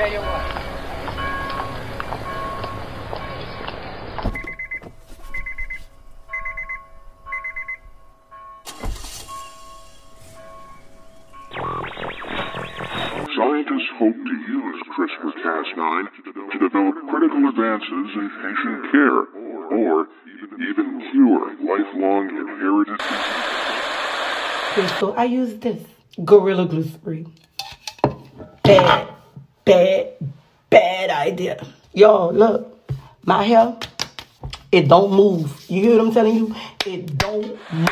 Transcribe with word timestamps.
tell 0.00 0.12
you 0.12 0.20
what. 0.20 0.42
Scientists 13.36 13.90
hope 13.98 14.16
to 14.16 14.36
use 14.48 14.82
CRISPR-Cas9 14.96 16.08
to 16.52 16.58
develop 16.58 16.94
critical 17.10 17.48
advances 17.48 18.06
in 18.14 18.30
patient 18.40 18.90
care, 18.90 19.20
or 19.78 20.08
even 20.60 20.86
cure 21.12 21.46
lifelong 21.60 22.24
inherited 22.30 22.98
diseases. 22.98 23.48
Okay, 24.72 24.88
so 24.98 25.12
I 25.12 25.24
use 25.24 25.58
this 25.58 25.82
Gorilla 26.24 26.64
Glue 26.66 26.84
spray. 26.84 27.26
Bad, 28.62 29.09
bad, 29.64 30.12
bad 30.68 31.10
idea. 31.10 31.64
Y'all, 31.92 32.32
look, 32.32 32.90
my 33.24 33.44
hair, 33.44 33.76
it 34.72 34.88
don't 34.88 35.12
move. 35.12 35.64
You 35.68 35.82
hear 35.82 35.96
what 35.98 36.06
I'm 36.06 36.12
telling 36.12 36.36
you? 36.36 36.54
It 36.86 37.18
don't 37.18 37.46
move. 37.46 37.88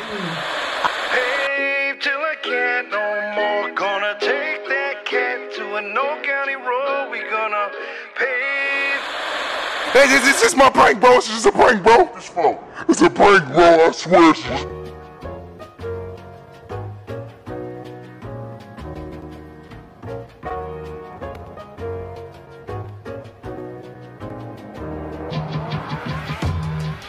Pave 1.11 2.01
till 2.01 2.21
I 2.21 2.37
can't 2.43 2.91
no 2.91 3.33
more. 3.37 3.75
Gonna 3.75 4.17
take 4.21 4.67
that 4.69 5.05
cat 5.05 5.53
to 5.57 5.77
a 5.77 5.83
no 5.83 6.21
county 6.23 6.57
road. 6.57 7.11
We 7.11 7.21
gonna 7.29 7.71
pave. 8.17 9.19
Hey, 9.93 10.07
this, 10.09 10.23
this 10.23 10.43
is 10.43 10.57
my 10.57 10.71
prank, 10.71 11.01
bro. 11.01 11.17
This 11.17 11.31
is 11.31 11.47
a 11.47 11.53
prank, 11.53 11.83
bro. 11.83 12.09
It's 12.17 12.29
fun. 12.29 12.59
It's 12.89 13.03
a 13.03 13.11
prank, 13.11 13.47
bro. 13.53 13.87
I 13.87 13.91
swear. 13.93 14.78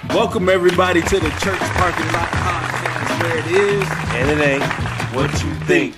Welcome 0.09 0.49
everybody 0.49 1.02
to 1.02 1.19
the 1.19 1.29
Church 1.39 1.59
Parking 1.59 2.07
Lot 2.13 2.29
Podcast, 2.29 3.21
where 3.23 3.38
it 3.38 3.45
is 3.47 3.88
And 4.16 4.29
it 4.29 4.39
ain't 4.45 4.63
what 5.13 5.31
you 5.43 5.53
think. 5.66 5.95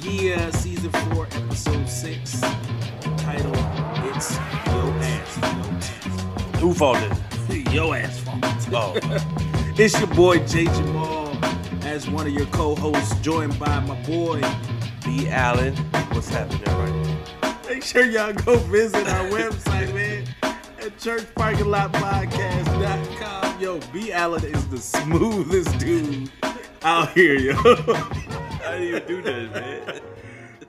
Yeah, 0.00 0.50
season 0.50 0.90
four, 0.90 1.26
episode 1.32 1.88
six, 1.88 2.40
title 3.18 3.52
It's 4.10 4.36
Your 4.66 4.92
Ass. 5.02 6.58
Who 6.60 6.72
fault 6.74 6.98
is 6.98 7.18
it? 7.50 7.72
Yo 7.72 7.92
Ass 7.92 8.20
Fault. 8.20 8.38
Oh, 8.72 8.94
It's 9.78 9.98
your 9.98 10.08
boy 10.08 10.38
Jay 10.46 10.64
Jamal 10.66 11.36
as 11.84 12.08
one 12.08 12.26
of 12.26 12.32
your 12.32 12.46
co-hosts, 12.46 13.18
joined 13.20 13.58
by 13.58 13.80
my 13.80 14.00
boy. 14.02 14.40
B. 15.04 15.28
Allen. 15.28 15.74
What's 16.12 16.28
happening 16.28 16.62
right 16.64 16.94
now? 17.42 17.58
Make 17.68 17.82
sure 17.82 18.04
y'all 18.04 18.32
go 18.32 18.56
visit 18.58 19.06
our 19.08 19.28
website, 19.30 19.92
man, 19.94 20.11
at 20.82 20.96
churchparkinglotpodcast.com. 20.98 23.60
Yo, 23.60 23.78
B. 23.92 24.12
Allen 24.12 24.44
is 24.44 24.66
the 24.68 24.78
smoothest 24.78 25.78
dude 25.78 26.30
out 26.82 27.10
here, 27.12 27.38
yo. 27.38 27.54
How 28.62 28.76
do 28.76 28.84
you 28.84 29.00
do 29.00 29.22
that, 29.22 29.52
man? 29.52 30.00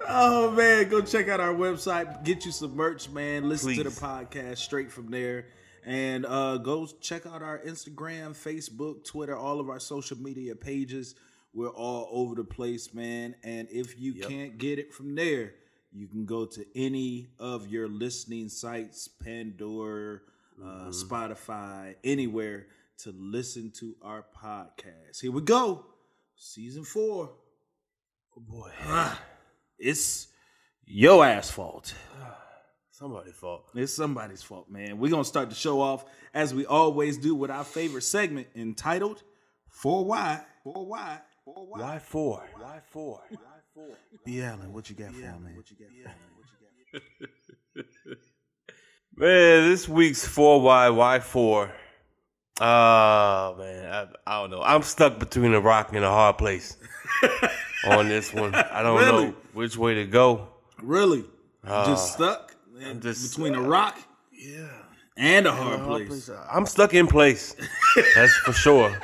Oh 0.08 0.52
man, 0.52 0.90
go 0.90 1.02
check 1.02 1.28
out 1.30 1.40
our 1.40 1.54
website, 1.54 2.24
get 2.24 2.46
you 2.46 2.52
some 2.52 2.76
merch, 2.76 3.10
man. 3.10 3.50
Listen 3.50 3.74
to 3.76 3.84
the 3.84 3.90
podcast 3.90 4.58
straight 4.58 4.92
from 4.92 5.10
there. 5.10 5.48
And 5.86 6.26
uh 6.26 6.58
go 6.58 6.88
check 7.02 7.26
out 7.26 7.42
our 7.42 7.60
Instagram, 7.60 8.32
Facebook, 8.32 9.04
Twitter, 9.06 9.36
all 9.36 9.60
of 9.60 9.70
our 9.70 9.80
social 9.80 10.18
media 10.18 10.56
pages. 10.56 11.16
We're 11.54 11.70
all 11.70 12.08
over 12.12 12.36
the 12.36 12.44
place, 12.44 12.94
man. 12.94 13.36
And 13.44 13.68
if 13.72 14.00
you 14.00 14.14
Yep. 14.14 14.30
can't 14.30 14.58
get 14.58 14.80
it 14.80 14.94
from 14.94 15.16
there, 15.16 15.54
you 15.94 16.08
can 16.08 16.26
go 16.26 16.46
to 16.46 16.66
any 16.76 17.28
of 17.40 17.68
your 17.68 17.88
listening 17.88 18.50
sites, 18.50 19.08
Pandora, 19.08 20.20
uh, 20.62 20.90
Spotify, 20.90 21.96
anywhere 22.04 22.68
to 23.00 23.14
listen 23.16 23.72
to 23.72 23.96
our 24.02 24.26
podcast. 24.36 25.22
Here 25.22 25.32
we 25.32 25.42
go. 25.42 25.86
Season 26.36 26.84
four. 26.84 27.32
Oh 28.36 28.42
boy. 28.42 28.72
It's 29.78 30.28
your 30.86 31.26
ass 31.26 31.52
fault. 31.52 31.94
Somebody's 32.92 33.36
fault. 33.36 33.70
It's 33.74 33.94
somebody's 33.94 34.44
fault, 34.44 34.70
man. 34.70 35.00
We're 35.00 35.12
gonna 35.12 35.26
start 35.26 35.50
the 35.50 35.56
show 35.56 35.82
off 35.82 36.06
as 36.34 36.54
we 36.54 36.66
always 36.66 37.18
do 37.18 37.36
with 37.36 37.50
our 37.52 37.64
favorite 37.64 38.04
segment 38.04 38.48
entitled 38.56 39.24
For 39.68 40.06
Why? 40.06 40.42
For 40.64 40.86
Why? 40.86 41.20
For 41.34 41.66
Why? 41.66 41.82
Why 43.32 43.53
four? 43.74 43.84
Why 43.88 43.96
four? 44.10 44.20
B. 44.26 44.42
Allen, 44.42 44.72
what 44.74 44.90
you 44.90 44.96
got 44.96 45.14
for 45.14 45.22
him, 45.22 45.44
man? 45.44 45.56
What 45.56 45.70
you 45.72 45.78
got 45.78 45.90
for 45.90 47.00
him? 47.00 47.86
Man, 49.16 49.70
this 49.70 49.88
week's 49.88 50.26
four 50.26 50.60
Y 50.62 50.90
Y 50.90 51.20
four. 51.20 51.72
Oh 52.60 53.56
man, 53.60 53.86
I, 53.92 54.08
I 54.26 54.42
don't 54.42 54.50
know. 54.52 54.62
I'm 54.64 54.82
stuck 54.84 55.20
between 55.20 55.54
a 55.54 55.60
rock 55.60 55.90
and 55.94 56.04
a 56.04 56.10
hard 56.10 56.38
place 56.40 56.78
on 57.88 58.08
this 58.10 58.34
one. 58.34 58.54
I 58.56 58.82
don't 58.82 58.98
Really? 59.00 59.26
know 59.28 59.36
which 59.54 59.78
way 59.78 59.94
to 59.96 60.06
go. 60.06 60.48
Really? 60.82 61.22
just 61.64 61.68
ah, 61.68 61.96
stuck 61.96 62.56
I'm 62.84 63.00
just- 63.02 63.36
between 63.36 63.54
a 63.56 63.62
rock 63.62 64.00
Yeah. 64.32 64.68
and 65.18 65.46
a 65.48 65.52
hard 65.52 66.08
place. 66.08 66.30
I'm 66.52 66.66
stuck 66.66 66.94
in 66.96 67.06
place. 67.08 67.56
That's 68.16 68.34
for 68.38 68.54
sure. 68.54 69.00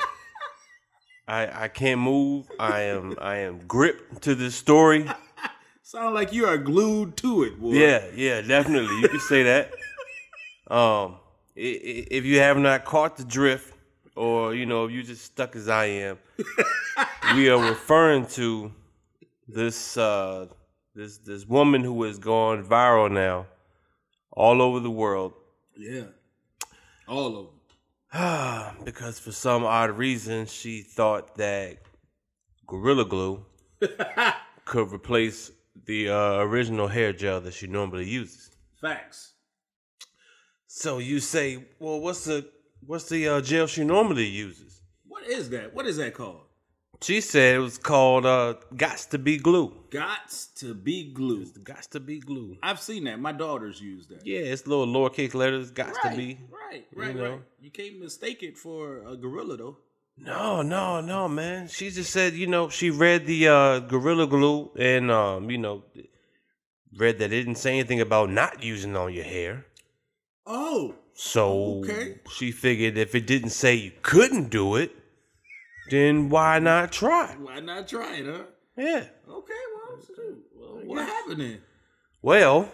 I 1.29 1.65
I 1.65 1.67
can't 1.67 2.01
move. 2.01 2.47
I 2.59 2.81
am 2.81 3.15
I 3.21 3.37
am 3.37 3.59
gripped 3.67 4.23
to 4.23 4.33
this 4.35 4.55
story. 4.55 5.05
Sound 5.83 6.13
like 6.13 6.33
you 6.33 6.45
are 6.45 6.57
glued 6.57 7.17
to 7.17 7.43
it, 7.43 7.59
boy. 7.59 7.73
Yeah, 7.73 8.05
yeah, 8.15 8.41
definitely. 8.41 8.95
You 9.01 9.09
can 9.09 9.19
say 9.19 9.43
that. 9.43 9.71
Um, 10.67 11.17
if 11.55 12.25
you 12.25 12.39
have 12.39 12.57
not 12.57 12.85
caught 12.85 13.17
the 13.17 13.23
drift, 13.23 13.73
or 14.15 14.53
you 14.53 14.65
know, 14.65 14.85
if 14.85 14.91
you 14.91 15.01
just 15.01 15.25
stuck 15.25 15.55
as 15.55 15.67
I 15.67 15.85
am, 15.85 16.19
we 17.35 17.49
are 17.49 17.57
referring 17.57 18.27
to 18.37 18.71
this 19.47 19.97
uh, 19.97 20.47
this 20.93 21.17
this 21.17 21.45
woman 21.45 21.83
who 21.83 22.03
has 22.03 22.19
gone 22.19 22.63
viral 22.63 23.11
now, 23.11 23.47
all 24.31 24.61
over 24.61 24.79
the 24.79 24.91
world, 24.91 25.33
Yeah. 25.75 26.03
All 27.07 27.31
them. 27.31 27.47
because 28.83 29.19
for 29.19 29.31
some 29.31 29.63
odd 29.63 29.91
reason 29.91 30.47
she 30.47 30.81
thought 30.81 31.37
that 31.37 31.77
Gorilla 32.65 33.05
Glue 33.05 33.45
could 34.65 34.91
replace 34.91 35.51
the 35.85 36.09
uh, 36.09 36.37
original 36.39 36.87
hair 36.87 37.13
gel 37.13 37.39
that 37.41 37.53
she 37.53 37.67
normally 37.67 38.09
uses. 38.09 38.49
Facts. 38.81 39.33
So 40.65 40.97
you 40.97 41.19
say, 41.19 41.65
well, 41.79 41.99
what's 41.99 42.25
the 42.25 42.47
what's 42.85 43.09
the 43.09 43.27
uh, 43.27 43.41
gel 43.41 43.67
she 43.67 43.83
normally 43.83 44.25
uses? 44.25 44.81
What 45.07 45.27
is 45.27 45.49
that? 45.51 45.73
What 45.73 45.85
is 45.85 45.97
that 45.97 46.13
called? 46.13 46.48
She 47.01 47.21
said 47.21 47.55
it 47.55 47.59
was 47.59 47.77
called 47.77 48.25
uh, 48.25 48.55
"Gots 48.75 49.09
to 49.11 49.17
Be 49.17 49.37
Glue." 49.37 49.73
Gots 49.89 50.53
to 50.59 50.73
be 50.75 51.11
glue. 51.13 51.45
Gots 51.63 51.89
to 51.91 51.99
be 51.99 52.19
glue. 52.19 52.57
I've 52.61 52.79
seen 52.79 53.05
that. 53.05 53.19
My 53.19 53.31
daughters 53.31 53.81
use 53.81 54.07
that. 54.07 54.25
Yeah, 54.25 54.39
it's 54.39 54.67
little 54.67 54.85
lowercase 54.85 55.33
letters. 55.33 55.71
Gots 55.71 55.93
right, 56.03 56.11
to 56.11 56.17
be. 56.17 56.39
right, 56.51 56.85
right, 56.95 57.15
know? 57.15 57.31
right. 57.31 57.41
You 57.59 57.71
can't 57.71 57.99
mistake 57.99 58.43
it 58.43 58.57
for 58.57 59.01
a 59.07 59.15
gorilla 59.15 59.57
though. 59.57 59.77
No, 60.17 60.61
no, 60.61 60.99
no, 60.99 61.29
man. 61.29 61.69
She 61.69 61.89
just 61.89 62.11
said, 62.11 62.33
you 62.33 62.45
know, 62.45 62.67
she 62.67 62.89
read 62.89 63.25
the 63.25 63.47
uh, 63.47 63.79
Gorilla 63.79 64.27
Glue 64.27 64.69
and 64.77 65.09
um, 65.09 65.49
you 65.49 65.57
know, 65.57 65.83
read 66.97 67.19
that 67.19 67.31
it 67.31 67.39
didn't 67.45 67.55
say 67.55 67.71
anything 67.79 68.01
about 68.01 68.29
not 68.29 68.61
using 68.61 68.97
on 68.97 69.13
your 69.13 69.23
hair. 69.23 69.65
Oh, 70.45 70.95
So 71.13 71.79
Okay. 71.79 72.19
she 72.33 72.51
figured 72.51 72.97
if 72.97 73.15
it 73.15 73.25
didn't 73.27 73.51
say 73.51 73.75
you 73.75 73.91
couldn't 74.01 74.49
do 74.49 74.75
it, 74.75 74.91
then 75.89 76.29
why 76.29 76.59
not 76.59 76.91
try? 76.91 77.35
why 77.39 77.59
not 77.59 77.87
try 77.87 78.17
it, 78.17 78.25
huh? 78.25 78.43
Yeah. 78.77 79.03
Okay, 79.29 79.53
well, 79.75 79.99
well 80.55 80.85
what 80.85 81.05
happened 81.07 81.41
then? 81.41 81.61
Well, 82.21 82.69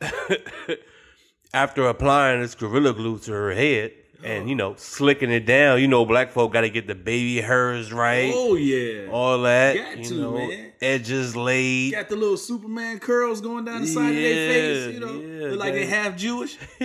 after 1.54 1.86
applying 1.88 2.40
this 2.40 2.54
gorilla 2.54 2.92
glue 2.92 3.18
to 3.20 3.32
her 3.32 3.52
head 3.52 3.92
and 4.22 4.44
oh. 4.44 4.46
you 4.46 4.54
know 4.54 4.74
slicking 4.76 5.30
it 5.30 5.46
down, 5.46 5.80
you 5.80 5.88
know 5.88 6.04
black 6.04 6.30
folk 6.32 6.52
got 6.52 6.62
to 6.62 6.70
get 6.70 6.86
the 6.86 6.94
baby 6.94 7.40
hairs 7.40 7.92
right, 7.92 8.32
Oh 8.34 8.54
yeah, 8.56 9.08
all 9.10 9.42
that, 9.42 9.76
Got 9.76 9.98
you 9.98 10.04
to, 10.04 10.14
know, 10.14 10.32
man. 10.38 10.72
edges 10.80 11.36
laid. 11.36 11.92
got 11.92 12.08
the 12.08 12.16
little 12.16 12.36
Superman 12.36 12.98
curls 12.98 13.40
going 13.40 13.64
down 13.64 13.80
the 13.82 13.86
side 13.86 14.10
of 14.10 14.16
their 14.16 14.52
face. 14.52 14.94
You 14.94 15.00
know, 15.00 15.20
Yeah, 15.20 15.50
look 15.50 15.60
like 15.60 15.74
they 15.74 15.86
half 15.86 16.16
Jewish. 16.16 16.56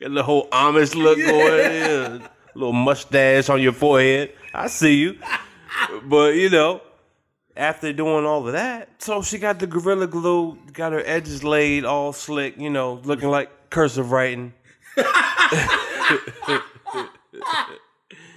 Got 0.00 0.14
the 0.14 0.22
whole 0.22 0.48
Amish 0.48 0.94
look 0.94 1.18
going, 1.26 1.58
yeah. 1.58 2.28
Little 2.54 2.72
mustache 2.72 3.48
on 3.48 3.60
your 3.60 3.72
forehead. 3.72 4.32
I 4.54 4.66
see 4.68 4.94
you, 4.94 5.18
but 6.04 6.34
you 6.34 6.50
know. 6.50 6.82
After 7.56 7.92
doing 7.92 8.24
all 8.24 8.46
of 8.46 8.52
that, 8.54 9.02
so 9.02 9.20
she 9.20 9.36
got 9.36 9.58
the 9.58 9.66
gorilla 9.66 10.06
glue, 10.06 10.56
got 10.72 10.92
her 10.92 11.02
edges 11.04 11.44
laid, 11.44 11.84
all 11.84 12.12
slick, 12.14 12.56
you 12.56 12.70
know, 12.70 13.02
looking 13.04 13.28
like 13.28 13.50
cursive 13.68 14.12
writing. 14.12 14.54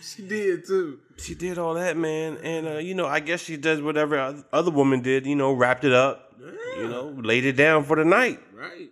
She 0.01 0.21
did 0.27 0.67
too. 0.67 0.99
she 1.17 1.33
did 1.33 1.57
all 1.57 1.73
that, 1.75 1.97
man. 1.97 2.37
And 2.43 2.67
uh, 2.67 2.77
you 2.77 2.93
know, 2.93 3.07
I 3.07 3.19
guess 3.19 3.41
she 3.41 3.57
does 3.57 3.81
whatever 3.81 4.43
other 4.51 4.71
woman 4.71 5.01
did. 5.01 5.25
You 5.25 5.35
know, 5.35 5.53
wrapped 5.53 5.85
it 5.85 5.93
up. 5.93 6.35
You 6.77 6.87
know, 6.87 7.15
laid 7.17 7.45
it 7.45 7.53
down 7.53 7.83
for 7.83 7.95
the 7.95 8.03
night. 8.05 8.39
Right. 8.53 8.89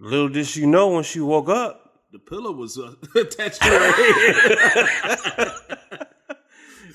Little 0.00 0.28
did 0.28 0.46
she 0.46 0.66
know 0.66 0.88
when 0.88 1.04
she 1.04 1.20
woke 1.20 1.48
up, 1.48 1.85
The 2.16 2.20
pillow 2.22 2.52
was 2.52 2.78
uh, 2.78 2.94
attached 3.14 3.60
to 3.60 3.68
her 3.68 3.92
head. 3.92 5.50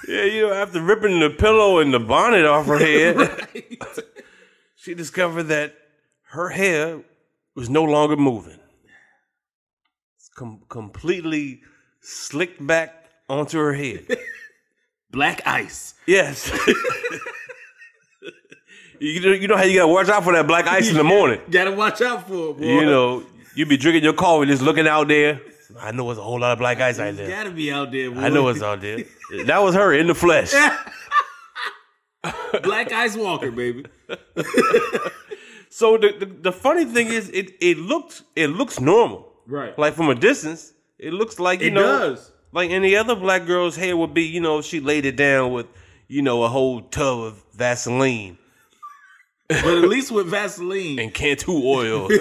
yeah, 0.08 0.24
you 0.24 0.48
know, 0.48 0.54
after 0.54 0.82
ripping 0.82 1.20
the 1.20 1.30
pillow 1.30 1.78
and 1.78 1.94
the 1.94 2.00
bonnet 2.00 2.44
off 2.44 2.66
her 2.66 2.80
head, 2.80 3.48
she 4.76 4.96
discovered 4.96 5.44
that 5.44 5.76
her 6.32 6.50
hair 6.50 7.04
was 7.56 7.70
no 7.70 7.84
longer 7.84 8.18
moving. 8.18 8.58
It's 10.18 10.30
com- 10.30 10.64
completely 10.70 11.62
slicked 12.00 12.66
back 12.66 13.12
onto 13.30 13.60
her 13.60 13.74
head. 13.74 14.08
Black 15.12 15.46
ice. 15.46 15.94
Yes. 16.08 16.52
you 19.00 19.22
know, 19.22 19.34
you 19.34 19.48
know 19.48 19.58
how 19.58 19.66
you 19.66 19.82
gotta 19.82 19.94
watch 19.94 20.10
out 20.10 20.24
for 20.24 20.34
that 20.34 20.48
black 20.48 20.66
ice 20.66 20.90
in 20.90 20.98
the 20.98 21.04
morning. 21.04 21.42
Gotta 21.52 21.74
watch 21.74 22.02
out 22.02 22.28
for 22.28 22.50
it, 22.50 22.58
boy. 22.58 22.66
You 22.66 22.86
know, 22.86 23.24
you 23.56 23.66
be 23.66 23.78
drinking 23.78 24.04
your 24.04 24.14
coffee, 24.14 24.48
just 24.48 24.62
looking 24.62 24.88
out 24.88 25.08
there. 25.08 25.40
I 25.80 25.92
know 25.92 26.08
there's 26.08 26.18
a 26.18 26.24
whole 26.24 26.40
lot 26.40 26.52
of 26.52 26.60
black 26.60 26.82
ice 26.82 27.00
out 27.00 27.08
You 27.12 27.14
there. 27.14 27.30
gotta 27.30 27.52
be 27.52 27.72
out 27.72 27.92
there. 27.92 28.12
Boy. 28.12 28.20
I 28.20 28.30
know 28.30 28.48
it's 28.50 28.62
out 28.62 28.82
there. 28.82 29.06
That 29.46 29.60
was 29.64 29.74
her 29.76 29.94
in 29.94 30.08
the 30.08 30.16
flesh. 30.16 30.54
Black 32.64 32.92
Ice 32.92 33.16
Walker, 33.16 33.52
baby. 33.52 33.86
So 35.74 35.98
the, 35.98 36.12
the 36.20 36.26
the 36.26 36.52
funny 36.52 36.84
thing 36.84 37.08
is, 37.08 37.30
it 37.30 37.52
it 37.62 37.78
looks 37.78 38.24
it 38.36 38.48
looks 38.48 38.82
normal. 38.82 39.32
Right. 39.48 39.78
Like 39.80 39.94
from 39.94 40.10
a 40.10 40.16
distance, 40.16 40.74
it 41.00 41.14
looks 41.14 41.40
like 41.40 41.62
you 41.62 41.68
It 41.68 41.74
know, 41.74 42.10
does. 42.12 42.30
like 42.52 42.72
any 42.72 42.94
other 42.98 43.16
black 43.16 43.46
girl's 43.46 43.78
hair 43.78 43.96
would 43.96 44.14
be. 44.14 44.24
You 44.24 44.42
know, 44.42 44.62
she 44.62 44.82
laid 44.82 45.06
it 45.06 45.16
down 45.16 45.54
with 45.54 45.68
you 46.10 46.22
know 46.24 46.44
a 46.44 46.50
whole 46.50 46.82
tub 46.82 47.20
of 47.22 47.42
Vaseline 47.54 48.38
But 49.64 49.78
at 49.84 49.90
least 49.90 50.12
with 50.12 50.28
Vaseline. 50.28 51.00
and 51.00 51.14
Cantu 51.14 51.52
oil. 51.66 52.08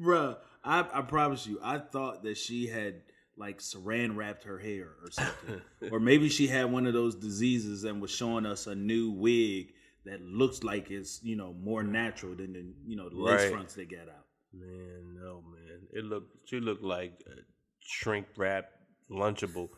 Bruh, 0.00 0.36
I, 0.64 0.86
I 0.92 1.02
promise 1.02 1.46
you, 1.46 1.58
I 1.62 1.78
thought 1.78 2.22
that 2.24 2.36
she 2.36 2.66
had 2.68 3.02
like 3.36 3.58
saran 3.58 4.16
wrapped 4.16 4.44
her 4.44 4.58
hair 4.58 4.88
or 5.02 5.10
something. 5.10 5.60
or 5.92 6.00
maybe 6.00 6.28
she 6.28 6.46
had 6.48 6.70
one 6.70 6.86
of 6.86 6.92
those 6.92 7.14
diseases 7.14 7.84
and 7.84 8.00
was 8.02 8.10
showing 8.10 8.44
us 8.46 8.66
a 8.66 8.74
new 8.74 9.10
wig 9.10 9.72
that 10.04 10.20
looks 10.22 10.62
like 10.64 10.90
it's, 10.90 11.20
you 11.22 11.36
know, 11.36 11.54
more 11.60 11.82
natural 11.82 12.34
than 12.34 12.52
the, 12.52 12.64
you 12.86 12.96
know, 12.96 13.08
the 13.08 13.16
lace 13.16 13.42
Right. 13.42 13.50
fronts 13.52 13.74
they 13.74 13.84
got 13.84 14.08
out. 14.08 14.26
Man, 14.52 15.14
no, 15.20 15.42
man. 15.52 15.80
It 15.92 16.04
looked 16.04 16.48
she 16.48 16.58
looked 16.60 16.82
like 16.82 17.12
a 17.26 17.40
shrink 17.80 18.26
wrap 18.36 18.70
lunchable. 19.10 19.68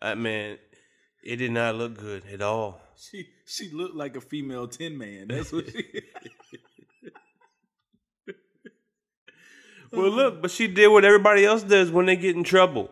I 0.00 0.14
man, 0.14 0.58
it 1.24 1.36
did 1.36 1.52
not 1.52 1.74
look 1.74 1.98
good 1.98 2.22
at 2.32 2.42
all. 2.42 2.80
She 2.96 3.28
she 3.46 3.70
looked 3.70 3.96
like 3.96 4.16
a 4.16 4.20
female 4.20 4.68
tin 4.68 4.96
man. 4.96 5.28
That's 5.28 5.52
what 5.52 5.70
she 5.70 6.02
Well, 9.92 10.10
look, 10.10 10.42
but 10.42 10.50
she 10.50 10.66
did 10.66 10.88
what 10.88 11.04
everybody 11.04 11.44
else 11.44 11.62
does 11.62 11.90
when 11.90 12.06
they 12.06 12.16
get 12.16 12.34
in 12.34 12.42
trouble. 12.42 12.90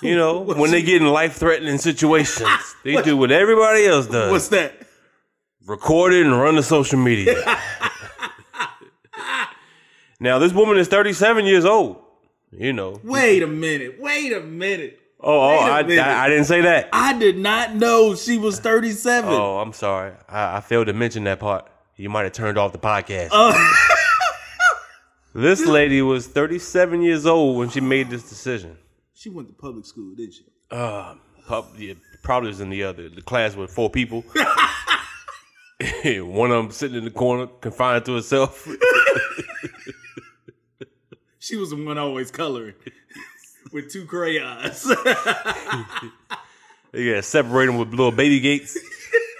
You 0.00 0.16
know, 0.16 0.40
when 0.40 0.70
they 0.70 0.82
get 0.82 1.02
in 1.02 1.08
life 1.08 1.36
threatening 1.36 1.78
situations, 1.78 2.48
they 2.84 3.00
do 3.02 3.16
what 3.16 3.30
everybody 3.30 3.86
else 3.86 4.06
does. 4.06 4.30
What's 4.30 4.48
that? 4.48 4.86
record 5.66 6.12
it 6.12 6.26
and 6.26 6.38
run 6.38 6.54
to 6.54 6.62
social 6.62 6.98
media. 6.98 7.34
now, 10.20 10.38
this 10.38 10.52
woman 10.52 10.78
is 10.78 10.88
37 10.88 11.46
years 11.46 11.64
old. 11.64 11.98
You 12.52 12.72
know. 12.72 13.00
Wait 13.04 13.42
a 13.42 13.46
minute. 13.46 14.00
Wait 14.00 14.32
a 14.32 14.40
minute. 14.40 14.99
Oh, 15.22 15.40
oh 15.40 15.48
I. 15.48 15.80
I, 15.80 16.24
I 16.24 16.28
didn't 16.28 16.46
say 16.46 16.62
that. 16.62 16.88
I 16.92 17.18
did 17.18 17.36
not 17.38 17.74
know 17.74 18.14
she 18.14 18.38
was 18.38 18.58
37. 18.58 19.30
Oh, 19.30 19.58
I'm 19.58 19.72
sorry. 19.72 20.12
I, 20.28 20.56
I 20.56 20.60
failed 20.60 20.86
to 20.86 20.92
mention 20.92 21.24
that 21.24 21.40
part. 21.40 21.66
You 21.96 22.08
might 22.08 22.22
have 22.22 22.32
turned 22.32 22.56
off 22.56 22.72
the 22.72 22.78
podcast. 22.78 23.28
Oh. 23.32 23.52
this 25.34 25.64
lady 25.66 26.00
was 26.00 26.26
37 26.26 27.02
years 27.02 27.26
old 27.26 27.58
when 27.58 27.68
she 27.68 27.80
made 27.80 28.08
this 28.08 28.28
decision. 28.28 28.78
She 29.12 29.28
went 29.28 29.48
to 29.48 29.54
public 29.54 29.84
school, 29.84 30.14
didn't 30.14 30.34
she? 30.34 30.44
Uh, 30.70 31.16
pub, 31.46 31.66
yeah, 31.76 31.94
probably 32.22 32.48
was 32.48 32.60
in 32.60 32.70
the 32.70 32.84
other. 32.84 33.10
The 33.10 33.20
class 33.20 33.54
with 33.54 33.70
four 33.70 33.90
people. 33.90 34.24
One 36.04 36.50
of 36.50 36.64
them 36.64 36.70
sitting 36.70 36.96
in 36.96 37.04
the 37.04 37.10
corner, 37.10 37.46
confined 37.46 38.06
to 38.06 38.14
herself. 38.14 38.66
She 41.42 41.56
was 41.56 41.70
the 41.70 41.82
one 41.82 41.96
always 41.96 42.30
coloring 42.30 42.74
with 43.72 43.90
two 43.92 44.04
crayons. 44.06 44.86
Yeah, 46.92 47.20
separate 47.20 47.66
them 47.66 47.78
with 47.78 47.90
little 47.90 48.10
baby 48.10 48.40
gates. 48.40 48.76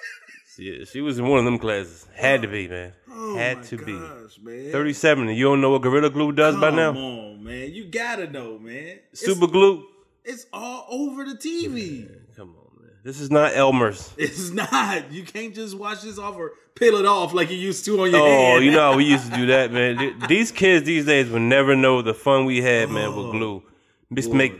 yeah, 0.58 0.84
she 0.84 1.00
was 1.00 1.18
in 1.18 1.26
one 1.26 1.40
of 1.40 1.44
them 1.44 1.58
classes. 1.58 2.06
Had 2.14 2.42
to 2.42 2.48
be, 2.48 2.68
man. 2.68 2.92
Oh 3.10 3.34
had 3.34 3.56
Oh 3.56 3.60
my 3.60 3.66
to 3.66 3.76
be. 3.78 3.92
man. 4.40 4.70
37, 4.70 5.28
and 5.28 5.36
you 5.36 5.44
don't 5.46 5.60
know 5.60 5.70
what 5.70 5.82
Gorilla 5.82 6.10
Glue 6.10 6.30
does 6.30 6.54
by 6.54 6.70
now. 6.70 6.92
Come 6.92 7.02
on, 7.02 7.42
man. 7.44 7.72
You 7.72 7.86
gotta 7.86 8.30
know, 8.30 8.56
man. 8.60 9.00
It's, 9.10 9.24
Super 9.24 9.48
Glue? 9.48 9.84
it's 10.24 10.46
all 10.52 10.86
over 10.90 11.24
the 11.24 11.34
TV. 11.34 12.08
Come 12.36 12.50
on, 12.50 12.80
man. 12.82 12.92
This 13.02 13.18
is 13.18 13.32
not 13.32 13.56
Elmer's. 13.56 14.14
It's 14.16 14.50
not. 14.50 15.10
You 15.10 15.24
can't 15.24 15.52
just 15.52 15.76
wash 15.76 16.02
this 16.02 16.20
off 16.20 16.36
or 16.36 16.52
peel 16.76 16.94
it 16.96 17.04
off 17.04 17.34
like 17.34 17.50
you 17.50 17.56
used 17.56 17.84
to 17.86 18.00
on 18.02 18.12
your 18.12 18.20
Oh, 18.20 18.58
you 18.58 18.70
know 18.70 18.92
how 18.92 18.96
we 18.96 19.06
used 19.06 19.28
to 19.28 19.36
do 19.36 19.46
that, 19.46 19.72
man. 19.72 20.20
These 20.28 20.52
kids 20.52 20.86
these 20.86 21.04
days 21.04 21.28
will 21.28 21.40
never 21.40 21.74
know 21.74 22.00
the 22.00 22.14
fun 22.14 22.44
we 22.44 22.62
had, 22.62 22.90
man, 22.90 23.08
Oh, 23.08 23.24
with 23.24 23.32
glue. 23.32 23.62
Just 24.12 24.32
make 24.32 24.52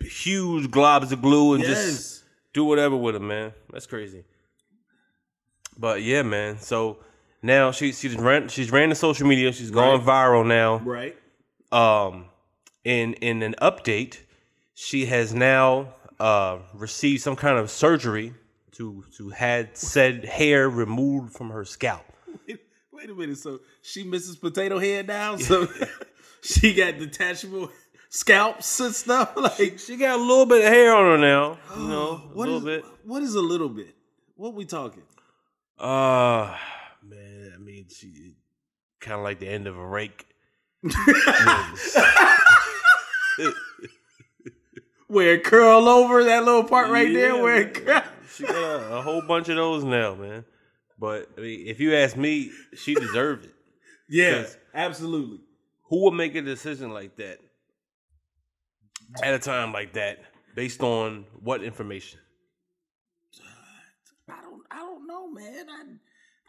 huge 0.00 0.68
globs 0.70 1.10
of 1.12 1.20
glue 1.22 1.54
and 1.54 1.62
Yes. 1.64 1.84
just 1.84 2.24
do 2.52 2.64
whatever 2.64 2.96
with 2.96 3.14
them, 3.14 3.26
man. 3.26 3.52
That's 3.72 3.86
crazy. 3.86 4.24
But 5.76 6.02
yeah, 6.02 6.22
man. 6.22 6.58
So 6.60 6.98
now 7.42 7.72
she 7.72 7.92
she's 7.92 8.14
ran 8.16 8.48
she's 8.48 8.70
ran 8.70 8.90
the 8.90 8.94
social 8.94 9.26
media. 9.26 9.52
She's 9.52 9.70
gone 9.70 10.00
viral 10.00 10.46
now. 10.46 10.76
Right. 10.78 11.16
Um, 11.72 12.26
in 12.84 13.14
in 13.14 13.42
an 13.42 13.54
update, 13.60 14.18
she 14.74 15.06
has 15.06 15.34
now 15.34 15.94
uh 16.20 16.58
received 16.74 17.22
some 17.22 17.34
kind 17.34 17.58
of 17.58 17.70
surgery 17.70 18.34
to 18.72 19.04
to 19.16 19.30
had 19.30 19.76
said 19.76 20.24
hair 20.24 20.68
removed 20.68 21.32
from 21.32 21.50
her 21.50 21.64
scalp. 21.64 22.04
Wait, 22.46 22.60
wait 22.92 23.10
a 23.10 23.14
minute. 23.14 23.38
So 23.38 23.60
she 23.82 24.04
Mrs. 24.04 24.40
Potato 24.40 24.78
Head 24.78 25.08
now? 25.08 25.36
So 25.36 25.66
she 26.40 26.72
got 26.74 26.98
detachable 26.98 27.70
scalps 28.14 28.80
and 28.80 28.94
stuff? 28.94 29.32
Like, 29.36 29.78
She 29.78 29.96
got 29.96 30.18
a 30.18 30.22
little 30.22 30.46
bit 30.46 30.64
of 30.64 30.72
hair 30.72 30.94
on 30.94 31.04
her 31.04 31.18
now. 31.18 31.58
You 31.76 31.88
know, 31.88 32.22
a 32.32 32.38
little 32.38 32.58
is, 32.58 32.64
bit. 32.64 32.84
what 33.04 33.22
is 33.22 33.34
a 33.34 33.40
little 33.40 33.68
bit? 33.68 33.94
What 34.36 34.54
we 34.54 34.64
talking? 34.64 35.02
Uh 35.78 36.56
man, 37.02 37.52
I 37.54 37.58
mean, 37.58 37.86
she 37.88 38.36
kind 39.00 39.18
of 39.18 39.24
like 39.24 39.40
the 39.40 39.48
end 39.48 39.66
of 39.66 39.76
a 39.76 39.86
rake. 39.86 40.26
Where 45.06 45.34
it 45.34 45.44
curl 45.44 45.88
over 45.88 46.24
that 46.24 46.44
little 46.44 46.64
part 46.64 46.90
right 46.90 47.12
there 47.12 47.36
Yeah, 47.36 47.42
where 47.42 47.60
it 47.62 47.74
curl. 47.74 48.02
She 48.34 48.44
got 48.44 48.54
a, 48.56 48.96
a 48.96 49.02
whole 49.02 49.20
bunch 49.22 49.48
of 49.48 49.56
those 49.56 49.84
now, 49.84 50.14
man. 50.14 50.44
But 50.98 51.28
I 51.36 51.40
mean, 51.42 51.66
if 51.66 51.78
you 51.78 51.94
ask 51.94 52.16
me, 52.16 52.50
she 52.74 52.94
deserved 52.94 53.44
it. 53.46 53.50
Yeah, 54.08 54.42
'Cause- 54.42 54.56
absolutely. 54.74 55.40
Who 55.88 56.04
would 56.04 56.12
make 56.14 56.34
a 56.34 56.42
decision 56.42 56.90
like 56.90 57.16
that 57.16 57.38
at 59.22 59.34
a 59.34 59.38
time 59.38 59.72
like 59.72 59.92
that, 59.94 60.20
based 60.54 60.82
on 60.82 61.24
what 61.40 61.62
information? 61.62 62.20
I 64.28 64.40
don't 64.42 64.62
I 64.70 64.78
don't 64.78 65.06
know, 65.06 65.30
man. 65.30 65.66
I, 65.68 65.84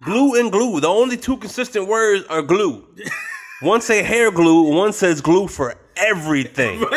Glue 0.04 0.40
and 0.40 0.52
glue. 0.52 0.80
The 0.82 0.88
only 0.88 1.18
two 1.18 1.38
consistent 1.38 1.88
words 1.88 2.26
are 2.28 2.42
glue. 2.42 2.86
one 3.62 3.82
say 3.82 4.04
hair 4.04 4.30
glue, 4.30 4.64
one 4.64 4.92
says 4.94 5.22
glue 5.22 5.48
for 5.48 5.76
everything. 5.96 6.86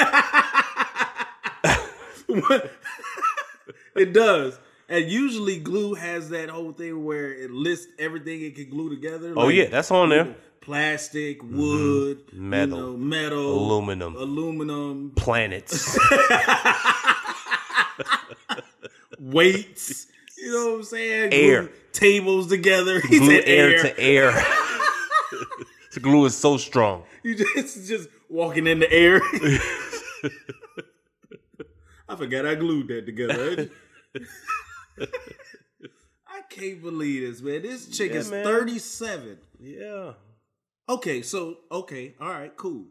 it 3.96 4.12
does. 4.12 4.58
And 4.88 5.08
usually 5.10 5.58
glue 5.58 5.94
has 5.94 6.30
that 6.30 6.48
whole 6.48 6.72
thing 6.72 7.04
where 7.04 7.32
it 7.32 7.50
lists 7.50 7.88
everything 7.98 8.42
it 8.42 8.56
can 8.56 8.70
glue 8.70 8.90
together. 8.90 9.34
Oh 9.36 9.48
yeah, 9.48 9.66
that's 9.68 9.90
on 9.90 10.08
there. 10.08 10.34
Plastic, 10.68 11.42
wood, 11.42 12.26
Mm-hmm. 12.26 12.50
Metal. 12.50 12.76
you 12.78 12.84
know, 12.84 12.96
metal, 12.98 13.58
Aluminum. 13.58 14.16
aluminum, 14.16 15.12
Planets. 15.16 15.98
weights. 19.18 20.08
You 20.36 20.52
know 20.52 20.66
what 20.72 20.76
I'm 20.76 20.82
saying? 20.84 21.32
Air. 21.32 21.62
Glue 21.62 21.72
tables 21.92 22.48
together. 22.48 23.00
He 23.08 23.18
glue 23.18 23.30
said 23.30 23.44
air, 23.48 23.70
air. 23.70 23.82
to 23.82 23.98
air. 23.98 24.30
the 25.94 26.00
glue 26.00 26.26
is 26.26 26.36
so 26.36 26.58
strong. 26.58 27.04
You 27.22 27.34
just 27.34 27.88
just 27.88 28.10
walking 28.28 28.66
in 28.66 28.80
the 28.80 28.92
air. 28.92 29.22
I 32.10 32.14
forgot 32.14 32.44
I 32.44 32.56
glued 32.56 32.88
that 32.88 33.06
together. 33.06 33.70
I 36.28 36.42
can't 36.50 36.82
believe 36.82 37.22
this, 37.30 37.40
man. 37.40 37.62
This 37.62 37.88
chick 37.88 38.12
Yeah, 38.12 38.18
is 38.18 38.30
man. 38.30 38.44
37. 38.44 39.38
Yeah. 39.60 40.12
Okay, 40.88 41.22
so 41.22 41.58
okay, 41.70 42.14
all 42.20 42.30
right, 42.30 42.56
cool. 42.56 42.86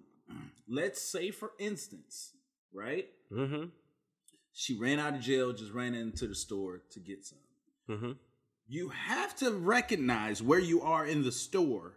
Let's 0.68 1.02
say 1.02 1.32
for 1.32 1.52
instance, 1.60 2.34
right? 2.74 3.08
Mm-hmm. 3.32 3.66
She 4.54 4.78
ran 4.78 5.00
out 5.00 5.16
of 5.16 5.22
jail, 5.22 5.54
just 5.54 5.72
ran 5.72 5.94
into 5.94 6.28
the 6.28 6.36
store 6.36 6.82
to 6.92 7.00
get 7.00 7.26
some. 7.26 7.40
Mm-hmm. 7.90 8.12
You 8.68 8.90
have 8.90 9.36
to 9.38 9.52
recognize 9.52 10.42
where 10.44 10.60
you 10.60 10.82
are 10.82 11.06
in 11.06 11.24
the 11.24 11.32
store 11.32 11.94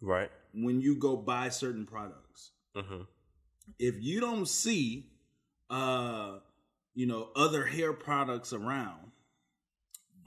Right. 0.00 0.30
when 0.52 0.80
you 0.80 0.96
go 0.96 1.16
buy 1.16 1.48
certain 1.48 1.86
products. 1.86 2.50
Mm-hmm. 2.76 3.02
If 3.78 4.02
you 4.02 4.20
don't 4.20 4.46
see, 4.48 5.06
uh, 5.70 6.38
you 6.94 7.06
know, 7.06 7.30
other 7.34 7.64
hair 7.64 7.92
products 7.92 8.52
around, 8.52 9.12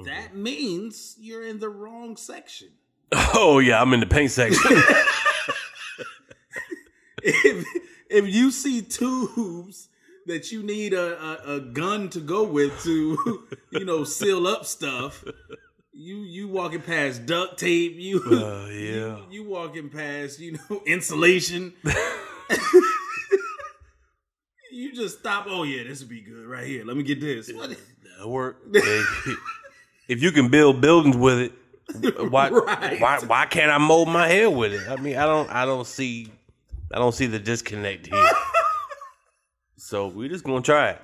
that 0.06 0.36
means 0.36 1.16
you're 1.20 1.46
in 1.46 1.60
the 1.60 1.70
wrong 1.70 2.18
section. 2.18 2.70
Oh 3.12 3.60
yeah, 3.60 3.82
I'm 3.82 3.94
in 3.94 4.00
the 4.00 4.06
paint 4.06 4.32
section. 4.32 4.62
if 7.24 7.66
if 8.10 8.28
you 8.34 8.52
see 8.52 8.82
tubes 8.82 9.90
that 10.28 10.52
you 10.52 10.64
need 10.64 10.94
a, 10.94 11.20
a, 11.22 11.56
a 11.56 11.60
gun 11.60 12.10
to 12.10 12.20
go 12.20 12.44
with 12.44 12.84
to 12.84 13.46
you 13.72 13.86
know 13.86 14.04
seal 14.04 14.48
up 14.48 14.66
stuff 14.66 15.24
you 15.94 16.18
you 16.18 16.48
walking 16.48 16.82
past 16.82 17.26
duct 17.26 17.58
tape 17.60 17.94
you 17.96 18.22
Uh, 18.26 18.66
yeah. 18.68 18.72
you, 18.72 19.26
you 19.32 19.44
walking 19.44 19.90
past 19.90 20.40
you 20.40 20.58
know 20.70 20.82
insulation 20.88 21.74
you 24.72 24.94
just 24.94 25.20
stop 25.20 25.46
oh 25.48 25.64
yeah 25.64 25.84
this 25.84 26.00
would 26.02 26.10
be 26.10 26.22
good 26.22 26.46
right 26.46 26.66
here 26.68 26.84
let 26.86 26.98
me 26.98 27.04
get 27.04 27.20
this 27.22 27.52
What- 27.52 27.78
That'll 28.18 28.32
work. 28.32 28.58
if, 28.74 29.38
if 30.08 30.22
you 30.24 30.32
can 30.32 30.48
build 30.50 30.80
buildings 30.80 31.18
with 31.18 31.38
it, 31.40 31.52
why 32.30 32.50
Right. 32.50 33.00
why 33.02 33.20
why 33.26 33.46
can't 33.46 33.72
I 33.72 33.78
mold 33.78 34.08
my 34.10 34.28
hair 34.28 34.50
with 34.50 34.74
it? 34.74 34.88
I 34.90 34.96
mean, 34.98 35.18
I 35.18 35.26
don't 35.26 35.50
I 35.50 35.66
don't 35.66 35.86
see 35.88 36.32
I 36.94 36.98
don't 36.98 37.14
see 37.14 37.28
the 37.28 37.40
disconnect 37.40 38.08
here. 38.08 38.30
so 39.78 40.08
we're 40.08 40.30
just 40.30 40.44
gonna 40.44 40.62
try 40.62 40.92
it. 40.92 41.02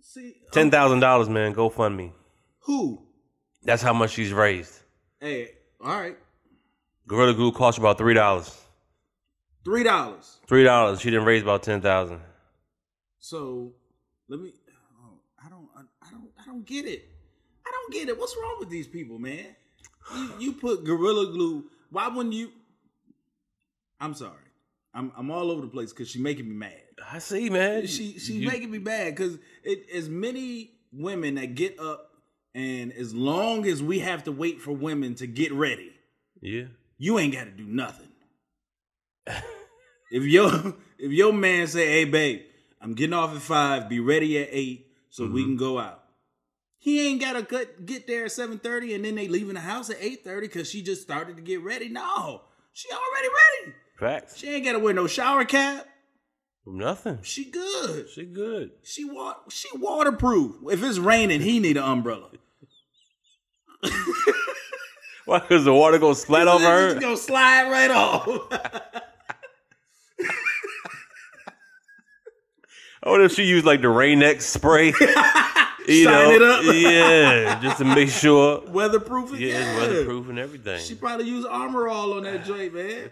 see 0.00 0.26
um, 0.28 0.32
Ten 0.52 0.70
thousand 0.70 1.00
dollars, 1.00 1.28
man. 1.28 1.52
Go 1.52 1.68
fund 1.68 1.96
me. 1.96 2.12
who 2.60 3.02
That's 3.62 3.82
how 3.82 3.92
much 3.92 4.10
she's 4.12 4.32
raised. 4.32 4.80
hey 5.20 5.50
all 5.80 6.00
right 6.00 6.16
Gorilla 7.06 7.34
Glue 7.34 7.52
cost 7.52 7.78
about 7.78 7.98
three 7.98 8.14
dollars. 8.14 8.50
three 9.64 9.82
dollars 9.84 10.38
Three 10.46 10.64
dollars. 10.64 11.00
She 11.00 11.10
didn't 11.10 11.26
raise 11.26 11.42
about 11.42 11.62
ten 11.62 11.80
thousand. 11.80 12.20
So 13.18 13.72
let 14.28 14.40
me. 14.40 14.52
Oh, 15.02 15.18
I 15.44 15.48
don't. 15.48 15.68
I 15.76 16.10
don't. 16.10 16.28
I 16.40 16.44
don't 16.46 16.66
get 16.66 16.84
it. 16.86 17.08
I 17.66 17.70
don't 17.70 17.92
get 17.92 18.08
it. 18.08 18.18
What's 18.18 18.36
wrong 18.40 18.56
with 18.58 18.68
these 18.68 18.86
people, 18.86 19.18
man? 19.18 19.46
You, 20.12 20.30
you 20.38 20.52
put 20.52 20.84
gorilla 20.84 21.32
glue. 21.32 21.64
Why 21.90 22.08
wouldn't 22.08 22.34
you? 22.34 22.50
I'm 24.00 24.14
sorry. 24.14 24.32
I'm 24.92 25.12
I'm 25.16 25.30
all 25.30 25.50
over 25.50 25.62
the 25.62 25.68
place 25.68 25.92
because 25.92 26.08
she's 26.08 26.22
making 26.22 26.48
me 26.48 26.54
mad. 26.54 26.80
I 27.10 27.18
see, 27.18 27.50
man. 27.50 27.86
She 27.86 28.12
she's 28.12 28.30
You- 28.30 28.48
making 28.48 28.70
me 28.70 28.78
mad 28.78 29.14
because 29.16 29.38
it 29.62 29.86
as 29.94 30.08
many 30.08 30.70
women 30.92 31.34
that 31.36 31.54
get 31.54 31.78
up 31.80 32.10
and 32.54 32.92
as 32.92 33.14
long 33.14 33.66
as 33.66 33.82
we 33.82 33.98
have 33.98 34.24
to 34.24 34.32
wait 34.32 34.60
for 34.60 34.72
women 34.72 35.16
to 35.16 35.26
get 35.26 35.52
ready, 35.52 35.92
Yeah. 36.40 36.66
you 36.98 37.18
ain't 37.18 37.32
got 37.32 37.44
to 37.44 37.50
do 37.50 37.64
nothing. 37.64 38.08
if 40.10 40.22
your 40.22 40.74
if 40.98 41.10
your 41.10 41.32
man 41.32 41.66
say, 41.66 41.86
"Hey, 41.86 42.04
babe, 42.04 42.42
I'm 42.80 42.94
getting 42.94 43.14
off 43.14 43.34
at 43.34 43.42
five. 43.42 43.88
Be 43.88 44.00
ready 44.00 44.38
at 44.38 44.48
8 44.52 44.86
so 45.10 45.26
we 45.26 45.40
mm-hmm. 45.40 45.50
can 45.50 45.56
go 45.56 45.78
out," 45.78 46.03
he 46.84 47.08
ain't 47.08 47.18
gotta 47.18 47.40
get 47.40 47.86
get 47.86 48.06
there 48.06 48.26
at 48.26 48.32
seven 48.32 48.58
thirty, 48.58 48.92
and 48.94 49.02
then 49.02 49.14
they 49.14 49.26
leaving 49.26 49.54
the 49.54 49.60
house 49.60 49.88
at 49.88 49.96
eight 50.00 50.22
thirty 50.22 50.48
because 50.48 50.68
she 50.68 50.82
just 50.82 51.00
started 51.00 51.36
to 51.36 51.42
get 51.42 51.62
ready. 51.62 51.88
No, 51.88 52.42
she 52.74 52.90
already 52.90 53.28
ready. 53.64 53.74
Facts. 53.98 54.36
She 54.36 54.50
ain't 54.50 54.66
gotta 54.66 54.78
wear 54.78 54.92
no 54.92 55.06
shower 55.06 55.46
cap. 55.46 55.86
Nothing. 56.66 57.20
She 57.22 57.46
good. 57.50 58.10
She 58.10 58.26
good. 58.26 58.72
She 58.82 59.06
wa- 59.06 59.38
she 59.48 59.68
waterproof. 59.78 60.56
If 60.70 60.82
it's 60.84 60.98
raining, 60.98 61.40
he 61.40 61.58
need 61.58 61.78
an 61.78 61.84
umbrella. 61.84 62.28
Why? 65.24 65.38
Because 65.38 65.64
the 65.64 65.72
water 65.72 66.12
splat 66.14 66.48
over 66.48 66.62
It's 66.88 66.94
her. 66.96 67.00
gonna 67.00 67.16
slide 67.16 67.70
right 67.70 67.90
off. 67.90 68.28
I 73.02 73.08
wonder 73.10 73.24
if 73.24 73.32
she 73.32 73.44
used 73.44 73.64
like 73.66 73.80
the 73.82 73.88
Rain-X 73.88 74.44
spray. 74.44 74.92
you 75.88 76.04
Shine 76.04 76.12
know, 76.12 76.30
it 76.30 76.42
up. 76.42 76.64
yeah, 76.74 77.60
just 77.60 77.78
to 77.78 77.84
make 77.84 78.10
sure. 78.10 78.62
Weatherproof. 78.68 79.38
Yeah, 79.38 79.58
it's 79.58 79.80
weatherproof 79.80 80.28
and 80.28 80.38
everything. 80.38 80.80
She 80.80 80.94
probably 80.94 81.26
use 81.26 81.44
armor 81.44 81.88
all 81.88 82.14
on 82.14 82.24
that 82.24 82.44
joint, 82.44 82.74
man. 82.74 83.10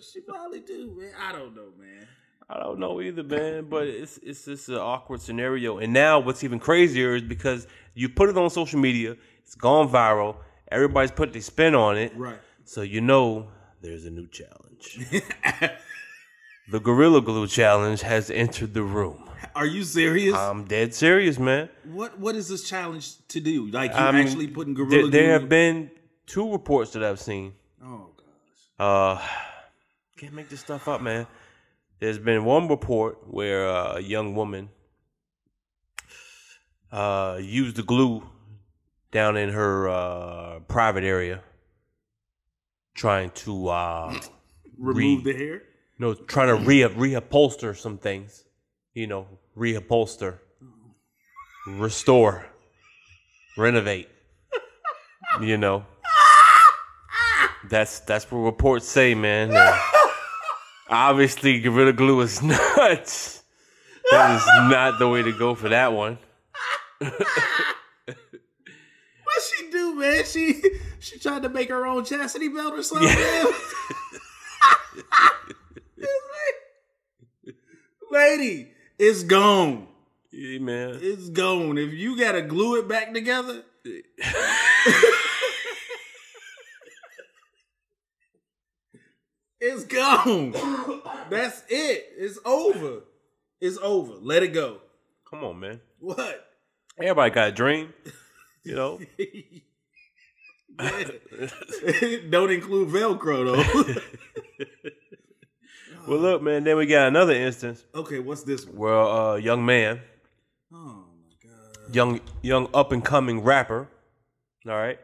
She 0.00 0.20
probably 0.20 0.60
do, 0.60 0.94
man. 0.98 1.12
I 1.20 1.32
don't 1.32 1.54
know, 1.54 1.68
man. 1.78 2.06
I 2.48 2.58
don't 2.58 2.78
know 2.78 3.00
either, 3.00 3.22
man. 3.22 3.66
But 3.68 3.88
it's 3.88 4.18
it's 4.22 4.44
just 4.44 4.68
an 4.68 4.76
awkward 4.76 5.20
scenario. 5.20 5.78
And 5.78 5.92
now 5.92 6.18
what's 6.18 6.44
even 6.44 6.58
crazier 6.58 7.14
is 7.14 7.22
because 7.22 7.66
you 7.94 8.08
put 8.08 8.28
it 8.28 8.38
on 8.38 8.48
social 8.50 8.80
media, 8.80 9.16
it's 9.42 9.54
gone 9.54 9.88
viral. 9.88 10.36
Everybody's 10.70 11.10
put 11.10 11.32
their 11.32 11.42
spin 11.42 11.74
on 11.74 11.96
it. 11.98 12.16
Right. 12.16 12.38
So 12.64 12.82
you 12.82 13.00
know 13.00 13.48
there's 13.80 14.06
a 14.06 14.10
new 14.10 14.26
challenge. 14.28 14.98
the 16.70 16.80
Gorilla 16.80 17.20
Glue 17.20 17.46
challenge 17.46 18.02
has 18.02 18.30
entered 18.30 18.74
the 18.74 18.82
room. 18.82 19.28
Are 19.54 19.66
you 19.66 19.84
serious? 19.84 20.34
I'm 20.34 20.64
dead 20.64 20.94
serious, 20.94 21.38
man. 21.38 21.68
what 21.84 22.18
What 22.18 22.36
is 22.36 22.48
this 22.48 22.62
challenge 22.68 23.26
to 23.28 23.40
do? 23.40 23.66
Like 23.66 23.92
you 23.92 23.96
I 23.96 24.12
mean, 24.12 24.26
actually 24.26 24.46
putting 24.48 24.74
gorilla 24.74 24.90
there 24.90 25.00
glue? 25.02 25.10
There 25.10 25.32
have 25.32 25.48
been 25.48 25.90
two 26.26 26.50
reports 26.52 26.92
that 26.92 27.02
I've 27.02 27.20
seen. 27.20 27.54
Oh 27.84 28.10
gosh. 28.16 29.18
Uh, 29.18 29.28
can't 30.16 30.32
make 30.32 30.48
this 30.48 30.60
stuff 30.60 30.88
up, 30.88 31.02
man. 31.02 31.26
There's 31.98 32.18
been 32.18 32.44
one 32.44 32.68
report 32.68 33.18
where 33.28 33.68
uh, 33.68 33.96
a 33.96 34.00
young 34.00 34.34
woman 34.34 34.70
uh, 36.90 37.38
used 37.40 37.76
the 37.76 37.82
glue 37.82 38.22
down 39.10 39.36
in 39.36 39.50
her 39.50 39.88
uh, 39.88 40.60
private 40.60 41.04
area, 41.04 41.42
trying 42.94 43.30
to 43.30 43.68
uh, 43.68 44.20
Remove 44.78 45.24
Re- 45.24 45.32
the 45.32 45.38
hair. 45.38 45.62
No, 45.98 46.14
trying 46.14 46.48
to 46.48 46.54
re 46.64 46.80
reupholster 46.80 47.76
some 47.76 47.98
things. 47.98 48.44
You 48.94 49.06
know, 49.06 49.26
reupholster, 49.56 50.38
restore, 51.66 52.46
renovate. 53.56 54.08
You 55.40 55.56
know, 55.56 55.86
that's 57.68 58.00
that's 58.00 58.30
what 58.30 58.38
reports 58.38 58.86
say, 58.86 59.14
man. 59.14 59.50
And 59.50 59.80
obviously, 60.90 61.60
Gorilla 61.60 61.92
Glue 61.92 62.20
is 62.20 62.42
nuts. 62.76 63.42
That 64.10 64.36
is 64.36 64.46
not 64.70 64.98
the 64.98 65.08
way 65.08 65.22
to 65.22 65.32
go 65.32 65.54
for 65.54 65.70
that 65.70 65.92
one. 65.92 66.18
What 69.24 69.42
she 69.42 69.70
do, 69.70 69.94
man? 69.94 70.24
She 70.24 70.62
she 71.00 71.18
tried 71.18 71.42
to 71.42 71.48
make 71.48 71.68
her 71.70 71.86
own 71.86 72.04
chastity 72.04 72.48
belt 72.48 72.74
or 72.74 72.82
something. 72.82 73.08
man? 73.08 73.46
Lady, 78.12 78.68
it's 78.98 79.22
gone. 79.22 79.88
Yeah, 80.30 80.58
man. 80.58 80.98
It's 81.00 81.30
gone. 81.30 81.78
If 81.78 81.94
you 81.94 82.18
gotta 82.18 82.42
glue 82.42 82.78
it 82.78 82.86
back 82.86 83.14
together, 83.14 83.62
it's 89.58 89.84
gone. 89.84 90.52
That's 91.30 91.62
it. 91.70 92.12
It's 92.18 92.38
over. 92.44 93.04
It's 93.62 93.78
over. 93.78 94.12
Let 94.20 94.42
it 94.42 94.48
go. 94.48 94.80
Come 95.24 95.42
on, 95.44 95.58
man. 95.60 95.80
What? 95.98 96.46
Everybody 96.98 97.30
got 97.34 97.48
a 97.48 97.52
dream. 97.52 97.94
You 98.62 98.74
know, 98.74 99.00
Don't 102.30 102.50
include 102.52 102.90
Velcro 102.90 103.96
though. 103.96 104.02
Well, 106.06 106.18
look, 106.18 106.42
man. 106.42 106.64
Then 106.64 106.76
we 106.76 106.86
got 106.86 107.08
another 107.08 107.32
instance 107.34 107.84
okay, 107.94 108.18
what's 108.18 108.42
this 108.42 108.66
one? 108.66 108.76
where 108.76 108.94
a 108.94 109.38
young 109.40 109.64
man 109.64 110.00
Oh 110.72 111.04
my 111.22 111.34
god. 111.50 111.94
young 111.94 112.20
young 112.42 112.68
up 112.74 112.92
and 112.92 113.04
coming 113.04 113.42
rapper, 113.42 113.88
all 114.66 114.72
right, 114.72 114.98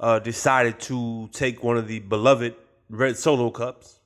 uh, 0.00 0.18
decided 0.18 0.80
to 0.80 1.28
take 1.32 1.62
one 1.62 1.76
of 1.76 1.86
the 1.88 2.00
beloved 2.00 2.54
red 2.88 3.16
solo 3.16 3.50
cups. 3.50 4.00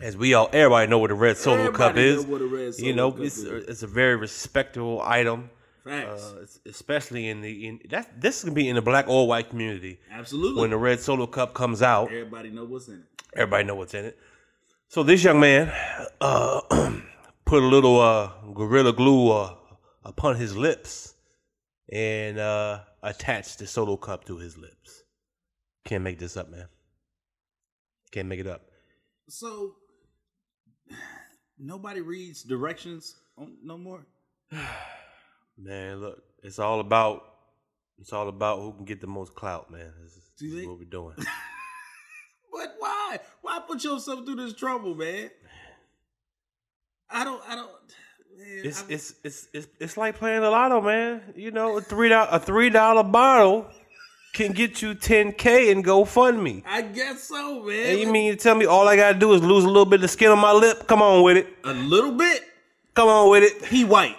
As 0.00 0.16
we 0.16 0.32
all, 0.34 0.48
everybody 0.52 0.88
know 0.88 0.98
what 0.98 1.10
a 1.10 1.14
red 1.14 1.36
solo 1.36 1.72
cup 1.72 1.96
Everybody 1.96 2.08
is. 2.08 2.24
know 2.24 2.30
what 2.30 2.40
a 2.40 2.46
red 2.46 2.74
you 2.78 2.92
know, 2.92 3.10
cup 3.10 3.20
it's 3.20 3.38
is. 3.38 3.68
it's 3.68 3.82
a 3.82 3.88
very 3.88 4.14
respectable 4.14 5.02
item, 5.04 5.50
Facts. 5.84 6.22
uh, 6.22 6.36
it's- 6.36 6.60
especially 6.66 7.28
in 7.28 7.40
the 7.40 7.66
in 7.66 7.80
that 7.90 8.20
this 8.20 8.44
can 8.44 8.54
be 8.54 8.68
in 8.68 8.76
the 8.76 8.82
black 8.82 9.08
or 9.08 9.26
white 9.26 9.50
community. 9.50 9.98
Absolutely. 10.12 10.60
When 10.60 10.70
the 10.70 10.76
red 10.76 11.00
solo 11.00 11.26
cup 11.26 11.52
comes 11.52 11.82
out, 11.82 12.06
Everybody 12.12 12.50
know 12.50 12.64
what's 12.64 12.86
in 12.86 12.94
it. 13.00 13.22
everybody 13.34 13.64
know 13.64 13.74
what's 13.74 13.94
in 13.94 14.04
it. 14.04 14.16
So 14.90 15.02
this 15.02 15.22
young 15.22 15.38
man 15.38 15.70
uh, 16.18 16.62
put 17.44 17.62
a 17.62 17.66
little 17.66 18.00
uh, 18.00 18.30
gorilla 18.54 18.94
glue 18.94 19.30
uh, 19.30 19.54
upon 20.02 20.36
his 20.36 20.56
lips 20.56 21.12
and 21.92 22.38
uh, 22.38 22.80
attached 23.02 23.58
the 23.58 23.66
solo 23.66 23.98
cup 23.98 24.24
to 24.24 24.38
his 24.38 24.56
lips. 24.56 25.02
Can't 25.84 26.02
make 26.02 26.18
this 26.18 26.38
up, 26.38 26.50
man. 26.50 26.68
Can't 28.12 28.28
make 28.28 28.40
it 28.40 28.46
up. 28.46 28.62
So 29.28 29.74
nobody 31.58 32.00
reads 32.00 32.42
directions 32.42 33.14
no 33.62 33.76
more. 33.76 34.06
Man, 35.58 36.00
look, 36.00 36.22
it's 36.42 36.58
all 36.60 36.80
about 36.80 37.24
it's 37.98 38.12
all 38.12 38.28
about 38.28 38.60
who 38.60 38.72
can 38.72 38.84
get 38.84 39.00
the 39.00 39.08
most 39.08 39.34
clout, 39.34 39.72
man. 39.72 39.92
This 40.02 40.12
is, 40.12 40.30
this 40.40 40.52
is 40.52 40.66
what 40.66 40.78
we're 40.78 40.84
doing. 40.84 41.16
But 43.68 43.74
why? 43.74 43.74
Why 43.74 43.74
put 43.74 43.84
yourself 43.84 44.24
through 44.24 44.36
this 44.36 44.54
trouble, 44.54 44.94
man? 44.94 45.30
I 47.10 47.24
don't. 47.24 47.42
I 47.48 47.54
don't. 47.54 47.70
Man, 48.38 48.60
It's 48.64 48.84
it's 48.88 49.14
it's 49.24 49.48
it's 49.52 49.68
it's 49.80 49.96
like 49.96 50.16
playing 50.16 50.42
the 50.42 50.50
lotto, 50.50 50.80
man. 50.80 51.22
You 51.36 51.50
know, 51.50 51.76
a 51.78 51.80
three 51.80 52.08
dollar 52.08 52.28
a 52.30 52.38
three 52.38 52.70
dollar 52.70 53.02
bottle 53.02 53.66
can 54.34 54.52
get 54.52 54.82
you 54.82 54.94
ten 54.94 55.32
k 55.32 55.72
and 55.72 55.84
GoFundMe. 55.84 56.62
I 56.66 56.82
guess 56.82 57.24
so, 57.24 57.62
man. 57.64 57.86
And 57.86 58.00
you 58.00 58.12
mean 58.12 58.32
to 58.32 58.36
tell 58.36 58.54
me 58.54 58.66
all 58.66 58.86
I 58.86 58.96
gotta 58.96 59.18
do 59.18 59.32
is 59.32 59.42
lose 59.42 59.64
a 59.64 59.68
little 59.68 59.86
bit 59.86 60.02
of 60.04 60.10
skin 60.10 60.30
on 60.30 60.38
my 60.38 60.52
lip? 60.52 60.86
Come 60.86 61.02
on 61.02 61.22
with 61.22 61.36
it. 61.38 61.48
a 61.64 61.72
little 61.72 62.12
bit? 62.12 62.42
Come 62.94 63.08
on 63.08 63.30
with 63.30 63.42
it. 63.42 63.64
He 63.66 63.84
white. 63.84 64.16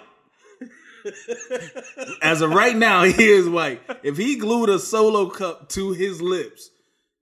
As 2.22 2.42
of 2.42 2.50
right 2.50 2.76
now, 2.76 3.02
he 3.04 3.28
is 3.28 3.48
white. 3.48 3.80
If 4.02 4.16
he 4.16 4.36
glued 4.36 4.68
a 4.68 4.78
solo 4.78 5.30
cup 5.30 5.68
to 5.70 5.92
his 5.92 6.20
lips, 6.20 6.70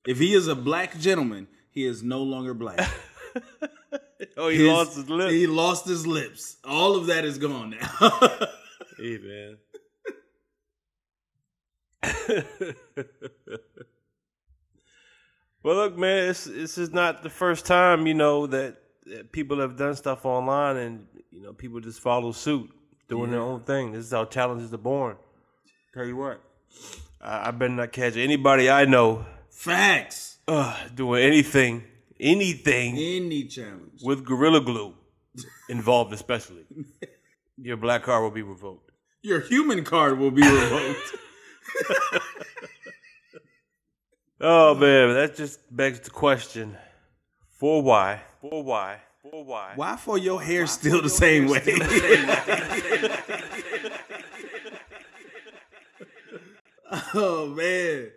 if 0.06 0.18
he 0.18 0.34
is 0.34 0.48
a 0.48 0.54
black 0.56 0.98
gentleman, 0.98 1.46
he 1.70 1.84
is 1.84 2.02
no 2.02 2.22
longer 2.22 2.54
black. 2.54 2.80
Oh, 4.36 4.48
he 4.48 4.58
His- 4.58 4.66
lost 4.66 4.96
his 4.96 5.08
lips. 5.08 5.32
He 5.32 5.46
lost 5.46 5.86
his 5.86 6.04
lips. 6.06 6.56
All 6.64 6.96
of 6.96 7.06
that 7.06 7.24
is 7.24 7.38
gone 7.38 7.70
now. 7.70 8.10
Hey 8.98 9.18
man. 9.22 9.58
well, 15.62 15.76
look, 15.76 15.96
man, 15.96 16.30
it's, 16.30 16.44
this 16.44 16.78
is 16.78 16.90
not 16.92 17.22
the 17.22 17.30
first 17.30 17.64
time 17.66 18.06
you 18.08 18.14
know 18.14 18.46
that, 18.48 18.76
that 19.06 19.30
people 19.32 19.60
have 19.60 19.76
done 19.76 19.94
stuff 19.94 20.24
online, 20.26 20.76
and 20.76 21.06
you 21.30 21.42
know 21.42 21.52
people 21.52 21.80
just 21.80 22.00
follow 22.00 22.32
suit, 22.32 22.70
doing 23.08 23.30
their 23.30 23.40
own 23.40 23.60
thing. 23.60 23.92
This 23.92 24.06
is 24.06 24.12
how 24.12 24.24
challenges 24.24 24.72
are 24.74 24.78
born. 24.78 25.16
Tell 25.94 26.04
you 26.04 26.16
what, 26.16 26.40
I, 27.20 27.48
I 27.48 27.50
better 27.52 27.72
not 27.72 27.92
catch 27.92 28.16
anybody 28.16 28.68
I 28.70 28.84
know 28.84 29.24
Facts. 29.50 30.37
Uh, 30.48 30.76
doing 30.94 31.22
anything, 31.22 31.84
anything 32.18 32.96
Any 32.96 33.44
challenge. 33.44 34.00
with 34.02 34.24
gorilla 34.24 34.60
glue 34.60 34.94
involved, 35.68 36.12
especially. 36.12 36.64
Your 37.56 37.76
black 37.76 38.02
card 38.04 38.22
will 38.22 38.30
be 38.30 38.42
revoked. 38.42 38.90
Your 39.22 39.40
human 39.40 39.84
card 39.84 40.18
will 40.18 40.30
be 40.32 40.42
revoked. 40.42 41.14
Oh 44.40 44.72
man, 44.76 45.14
that 45.14 45.34
just 45.34 45.58
begs 45.74 45.98
the 45.98 46.10
question: 46.10 46.76
For 47.58 47.82
why? 47.82 48.20
For 48.40 48.62
why? 48.62 49.00
For 49.20 49.44
why? 49.44 49.72
Why 49.74 49.96
for 49.96 50.16
your 50.16 50.40
hair 50.40 50.68
still 50.68 51.02
the 51.02 51.10
same 51.10 51.48
way? 51.48 51.60
oh 57.14 57.46
man. 57.48 58.10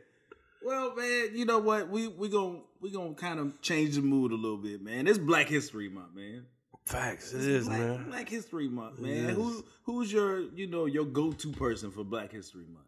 Well, 0.71 0.95
man, 0.95 1.31
you 1.33 1.43
know 1.43 1.59
what? 1.59 1.89
We 1.89 2.07
we 2.07 2.29
gonna 2.29 2.59
we 2.79 2.91
gonna 2.91 3.13
kind 3.13 3.41
of 3.41 3.61
change 3.61 3.95
the 3.95 4.01
mood 4.01 4.31
a 4.31 4.35
little 4.35 4.57
bit, 4.57 4.81
man. 4.81 5.05
It's 5.05 5.17
Black 5.17 5.49
History 5.49 5.89
Month, 5.89 6.15
man. 6.15 6.45
Facts. 6.85 7.33
It 7.33 7.41
is, 7.41 7.67
Black, 7.67 7.79
man. 7.79 8.05
Black 8.07 8.29
History 8.29 8.69
Month, 8.69 8.99
man. 8.99 9.31
Who 9.31 9.65
who's 9.83 10.13
your 10.13 10.39
you 10.39 10.67
know 10.67 10.85
your 10.85 11.03
go 11.03 11.33
to 11.33 11.51
person 11.51 11.91
for 11.91 12.05
Black 12.05 12.31
History 12.31 12.63
Month? 12.71 12.85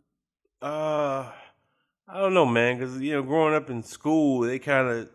Uh, 0.61 1.29
I 2.07 2.19
don't 2.21 2.33
know, 2.33 2.45
man, 2.45 2.77
because 2.77 3.01
you 3.01 3.11
know, 3.11 3.21
growing 3.21 3.53
up 3.53 3.69
in 3.69 3.83
school, 3.83 4.39
they 4.47 4.59
kind 4.59 4.87
of 4.87 5.09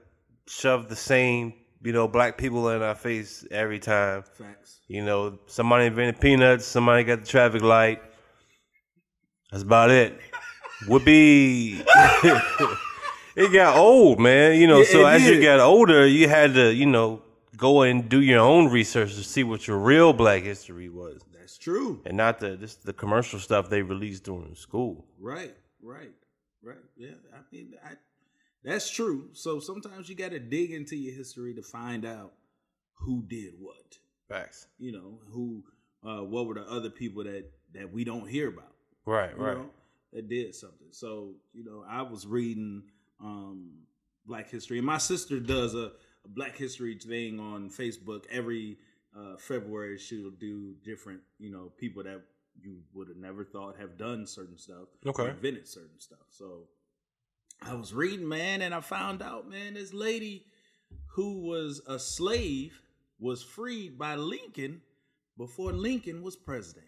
shoved 0.47 0.91
the 0.91 0.97
same, 0.97 1.55
you 1.83 1.95
know, 1.95 2.07
black 2.07 2.37
people 2.37 2.69
in 2.69 2.83
our 2.83 2.95
face 2.95 3.47
every 3.51 3.79
time. 3.79 4.25
Facts. 4.35 4.81
You 4.89 5.07
know, 5.07 5.39
somebody 5.47 5.87
invented 5.87 6.21
peanuts, 6.21 6.67
somebody 6.67 7.03
got 7.05 7.21
the 7.21 7.27
traffic 7.27 7.63
light. 7.63 8.03
That's 9.51 9.63
about 9.63 9.91
it. 9.91 10.21
Whoopee. 10.87 11.83
it 13.37 13.53
got 13.53 13.77
old, 13.77 14.21
man. 14.21 14.61
You 14.61 14.67
know, 14.67 14.79
Yeah, 14.81 14.93
so 14.93 15.07
as 15.07 15.25
you 15.25 15.35
did. 15.35 15.43
got 15.43 15.61
older, 15.61 16.07
you 16.07 16.29
had 16.29 16.55
to, 16.55 16.73
you 16.73 16.87
know, 16.87 17.23
go 17.57 17.83
and 17.83 18.09
do 18.09 18.21
your 18.21 18.41
own 18.41 18.69
research 18.69 19.15
to 19.15 19.25
see 19.25 19.45
what 19.45 19.67
your 19.67 19.79
real 19.79 20.13
black 20.13 20.43
history 20.43 20.89
was. 20.89 21.21
That's 21.33 21.59
true. 21.59 22.01
And 22.05 22.17
not 22.17 22.39
the 22.39 22.57
just 22.57 22.85
the 22.85 22.93
commercial 22.93 23.39
stuff 23.39 23.69
they 23.71 23.83
released 23.83 24.25
during 24.25 24.55
school. 24.55 25.07
Right, 25.19 25.55
right, 25.83 26.13
right. 26.63 26.77
Yeah, 26.97 27.13
I 27.35 27.39
mean, 27.51 27.73
I, 27.85 27.93
that's 28.63 28.91
true. 28.91 29.31
So 29.33 29.61
sometimes 29.61 30.09
you 30.09 30.15
got 30.15 30.31
to 30.31 30.39
dig 30.39 30.71
into 30.73 30.95
your 30.97 31.15
history 31.15 31.55
to 31.55 31.63
find 31.63 32.05
out 32.05 32.35
who 32.95 33.25
did 33.27 33.55
what. 33.59 33.99
Facts. 34.29 34.67
You 34.79 34.93
know, 34.93 35.21
who, 35.33 35.65
uh, 36.07 36.23
what 36.23 36.47
were 36.47 36.55
the 36.55 36.69
other 36.71 36.91
people 36.91 37.25
that 37.25 37.51
that 37.75 37.93
we 37.93 38.05
don't 38.05 38.29
hear 38.29 38.49
about? 38.49 38.75
Right, 39.07 39.31
you 39.37 39.43
right. 39.43 39.57
know, 39.57 39.71
that 40.13 40.29
did 40.29 40.55
something. 40.55 40.89
So, 40.91 41.35
you 41.53 41.65
know, 41.65 41.85
I 41.89 42.03
was 42.03 42.27
reading 42.27 42.83
um 43.21 43.71
Black 44.27 44.51
History, 44.51 44.79
and 44.79 44.87
my 44.87 44.99
sister 44.99 45.41
does 45.41 45.75
a, 45.75 45.93
a 46.25 46.29
Black 46.29 46.57
History 46.57 46.97
thing 46.99 47.41
on 47.41 47.71
Facebook 47.71 48.25
every 48.31 48.79
uh 49.17 49.37
February. 49.39 49.99
She'll 49.99 50.31
do 50.31 50.75
different, 50.85 51.21
you 51.39 51.51
know, 51.51 51.73
people 51.79 52.03
that 52.05 52.23
you 52.61 52.79
would 52.93 53.09
have 53.09 53.17
never 53.17 53.45
thought 53.45 53.77
have 53.79 53.97
done 53.97 54.27
certain 54.27 54.59
stuff, 54.59 54.89
Okay. 55.07 55.29
invented 55.31 55.69
certain 55.69 55.99
stuff. 56.01 56.27
So 56.31 56.65
I 57.63 57.75
was 57.75 57.95
reading, 57.95 58.27
man, 58.29 58.63
and 58.63 58.75
I 58.75 58.81
found 58.81 59.23
out, 59.23 59.49
man, 59.49 59.75
this 59.75 59.93
lady 59.93 60.45
who 61.15 61.41
was 61.41 61.81
a 61.87 61.99
slave 61.99 62.81
was 63.21 63.43
freed 63.43 63.99
by 63.99 64.15
Lincoln 64.17 64.81
before 65.37 65.73
Lincoln 65.73 66.23
was 66.23 66.35
president. 66.37 66.87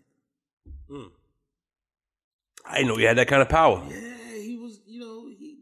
I 2.65 2.77
didn't 2.79 2.89
know 2.89 2.99
you 2.99 3.07
had 3.07 3.19
that 3.19 3.29
kind 3.29 3.43
of 3.43 3.49
power. 3.49 3.83
Yeah, 3.91 4.39
he 4.43 4.57
was, 4.57 4.81
you 4.87 5.01
know, 5.01 5.29
he 5.29 5.59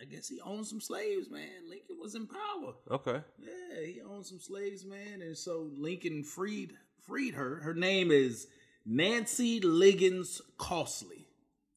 I 0.00 0.04
guess 0.04 0.28
he 0.28 0.40
owned 0.40 0.66
some 0.66 0.80
slaves, 0.80 1.30
man. 1.30 1.48
Lincoln 1.68 1.96
was 2.00 2.14
in 2.14 2.26
power. 2.26 2.74
Okay. 2.90 3.20
Yeah, 3.38 3.86
he 3.86 4.00
owned 4.02 4.26
some 4.26 4.40
slaves, 4.40 4.84
man, 4.84 5.22
and 5.22 5.36
so 5.36 5.70
Lincoln 5.76 6.24
freed 6.24 6.72
freed 7.06 7.34
her. 7.34 7.56
Her 7.56 7.74
name 7.74 8.10
is 8.10 8.46
Nancy 8.84 9.60
Liggins 9.60 10.40
Costley 10.58 11.26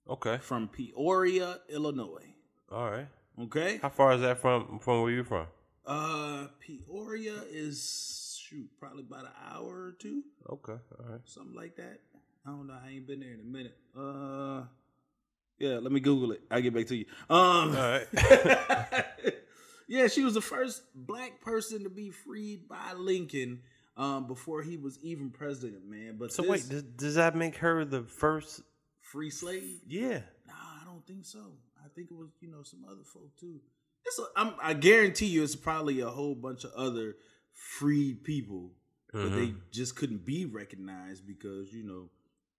Okay. 0.10 0.38
from 0.38 0.68
Peoria, 0.68 1.60
Illinois. 1.70 2.34
All 2.72 2.90
right. 2.92 3.08
Okay? 3.40 3.78
How 3.82 3.90
far 3.90 4.14
is 4.14 4.22
that 4.22 4.40
from 4.40 4.80
from 4.80 5.02
where 5.02 5.12
you 5.12 5.24
from? 5.24 5.48
Uh 5.86 6.48
Peoria 6.60 7.42
is 7.52 8.42
shoot, 8.44 8.70
probably 8.80 9.04
about 9.04 9.26
an 9.26 9.32
hour 9.52 9.68
or 9.70 9.96
two. 10.00 10.24
Okay. 10.50 10.74
All 11.00 11.06
right. 11.12 11.22
Something 11.26 11.56
like 11.56 11.76
that. 11.78 12.00
I 12.46 12.52
don't 12.52 12.68
know. 12.68 12.78
I 12.84 12.92
ain't 12.92 13.08
been 13.08 13.20
there 13.20 13.34
in 13.34 13.40
a 13.40 13.44
minute. 13.44 13.78
Uh 13.98 14.64
yeah, 15.58 15.80
let 15.80 15.92
me 15.92 16.00
Google 16.00 16.34
it. 16.34 16.42
I'll 16.52 16.62
get 16.62 16.74
back 16.74 16.88
to 16.88 16.96
you. 16.96 17.06
Um 17.30 17.76
All 17.76 17.76
right. 17.76 18.08
yeah, 19.88 20.08
she 20.08 20.24
was 20.24 20.34
the 20.34 20.42
first 20.42 20.82
black 20.94 21.42
person 21.42 21.84
to 21.84 21.90
be 21.90 22.10
freed 22.10 22.68
by 22.68 22.94
Lincoln 22.96 23.62
um, 23.98 24.28
before 24.28 24.62
he 24.62 24.76
was 24.76 25.00
even 25.02 25.30
president, 25.30 25.90
man. 25.90 26.18
But 26.20 26.34
so 26.34 26.42
this 26.42 26.52
wait, 26.52 26.70
does, 26.70 26.84
does 26.84 27.16
that 27.16 27.34
make 27.34 27.56
her 27.58 27.86
the 27.86 28.04
first? 28.04 28.62
free 29.06 29.30
slave? 29.30 29.80
Yeah. 29.88 30.20
Nah, 30.48 30.54
I 30.82 30.86
don't 30.86 31.06
think 31.08 31.26
so. 31.26 31.40
I 31.84 31.88
think 31.96 32.12
it 32.12 32.18
was, 32.18 32.30
you 32.42 32.50
know, 32.50 32.64
some 32.64 32.86
other 32.86 33.04
folk 33.04 33.36
too. 33.40 33.60
It's 34.06 34.20
a, 34.20 34.24
I'm, 34.36 34.54
I 34.62 34.74
guarantee 34.74 35.28
you, 35.28 35.44
it's 35.44 35.56
probably 35.56 36.02
a 36.02 36.10
whole 36.10 36.36
bunch 36.36 36.64
of 36.64 36.74
other 36.74 37.16
freed 37.54 38.24
people, 38.24 38.72
but 39.14 39.30
they 39.30 39.54
just 39.72 39.96
couldn't 39.96 40.26
be 40.26 40.46
recognized 40.46 41.26
because 41.26 41.72
you 41.72 41.84
know 41.84 42.10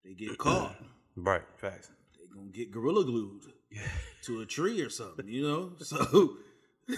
they 0.07 0.15
get 0.15 0.39
caught. 0.39 0.77
Right. 1.19 1.41
Facts. 1.57 1.89
they 2.19 2.27
gonna 2.35 2.51
get 2.51 2.71
gorilla 2.71 3.03
glued 3.03 3.41
to 4.25 4.43
a 4.43 4.45
tree 4.45 4.83
or 4.83 4.91
something, 4.91 5.27
you 5.27 5.49
know. 5.49 5.73
So 5.83 6.37
they 6.89 6.97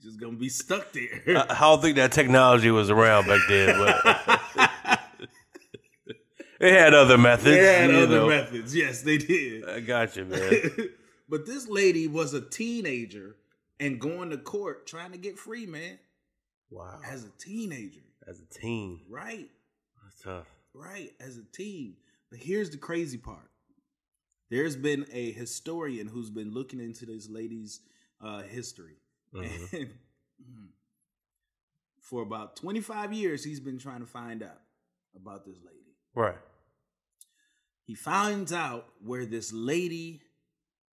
just 0.00 0.20
gonna 0.20 0.36
be 0.36 0.48
stuck 0.48 0.92
there. 0.92 1.22
I, 1.26 1.46
I 1.50 1.58
don't 1.60 1.82
think 1.82 1.96
that 1.96 2.12
technology 2.12 2.70
was 2.70 2.88
around 2.88 3.26
back 3.26 3.40
then, 3.48 3.76
but 3.78 5.00
it 6.60 6.72
had 6.72 6.94
other 6.94 7.18
methods. 7.18 7.46
They 7.56 7.80
had 7.80 7.90
other 7.92 8.06
know. 8.20 8.28
methods. 8.28 8.76
Yes, 8.76 9.02
they 9.02 9.18
did. 9.18 9.68
I 9.68 9.80
got 9.80 10.14
you, 10.14 10.26
man. 10.26 10.70
but 11.28 11.44
this 11.44 11.68
lady 11.68 12.06
was 12.06 12.34
a 12.34 12.40
teenager 12.48 13.34
and 13.80 13.98
going 14.00 14.30
to 14.30 14.38
court 14.38 14.86
trying 14.86 15.10
to 15.10 15.18
get 15.18 15.36
free, 15.36 15.66
man. 15.66 15.98
Wow. 16.70 17.00
As 17.04 17.24
a 17.24 17.30
teenager, 17.40 18.04
As 18.28 18.40
a 18.40 18.46
teen, 18.46 19.00
right? 19.10 19.48
that's 20.04 20.22
tough. 20.22 20.46
Right, 20.74 21.10
as 21.20 21.36
a 21.36 21.44
team. 21.44 21.96
But 22.30 22.38
here's 22.40 22.70
the 22.70 22.78
crazy 22.78 23.18
part. 23.18 23.50
There's 24.50 24.76
been 24.76 25.06
a 25.12 25.32
historian 25.32 26.06
who's 26.06 26.30
been 26.30 26.52
looking 26.52 26.80
into 26.80 27.06
this 27.06 27.28
lady's 27.28 27.80
uh, 28.20 28.42
history. 28.42 28.96
Mhm. 29.34 29.72
And 30.42 30.50
mm, 30.58 30.68
for 32.00 32.22
about 32.22 32.56
25 32.56 33.12
years, 33.12 33.44
he's 33.44 33.60
been 33.60 33.78
trying 33.78 34.00
to 34.00 34.06
find 34.06 34.42
out 34.42 34.60
about 35.14 35.44
this 35.44 35.56
lady. 35.64 35.94
Right. 36.14 36.36
He 37.84 37.94
finds 37.94 38.52
out 38.52 38.86
where 39.04 39.24
this 39.24 39.52
lady 39.52 40.22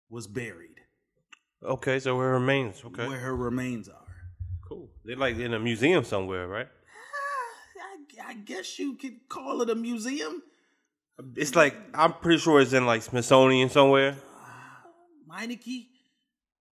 was 0.10 0.26
buried, 0.28 0.82
Okay, 1.64 2.00
so 2.00 2.16
where 2.18 2.30
her 2.30 2.40
remains. 2.40 2.82
Okay. 2.86 3.08
where 3.08 3.20
her 3.20 3.36
remains 3.36 3.88
are. 3.90 4.16
Cool. 4.68 4.90
They're 5.04 5.16
like 5.16 5.38
in 5.38 5.54
a 5.54 5.60
museum 5.60 6.04
somewhere, 6.04 6.48
right? 6.48 6.68
Guess 8.34 8.80
you 8.80 8.96
could 8.96 9.28
call 9.30 9.62
it 9.62 9.70
a 9.70 9.76
museum. 9.76 10.44
It's 11.36 11.56
like 11.56 11.76
I'm 11.94 12.14
pretty 12.14 12.40
sure 12.40 12.60
it's 12.60 12.74
in 12.74 12.86
like 12.86 13.02
Smithsonian 13.02 13.70
somewhere. 13.70 14.16
Meineke. 15.30 15.88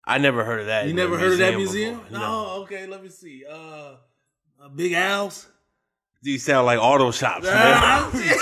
I 0.06 0.20
never 0.20 0.46
heard 0.46 0.62
of 0.62 0.66
that. 0.68 0.88
You 0.88 0.94
never 0.94 1.18
heard 1.18 1.34
of 1.34 1.38
that 1.40 1.56
museum 1.56 2.00
before. 2.00 2.20
No. 2.20 2.50
Okay, 2.62 2.86
let 2.86 3.04
me 3.04 3.10
see. 3.10 3.44
Uh, 3.50 3.96
uh 4.62 4.70
Big 4.74 4.94
Al's. 4.94 5.48
These 6.22 6.46
sound 6.46 6.66
like 6.66 6.80
auto 6.80 7.12
shops. 7.12 7.46
man. 7.46 8.12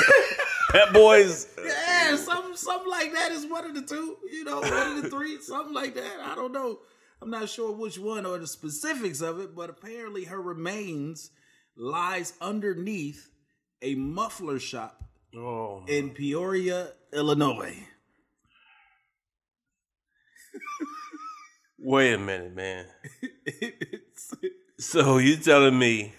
Pep 0.69 0.93
Boys. 0.93 1.47
Yeah, 1.63 2.15
something, 2.17 2.55
something 2.55 2.89
like 2.89 3.13
that 3.13 3.31
is 3.31 3.45
one 3.45 3.65
of 3.65 3.73
the 3.73 3.81
two. 3.81 4.17
You 4.31 4.43
know, 4.43 4.59
one 4.59 4.97
of 4.97 5.03
the 5.03 5.09
three, 5.09 5.39
something 5.39 5.73
like 5.73 5.95
that. 5.95 6.19
I 6.23 6.35
don't 6.35 6.51
know. 6.51 6.79
I'm 7.21 7.29
not 7.29 7.49
sure 7.49 7.71
which 7.71 7.97
one 7.97 8.25
or 8.25 8.37
the 8.37 8.47
specifics 8.47 9.21
of 9.21 9.39
it, 9.39 9.55
but 9.55 9.69
apparently 9.69 10.25
her 10.25 10.41
remains 10.41 11.31
lies 11.77 12.33
underneath 12.41 13.29
a 13.81 13.95
muffler 13.95 14.59
shop 14.59 15.01
Oh, 15.35 15.83
in 15.87 16.11
Peoria, 16.11 16.89
Illinois. 17.11 17.75
wait 21.77 22.13
a 22.13 22.17
minute, 22.17 22.55
man. 22.55 22.85
So 24.77 25.17
you 25.17 25.37
telling 25.37 25.77
me 25.77 26.13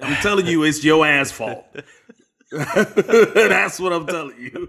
I'm 0.00 0.14
telling 0.22 0.46
you, 0.46 0.62
it's 0.64 0.84
your 0.84 1.04
ass 1.06 1.30
fault. 1.32 1.64
That's 2.52 3.80
what 3.80 3.92
I'm 3.92 4.06
telling 4.06 4.38
you. 4.38 4.68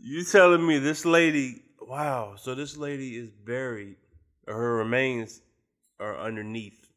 you 0.00 0.24
telling 0.24 0.66
me 0.66 0.78
this 0.78 1.04
lady? 1.04 1.62
Wow. 1.80 2.34
So 2.36 2.54
this 2.54 2.76
lady 2.76 3.16
is 3.16 3.30
buried, 3.30 3.96
or 4.46 4.54
her 4.54 4.76
remains 4.76 5.40
are 5.98 6.18
underneath 6.18 6.91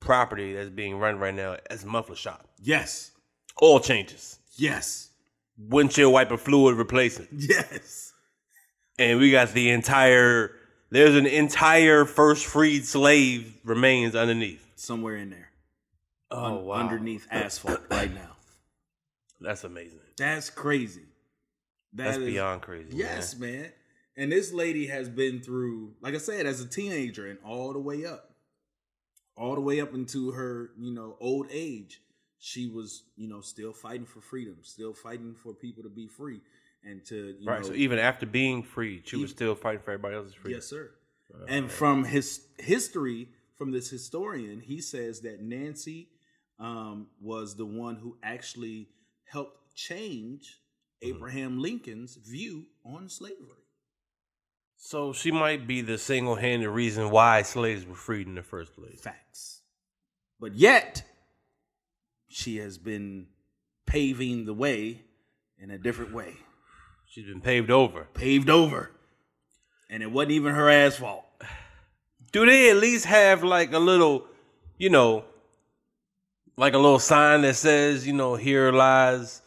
property 0.00 0.54
that's 0.54 0.70
being 0.70 0.98
run 0.98 1.18
right 1.18 1.34
now 1.34 1.56
as 1.68 1.84
a 1.84 1.86
muffler 1.86 2.16
shop. 2.16 2.46
Yes, 2.60 3.10
Oil 3.62 3.80
changes, 3.80 4.38
yes, 4.56 5.10
windshield 5.58 6.12
wiper 6.12 6.36
fluid 6.36 6.76
replacement. 6.76 7.28
yes. 7.32 8.12
and 8.98 9.18
we 9.18 9.30
got 9.30 9.52
the 9.52 9.70
entire 9.70 10.52
there's 10.90 11.14
an 11.14 11.26
entire 11.26 12.04
first 12.04 12.46
freed 12.46 12.84
slave 12.84 13.54
remains 13.64 14.14
underneath 14.16 14.66
Somewhere 14.76 15.16
in 15.16 15.30
there, 15.30 15.50
oh 16.30 16.44
un- 16.44 16.64
wow 16.64 16.74
underneath 16.76 17.26
asphalt 17.30 17.80
right 17.90 18.12
now. 18.12 18.36
that's 19.40 19.64
amazing 19.64 20.00
That's 20.16 20.50
crazy. 20.50 21.02
That 21.92 22.04
that's 22.04 22.18
is- 22.18 22.24
beyond 22.24 22.62
crazy 22.62 22.88
Yes, 22.96 23.36
man. 23.38 23.52
man. 23.62 23.72
And 24.16 24.32
this 24.32 24.52
lady 24.52 24.86
has 24.88 25.08
been 25.08 25.40
through, 25.40 25.94
like 26.02 26.14
I 26.14 26.18
said, 26.18 26.44
as 26.46 26.60
a 26.60 26.66
teenager 26.68 27.26
and 27.28 27.38
all 27.44 27.72
the 27.72 27.78
way 27.78 28.04
up, 28.04 28.29
all 29.40 29.54
the 29.54 29.60
way 29.60 29.80
up 29.80 29.94
into 29.94 30.30
her, 30.32 30.70
you 30.78 30.92
know, 30.92 31.16
old 31.20 31.46
age. 31.50 32.00
She 32.38 32.66
was, 32.68 33.02
you 33.16 33.28
know, 33.28 33.40
still 33.40 33.72
fighting 33.72 34.06
for 34.06 34.20
freedom, 34.20 34.56
still 34.62 34.94
fighting 34.94 35.34
for 35.34 35.52
people 35.52 35.82
to 35.82 35.88
be 35.88 36.06
free 36.06 36.40
and 36.84 37.04
to, 37.06 37.36
you 37.38 37.46
right 37.46 37.60
know, 37.60 37.68
so 37.68 37.74
even 37.74 37.98
after 37.98 38.24
being 38.24 38.62
freed 38.62 39.06
she 39.06 39.16
was 39.16 39.30
still 39.30 39.54
fighting 39.54 39.82
for 39.82 39.90
everybody 39.90 40.16
else's 40.16 40.32
freedom 40.32 40.56
Yes, 40.58 40.66
sir. 40.66 40.90
and 41.48 41.70
from 41.70 42.04
his 42.04 42.46
history, 42.58 43.28
from 43.58 43.70
this 43.70 43.90
historian, 43.90 44.60
he 44.60 44.80
says 44.80 45.20
that 45.20 45.42
Nancy 45.42 46.08
um, 46.58 47.08
was 47.20 47.56
the 47.56 47.66
one 47.66 47.96
who 47.96 48.16
actually 48.22 48.88
helped 49.24 49.74
change 49.74 50.60
Mm-hmm. 51.02 51.16
Abraham 51.16 51.58
Lincoln's 51.58 52.16
view 52.16 52.66
on 52.84 53.08
slavery. 53.08 53.59
So 54.82 55.12
she 55.12 55.30
might 55.30 55.66
be 55.66 55.82
the 55.82 55.98
single-handed 55.98 56.68
reason 56.70 57.10
why 57.10 57.42
slaves 57.42 57.84
were 57.84 57.94
freed 57.94 58.26
in 58.26 58.34
the 58.34 58.42
first 58.42 58.74
place 58.74 58.98
Facts. 58.98 59.60
But 60.40 60.54
yet, 60.54 61.04
she 62.28 62.56
has 62.56 62.78
been 62.78 63.26
paving 63.84 64.46
the 64.46 64.54
way 64.54 65.02
in 65.58 65.70
a 65.70 65.76
different 65.76 66.14
way, 66.14 66.34
she's 67.06 67.26
been 67.26 67.42
paved 67.42 67.70
over 67.70 68.08
paved 68.14 68.48
over. 68.48 68.90
And 69.90 70.02
it 70.02 70.10
wasn't 70.10 70.32
even 70.32 70.54
her 70.54 70.70
asphalt. 70.70 71.26
do 72.32 72.46
they 72.46 72.70
at 72.70 72.76
least 72.76 73.04
have 73.04 73.44
like 73.44 73.74
a 73.74 73.78
little 73.78 74.24
you 74.78 74.88
know 74.88 75.24
like 76.56 76.72
a 76.72 76.78
little 76.78 76.98
sign 76.98 77.42
that 77.42 77.56
says 77.56 78.06
you 78.06 78.14
know 78.14 78.34
here 78.34 78.72
lies 78.72 79.42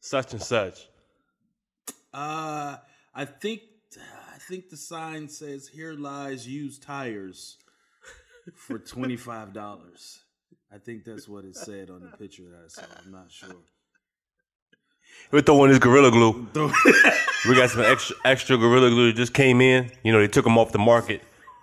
such 0.00 0.32
and 0.32 0.42
such 0.42 0.88
Uh, 2.14 2.76
I 3.14 3.24
think 3.26 3.60
think 4.50 4.68
the 4.68 4.76
sign 4.76 5.28
says 5.28 5.68
"Here 5.68 5.92
lies 5.92 6.46
used 6.46 6.82
tires 6.82 7.56
for 8.54 8.78
twenty 8.94 9.16
five 9.16 9.52
dollars." 9.52 10.18
I 10.72 10.78
think 10.78 11.04
that's 11.04 11.28
what 11.28 11.44
it 11.44 11.56
said 11.56 11.88
on 11.90 12.00
the 12.00 12.16
picture 12.16 12.42
that 12.50 12.64
I 12.64 12.68
saw. 12.68 12.82
I'm 13.04 13.12
not 13.12 13.30
sure. 13.30 13.54
We're 15.32 15.40
throwing 15.40 15.70
this 15.70 15.78
gorilla 15.78 16.10
glue. 16.10 16.48
We 17.48 17.54
got 17.54 17.70
some 17.70 17.80
extra 17.80 18.16
extra 18.22 18.58
gorilla 18.58 18.90
glue 18.90 19.06
that 19.06 19.16
just 19.16 19.32
came 19.32 19.62
in. 19.62 19.90
You 20.02 20.12
know, 20.12 20.20
they 20.20 20.28
took 20.28 20.44
them 20.44 20.58
off 20.58 20.72
the 20.72 20.78
market. 20.78 21.22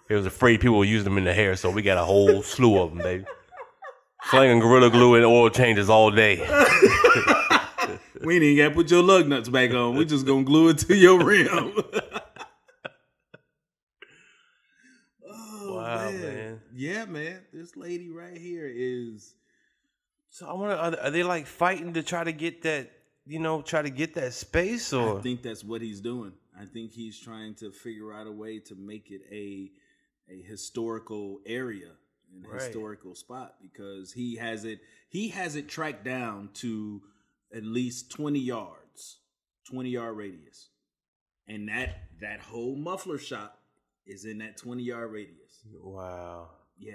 They 0.10 0.16
was 0.16 0.26
afraid 0.26 0.60
people 0.60 0.78
would 0.80 0.90
use 0.90 1.04
them 1.04 1.20
in 1.20 1.24
the 1.24 1.34
hair, 1.34 1.56
so 1.56 1.70
we 1.70 1.84
got 1.84 1.98
a 2.00 2.04
whole 2.04 2.42
slew 2.42 2.82
of 2.82 2.90
them, 2.90 3.04
baby. 3.04 3.26
Slinging 4.24 4.60
gorilla 4.60 4.90
glue 4.90 5.16
and 5.16 5.26
oil 5.26 5.50
changes 5.50 5.88
all 5.90 6.10
day. 6.10 6.38
we 8.24 8.36
ain't 8.36 8.44
even 8.44 8.58
got 8.58 8.70
to 8.70 8.76
put 8.76 8.90
your 8.90 9.04
lug 9.04 9.28
nuts 9.28 9.50
back 9.50 9.72
on. 9.72 9.96
We 9.96 10.06
just 10.06 10.26
gonna 10.26 10.44
glue 10.44 10.70
it 10.70 10.80
to 10.80 10.96
your 10.96 11.24
rim. 11.24 11.74
oh, 15.30 15.76
Wow, 15.76 16.12
man. 16.12 16.62
Yeah, 16.78 17.06
man. 17.06 17.42
This 17.52 17.76
lady 17.76 18.10
right 18.10 18.38
here 18.38 18.72
is. 18.72 19.34
So 20.30 20.48
I 20.48 20.54
wonder, 20.54 20.76
are 20.76 20.92
they, 20.92 20.98
are 21.00 21.10
they 21.12 21.24
like 21.24 21.48
fighting 21.48 21.94
to 21.94 22.04
try 22.04 22.24
to 22.24 22.32
get 22.32 22.62
that, 22.64 22.92
you 23.26 23.40
know, 23.40 23.62
try 23.64 23.82
to 23.82 23.90
get 23.90 24.14
that 24.14 24.34
space, 24.34 24.94
or 24.94 25.18
I 25.18 25.22
think 25.22 25.42
that's 25.42 25.64
what 25.64 25.82
he's 25.82 26.02
doing. 26.02 26.34
I 26.60 26.66
think 26.66 26.92
he's 26.92 27.20
trying 27.20 27.56
to 27.56 27.72
figure 27.72 28.14
out 28.14 28.28
a 28.28 28.32
way 28.32 28.60
to 28.60 28.76
make 28.76 29.10
it 29.10 29.22
a 29.32 29.72
a 30.32 30.42
historical 30.44 31.40
area 31.46 31.92
and 32.34 32.46
a 32.46 32.50
Right. 32.50 32.62
historical 32.62 33.16
spot 33.16 33.56
because 33.62 34.12
he 34.14 34.36
has 34.36 34.64
it 34.66 34.80
he 35.10 35.30
has 35.30 35.56
it 35.56 35.68
tracked 35.70 36.04
down 36.04 36.50
to 36.56 37.02
at 37.56 37.64
least 37.64 38.12
20 38.12 38.38
yards, 38.40 39.20
20 39.72 39.90
yard 39.90 40.16
radius. 40.18 40.70
And 41.48 41.70
that 41.70 42.10
that 42.22 42.42
whole 42.42 42.76
muffler 42.76 43.18
shop 43.18 43.58
is 44.06 44.26
in 44.26 44.38
that 44.40 44.58
20 44.58 44.84
yard 44.84 45.12
radius. 45.12 45.64
wow, 45.82 46.50
Yeah. 46.80 46.94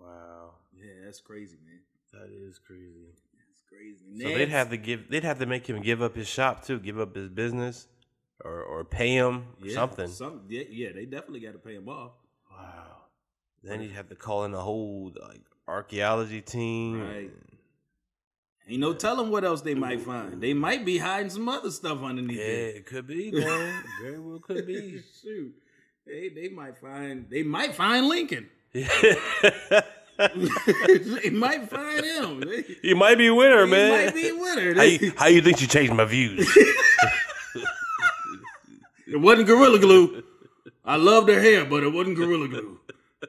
wow, 0.00 0.54
Yeah, 0.74 1.04
that's 1.04 1.20
crazy, 1.20 1.56
man. 1.64 1.80
that 2.12 2.30
is 2.32 2.58
crazy. 2.58 3.06
That's 3.38 3.62
crazy. 3.68 4.20
So 4.22 4.28
they'd 4.36 4.48
have 4.48 4.70
to 4.70 4.76
give, 4.76 5.08
they'd 5.10 5.24
have 5.24 5.38
to 5.38 5.46
make 5.46 5.66
him 5.66 5.80
give 5.80 6.02
up 6.02 6.16
his 6.16 6.28
shop 6.28 6.64
too, 6.64 6.78
give 6.78 6.98
up 6.98 7.14
his 7.14 7.28
business, 7.28 7.86
or 8.44 8.62
or 8.62 8.84
pay 8.84 9.14
him 9.14 9.46
yeah, 9.62 9.74
something. 9.74 10.08
Some, 10.08 10.42
yeah, 10.48 10.64
yeah, 10.70 10.88
they 10.92 11.04
definitely 11.04 11.40
got 11.40 11.52
to 11.52 11.58
pay 11.58 11.74
him 11.74 11.88
off. 11.88 12.12
Wow. 12.50 12.96
Then 13.62 13.82
you'd 13.82 13.92
have 13.92 14.08
to 14.10 14.14
call 14.16 14.44
in 14.44 14.54
a 14.54 14.60
whole 14.60 15.12
like 15.20 15.42
archaeology 15.66 16.40
team. 16.40 17.00
Right. 17.00 17.30
Ain't 18.68 18.80
no 18.80 18.94
telling 18.94 19.30
what 19.30 19.44
else 19.44 19.60
they 19.62 19.74
might 19.74 20.00
find. 20.00 20.40
They 20.40 20.52
might 20.52 20.84
be 20.84 20.98
hiding 20.98 21.30
some 21.30 21.48
other 21.48 21.70
stuff 21.70 22.02
underneath 22.02 22.36
Yeah, 22.38 22.44
it. 22.44 22.76
it 22.78 22.86
could 22.86 23.06
be, 23.06 23.30
man. 23.32 23.84
Very 24.02 24.18
well 24.18 24.40
could 24.40 24.66
be. 24.66 25.00
Shoot. 25.22 25.54
They 26.04 26.28
they 26.28 26.48
might 26.48 26.76
find 26.78 27.26
they 27.30 27.42
might 27.42 27.74
find 27.74 28.08
Lincoln. 28.08 28.48
they 30.18 31.30
might 31.30 31.68
find 31.70 32.04
him. 32.04 32.42
You 32.82 32.96
might 32.96 33.16
be 33.16 33.28
a 33.28 33.34
winner, 33.34 33.64
he 33.64 33.70
man. 33.70 34.06
might 34.06 34.14
be 34.14 34.28
a 34.28 34.34
winner. 34.34 34.74
how, 34.74 34.82
you, 34.82 35.12
how 35.16 35.26
you 35.26 35.40
think 35.42 35.60
you 35.60 35.66
changed 35.66 35.94
my 35.94 36.04
views? 36.04 36.46
it 39.06 39.20
wasn't 39.20 39.46
Gorilla 39.46 39.78
Glue. 39.78 40.22
I 40.84 40.96
loved 40.96 41.28
her 41.28 41.40
hair, 41.40 41.64
but 41.64 41.82
it 41.82 41.92
wasn't 41.92 42.16
Gorilla 42.16 42.48
Glue. 42.48 42.78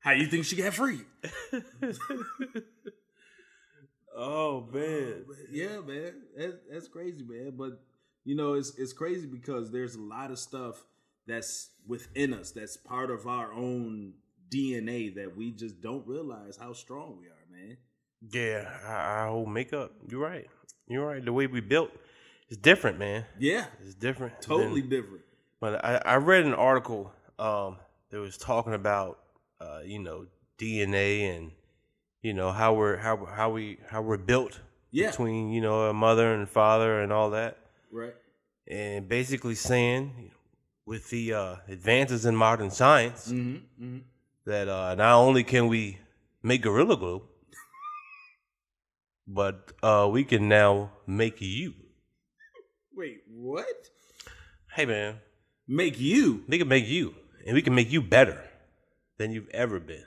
How 0.00 0.12
you 0.12 0.26
think 0.26 0.44
she 0.46 0.56
got 0.56 0.74
free? 0.74 1.02
Oh, 4.14 4.68
oh 4.68 4.68
man. 4.72 5.24
Yeah, 5.50 5.80
man, 5.80 6.14
that's, 6.36 6.56
that's 6.70 6.88
crazy, 6.88 7.22
man. 7.22 7.52
But 7.56 7.80
you 8.24 8.34
know, 8.34 8.54
it's 8.54 8.76
it's 8.78 8.92
crazy 8.92 9.26
because 9.26 9.70
there's 9.70 9.94
a 9.94 10.00
lot 10.00 10.30
of 10.30 10.38
stuff 10.38 10.84
that's 11.26 11.70
within 11.86 12.32
us 12.34 12.50
that's 12.52 12.76
part 12.76 13.10
of 13.10 13.26
our 13.26 13.52
own 13.52 14.14
DNA 14.50 15.14
that 15.14 15.36
we 15.36 15.50
just 15.50 15.80
don't 15.80 16.06
realize 16.06 16.56
how 16.56 16.72
strong 16.72 17.18
we 17.20 17.26
are, 17.26 17.46
man. 17.66 17.76
Yeah, 18.30 18.68
our, 18.86 19.28
whole 19.28 19.46
makeup. 19.46 19.92
You're 20.08 20.20
right. 20.20 20.46
You're 20.86 21.06
right. 21.06 21.24
The 21.24 21.32
way 21.32 21.46
we 21.46 21.60
built 21.60 21.90
is 22.48 22.56
different, 22.56 22.98
man. 22.98 23.24
Yeah, 23.38 23.64
It's 23.84 23.94
different. 23.94 24.40
totally 24.42 24.80
than- 24.80 24.90
different. 24.90 25.22
But 25.60 25.84
I, 25.84 26.02
I 26.04 26.16
read 26.16 26.44
an 26.44 26.54
article 26.54 27.12
um, 27.38 27.76
that 28.10 28.18
was 28.20 28.36
talking 28.36 28.74
about 28.74 29.18
uh, 29.60 29.80
you 29.84 30.00
know 30.00 30.26
DNA 30.58 31.36
and 31.36 31.52
you 32.20 32.34
know 32.34 32.50
how 32.52 32.74
we're 32.74 32.96
how 32.96 33.24
how 33.26 33.50
we 33.50 33.78
how 33.88 34.02
we're 34.02 34.16
built 34.18 34.60
Yeah. 34.90 35.10
between 35.10 35.50
you 35.52 35.60
know 35.60 35.88
a 35.88 35.92
mother 35.94 36.34
and 36.34 36.48
father 36.48 37.00
and 37.00 37.12
all 37.12 37.30
that, 37.30 37.58
Right. 37.92 38.14
and 38.68 39.08
basically 39.08 39.54
saying 39.54 40.12
you 40.18 40.24
know, 40.28 40.34
with 40.86 41.10
the 41.10 41.32
uh, 41.32 41.56
advances 41.68 42.24
in 42.26 42.34
modern 42.36 42.70
science 42.70 43.28
Mm-hmm. 43.28 43.84
mm-hmm. 43.84 43.98
that 44.46 44.68
uh, 44.68 44.94
not 44.94 45.14
only 45.16 45.44
can 45.44 45.68
we 45.68 45.98
make 46.42 46.62
gorilla 46.62 46.96
glue, 46.96 47.22
but 49.26 49.72
uh, 49.82 50.08
we 50.10 50.24
can 50.24 50.48
now 50.48 50.90
make 51.06 51.40
you. 51.40 51.74
Wait, 52.94 53.20
what? 53.28 53.66
Hey 54.74 54.86
man, 54.86 55.18
Make 55.68 55.98
you? 56.00 56.44
they 56.48 56.58
can 56.58 56.68
make 56.68 56.88
you, 56.88 57.14
and 57.46 57.54
we 57.54 57.62
can 57.62 57.74
make 57.74 57.90
you 57.92 58.02
better 58.02 58.42
than 59.18 59.30
you've 59.30 59.48
ever 59.50 59.78
been. 59.78 60.04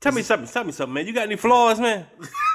Tell 0.00 0.12
me 0.12 0.22
something. 0.22 0.48
Tell 0.48 0.64
me 0.64 0.72
something, 0.72 0.92
man. 0.94 1.06
You 1.06 1.12
got 1.12 1.26
any 1.26 1.36
flaws, 1.36 1.78
man? 1.78 2.06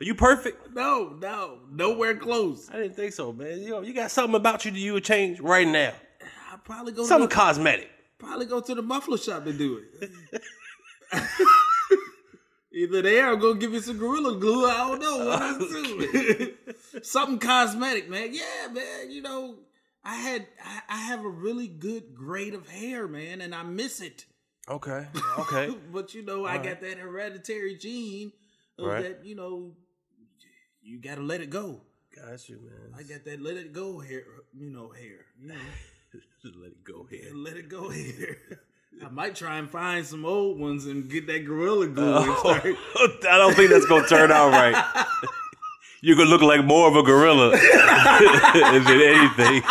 Are 0.00 0.04
you 0.04 0.14
perfect? 0.14 0.74
No, 0.74 1.16
no, 1.20 1.58
nowhere 1.70 2.16
close. 2.16 2.68
I 2.70 2.78
didn't 2.78 2.96
think 2.96 3.12
so, 3.12 3.32
man. 3.32 3.60
You 3.60 3.70
know, 3.70 3.80
you 3.82 3.94
got 3.94 4.10
something 4.10 4.34
about 4.34 4.64
you 4.64 4.70
that 4.72 4.78
you 4.78 4.92
would 4.94 5.04
change 5.04 5.40
right 5.40 5.66
now. 5.68 5.92
I 6.52 6.56
probably 6.64 6.92
go 6.92 7.04
Something 7.04 7.28
to 7.28 7.34
cosmetic. 7.34 7.90
probably 8.18 8.46
go 8.46 8.60
to 8.60 8.74
the 8.74 8.82
muffler 8.82 9.18
shop 9.18 9.44
to 9.44 9.52
do 9.52 9.80
it. 10.02 10.10
Either 12.72 13.02
they 13.02 13.20
are 13.20 13.36
gonna 13.36 13.58
give 13.60 13.72
you 13.72 13.80
some 13.80 13.98
gorilla 13.98 14.36
glue. 14.36 14.66
I 14.66 14.78
don't 14.88 15.00
know. 15.00 15.26
One 15.28 15.42
of 15.42 15.58
the 15.60 16.54
two. 16.92 17.02
Something 17.02 17.38
cosmetic, 17.38 18.10
man. 18.10 18.30
Yeah, 18.34 18.72
man. 18.72 19.10
You 19.12 19.22
know, 19.22 19.58
I 20.02 20.16
had 20.16 20.46
I, 20.64 20.80
I 20.88 20.96
have 20.96 21.24
a 21.24 21.28
really 21.28 21.68
good 21.68 22.16
grade 22.16 22.52
of 22.52 22.68
hair, 22.68 23.06
man, 23.06 23.40
and 23.40 23.54
I 23.54 23.62
miss 23.62 24.00
it. 24.00 24.24
Okay. 24.68 25.06
Okay. 25.38 25.72
but 25.92 26.14
you 26.14 26.22
know, 26.22 26.44
I 26.46 26.56
All 26.58 26.64
got 26.64 26.80
that 26.80 26.98
hereditary 26.98 27.76
gene 27.76 28.32
of 28.78 28.86
Right. 28.86 29.02
that. 29.02 29.24
You 29.24 29.36
know, 29.36 29.72
you 30.84 30.98
got 30.98 31.14
to 31.16 31.22
let 31.22 31.40
it 31.40 31.50
go. 31.50 31.80
got 32.14 32.48
you, 32.48 32.60
man. 32.62 32.94
I 32.96 33.02
got 33.02 33.24
that 33.24 33.42
let 33.42 33.56
it 33.56 33.72
go 33.72 34.00
hair. 34.00 34.22
You 34.52 34.70
know, 34.70 34.90
hair. 34.90 35.24
You 35.40 35.48
know. 35.48 35.54
let 36.60 36.72
it 36.72 36.84
go 36.84 37.06
here. 37.10 37.28
and 37.30 37.42
let 37.42 37.56
it 37.56 37.68
go 37.68 37.88
here. 37.88 38.38
I 39.04 39.08
might 39.08 39.34
try 39.34 39.58
and 39.58 39.68
find 39.68 40.06
some 40.06 40.24
old 40.24 40.60
ones 40.60 40.86
and 40.86 41.10
get 41.10 41.26
that 41.26 41.44
gorilla 41.44 41.88
glue. 41.88 42.14
Oh, 42.16 42.60
I 43.28 43.38
don't 43.38 43.54
think 43.54 43.70
that's 43.70 43.86
gonna 43.86 44.06
turn 44.06 44.30
out 44.30 44.52
right. 44.52 45.06
You're 46.00 46.16
gonna 46.16 46.28
look 46.28 46.42
like 46.42 46.64
more 46.64 46.86
of 46.86 46.96
a 46.96 47.02
gorilla 47.02 47.50
than 47.50 49.00
anything. 49.00 49.62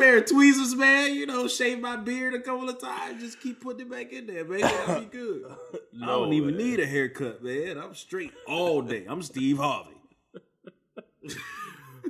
Pair 0.00 0.18
of 0.18 0.26
tweezers, 0.26 0.74
man. 0.74 1.14
You 1.14 1.26
know, 1.26 1.46
shave 1.46 1.80
my 1.80 1.96
beard 1.96 2.34
a 2.34 2.40
couple 2.40 2.68
of 2.68 2.80
times. 2.80 3.22
Just 3.22 3.40
keep 3.40 3.60
putting 3.60 3.82
it 3.82 3.90
back 3.90 4.12
in 4.12 4.26
there, 4.26 4.44
man. 4.44 4.60
That'll 4.60 5.00
be 5.00 5.06
good. 5.06 5.44
I 6.02 6.06
don't 6.06 6.32
even 6.32 6.56
need 6.56 6.80
a 6.80 6.86
haircut, 6.86 7.42
man. 7.42 7.78
I'm 7.78 7.94
straight 7.94 8.32
all 8.46 8.82
day. 8.82 9.04
I'm 9.08 9.22
Steve 9.22 9.58
Harvey. 9.58 9.90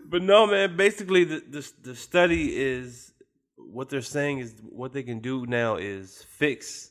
But 0.09 0.22
no, 0.22 0.44
man. 0.48 0.76
Basically, 0.76 1.22
the, 1.22 1.40
the 1.48 1.72
the 1.83 1.94
study 1.94 2.57
is 2.57 3.12
what 3.57 3.88
they're 3.88 4.03
saying 4.03 4.38
is 4.40 4.55
what 4.68 4.92
they 4.92 5.05
can 5.05 5.20
do 5.20 5.46
now 5.46 5.76
is 5.76 6.24
fix 6.29 6.90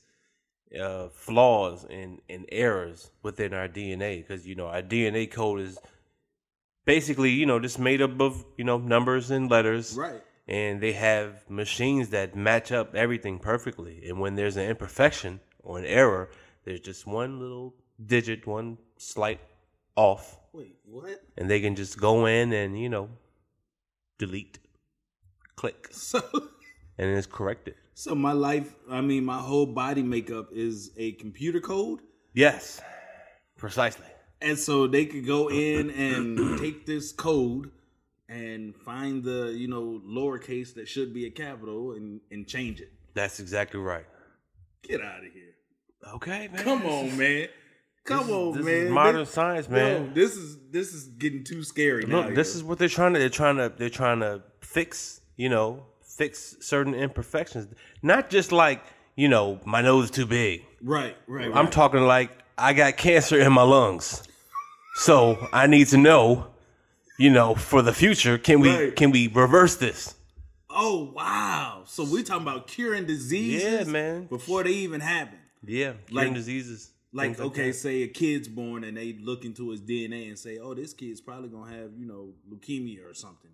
uh, 0.80 1.10
flaws 1.10 1.86
and, 1.90 2.22
and 2.30 2.46
errors 2.50 3.12
within 3.22 3.54
our 3.54 3.68
DNA 3.68 4.26
because 4.26 4.48
you 4.48 4.56
know 4.56 4.68
our 4.68 4.82
DNA 4.82 5.30
code 5.30 5.60
is 5.60 5.78
basically 6.86 7.32
you 7.32 7.46
know 7.46 7.60
just 7.60 7.78
made 7.78 8.02
up 8.02 8.20
of 8.22 8.46
you 8.58 8.64
know 8.64 8.78
numbers 8.78 9.32
and 9.32 9.52
letters, 9.52 9.96
Right. 9.98 10.22
And 10.50 10.82
they 10.82 10.94
have 10.94 11.50
machines 11.50 12.10
that 12.10 12.36
match 12.36 12.72
up 12.72 12.96
everything 12.96 13.40
perfectly. 13.40 14.04
And 14.10 14.20
when 14.20 14.36
there's 14.36 14.58
an 14.58 14.66
imperfection 14.68 15.40
or 15.64 15.78
an 15.80 15.86
error, 15.86 16.32
there's 16.66 16.82
just 16.82 17.06
one 17.08 17.40
little 17.40 17.76
digit, 18.04 18.46
one 18.48 18.80
slight 18.98 19.40
off 19.96 20.40
Wait, 20.54 20.76
what? 20.86 21.22
and 21.38 21.50
they 21.50 21.60
can 21.62 21.76
just 21.76 22.00
go 22.00 22.26
in 22.26 22.54
and 22.54 22.80
you 22.82 22.88
know 22.90 23.10
delete 24.18 24.60
click 25.58 25.88
So, 25.92 26.22
and 26.98 27.10
it's 27.18 27.28
corrected 27.28 27.76
so 27.94 28.16
my 28.16 28.32
life, 28.32 28.76
I 28.90 29.02
mean, 29.02 29.26
my 29.26 29.40
whole 29.40 29.66
body 29.66 30.04
makeup 30.04 30.48
is 30.54 30.92
a 30.96 31.12
computer 31.14 31.60
code. 31.60 32.00
yes 32.34 32.80
precisely 33.58 34.06
And 34.42 34.58
so 34.58 34.88
they 34.88 35.06
could 35.06 35.26
go 35.28 35.50
in 35.50 35.90
and 35.90 36.58
take 36.60 36.86
this 36.86 37.12
code 37.12 37.72
and 38.30 38.76
find 38.76 39.24
the, 39.24 39.48
you 39.56 39.68
know, 39.68 40.00
lowercase 40.06 40.74
that 40.76 40.88
should 40.88 41.14
be 41.14 41.26
a 41.26 41.32
capital 41.32 41.94
and, 41.94 42.22
and 42.32 42.48
change 42.48 42.80
it. 42.80 42.92
that's 43.16 43.40
exactly 43.40 43.80
right 43.80 44.06
Get 44.84 45.02
out 45.02 45.26
of 45.26 45.32
here. 45.34 45.56
okay 46.16 46.48
man 46.48 46.64
Come 46.64 46.86
on, 46.86 47.18
man. 47.18 47.48
Come 48.06 48.20
This 48.20 48.28
is- 48.28 48.34
on, 48.34 48.54
this 48.58 48.66
man. 48.66 48.76
is 48.86 48.92
modern 48.92 49.16
This- 49.22 49.30
science 49.32 49.68
Yo, 49.68 49.74
man 49.74 50.14
this 50.14 50.36
is 50.38 50.58
this 50.72 50.94
is 50.94 51.04
getting 51.24 51.44
too 51.44 51.64
scary 51.64 52.06
now. 52.06 52.18
look 52.28 52.36
this 52.36 52.54
here. 52.54 52.58
is 52.60 52.64
what 52.64 52.78
they're 52.80 52.88
trying 53.00 53.14
to 53.14 53.20
they're 53.20 53.30
trying 53.30 53.58
to 53.58 53.74
they're 53.78 53.90
trying 54.04 54.20
to 54.22 54.42
fix 54.62 55.22
you 55.36 55.50
know 55.50 55.86
fix 56.04 56.56
certain 56.62 56.94
imperfections 56.94 57.68
not 58.02 58.30
just 58.30 58.52
like 58.52 58.82
you 59.16 59.28
know 59.28 59.60
my 59.66 59.82
nose 59.82 60.06
is 60.06 60.12
too 60.12 60.26
big 60.26 60.66
right, 60.82 61.16
right, 61.28 61.50
right. 61.50 61.58
i'm 61.58 61.70
talking 61.70 62.02
like 62.02 62.32
i 62.58 62.74
got 62.74 62.96
cancer 62.98 63.40
in 63.40 63.52
my 63.52 63.62
lungs 63.64 64.24
so 64.96 65.38
i 65.54 65.68
need 65.68 65.88
to 65.88 65.98
know 65.98 66.48
you 67.20 67.30
know 67.30 67.54
for 67.54 67.82
the 67.84 67.94
future 67.94 68.38
can 68.40 68.60
we 68.62 68.70
Right. 68.70 68.96
can 68.96 69.12
we 69.12 69.28
reverse 69.28 69.76
this 69.76 70.16
oh 70.72 71.12
wow. 71.16 71.84
So 71.86 72.04
we're 72.04 72.24
talking 72.24 72.44
about 72.48 72.68
curing 72.68 73.06
diseases 73.06 73.88
Yeah, 73.88 73.92
man. 73.92 74.26
before 74.28 74.64
they 74.64 74.72
even 74.72 75.02
happen. 75.02 75.40
Yeah, 75.66 75.94
Like- 76.12 76.34
diseases. 76.34 76.92
Like, 77.12 77.38
things 77.38 77.48
okay, 77.48 77.68
that. 77.72 77.74
say 77.76 78.04
a 78.04 78.08
kid's 78.08 78.48
born 78.48 78.84
and 78.84 78.96
they 78.96 79.14
look 79.14 79.44
into 79.44 79.72
his 79.72 79.82
DNA 79.82 80.28
and 80.30 80.38
say, 80.38 80.60
"Oh, 80.60 80.76
this 80.76 80.94
kid's 80.94 81.22
probably 81.22 81.50
gonna 81.50 81.72
have, 81.76 81.90
you 81.98 82.06
know, 82.06 82.34
leukemia 82.48 83.04
or 83.04 83.16
something 83.16 83.50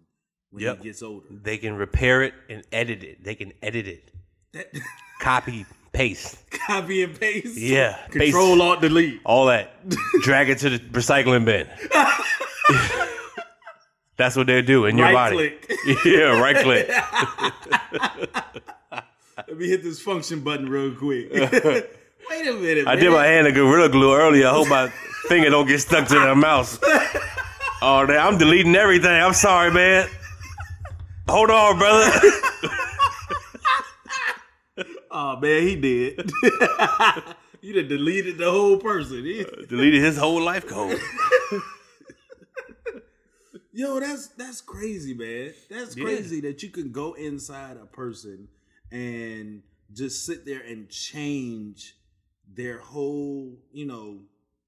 when 0.51 0.61
Yep. 0.63 0.77
he 0.79 0.83
gets 0.89 1.01
older." 1.01 1.27
they 1.31 1.57
can 1.57 1.75
repair 1.75 2.21
it 2.23 2.33
and 2.49 2.63
edit 2.73 3.01
it. 3.01 3.23
They 3.23 3.33
can 3.35 3.53
edit 3.63 3.87
it, 3.87 4.11
That 4.51 4.73
copy, 5.21 5.65
paste, 5.93 6.37
copy 6.67 7.01
and 7.03 7.17
paste. 7.17 7.57
Yeah, 7.57 7.95
Control 8.11 8.49
paste. 8.55 8.61
Alt 8.61 8.81
Delete. 8.81 9.21
all 9.23 9.45
that. 9.45 9.71
Drag 10.23 10.49
it 10.49 10.57
to 10.59 10.71
the 10.71 10.79
recycling 10.79 11.45
bin. 11.45 11.69
That's 14.17 14.35
what 14.35 14.47
they 14.47 14.61
do 14.61 14.85
in 14.85 14.97
your 14.97 15.07
Right 15.11 15.33
body. 15.33 15.49
click. 15.51 15.71
Yeah, 16.05 16.39
right 16.41 16.55
click. 16.57 16.87
Let 19.47 19.57
me 19.57 19.67
hit 19.67 19.83
this 19.83 20.01
function 20.01 20.39
button 20.41 20.69
real 20.69 20.93
quick. 20.95 21.31
Wait 21.31 22.47
a 22.47 22.53
minute. 22.53 22.87
I 22.87 22.95
man. 22.95 23.03
did 23.03 23.11
my 23.11 23.25
hand 23.25 23.47
a 23.47 23.51
gorilla 23.51 23.89
glue 23.89 24.15
earlier. 24.15 24.47
I 24.47 24.51
hope 24.51 24.69
my 24.69 24.89
finger 25.27 25.49
don't 25.49 25.67
get 25.67 25.79
stuck 25.79 26.07
to 26.07 26.19
the 26.19 26.35
mouse. 26.35 26.79
Oh, 27.81 28.05
man, 28.07 28.17
I'm 28.19 28.37
deleting 28.37 28.75
everything. 28.75 29.11
I'm 29.11 29.33
sorry, 29.33 29.71
man. 29.71 30.07
Hold 31.27 31.51
on, 31.51 31.77
brother. 31.77 32.11
Oh 35.11 35.39
man, 35.39 35.61
he 35.63 35.75
did. 35.77 36.29
you 37.61 37.73
done 37.73 37.87
deleted 37.87 38.37
the 38.37 38.51
whole 38.51 38.77
person. 38.77 39.23
He- 39.23 39.45
uh, 39.45 39.65
Deleted 39.69 40.01
his 40.03 40.17
whole 40.17 40.41
life 40.41 40.67
code. 40.67 40.99
Yo, 43.75 43.99
that's 43.99 44.27
that's 44.27 44.61
crazy, 44.61 45.13
man. 45.13 45.53
That's 45.69 45.95
crazy 45.95 46.39
that 46.41 46.63
you 46.63 46.69
can 46.69 46.93
go 46.93 47.11
inside 47.11 47.75
a 47.75 47.85
person 47.85 48.47
and 48.89 49.63
just 49.91 50.25
sit 50.25 50.45
there 50.45 50.61
and 50.61 50.89
change 50.89 51.97
their 52.47 52.79
whole, 52.79 53.57
you 53.73 53.85
know, 53.85 54.19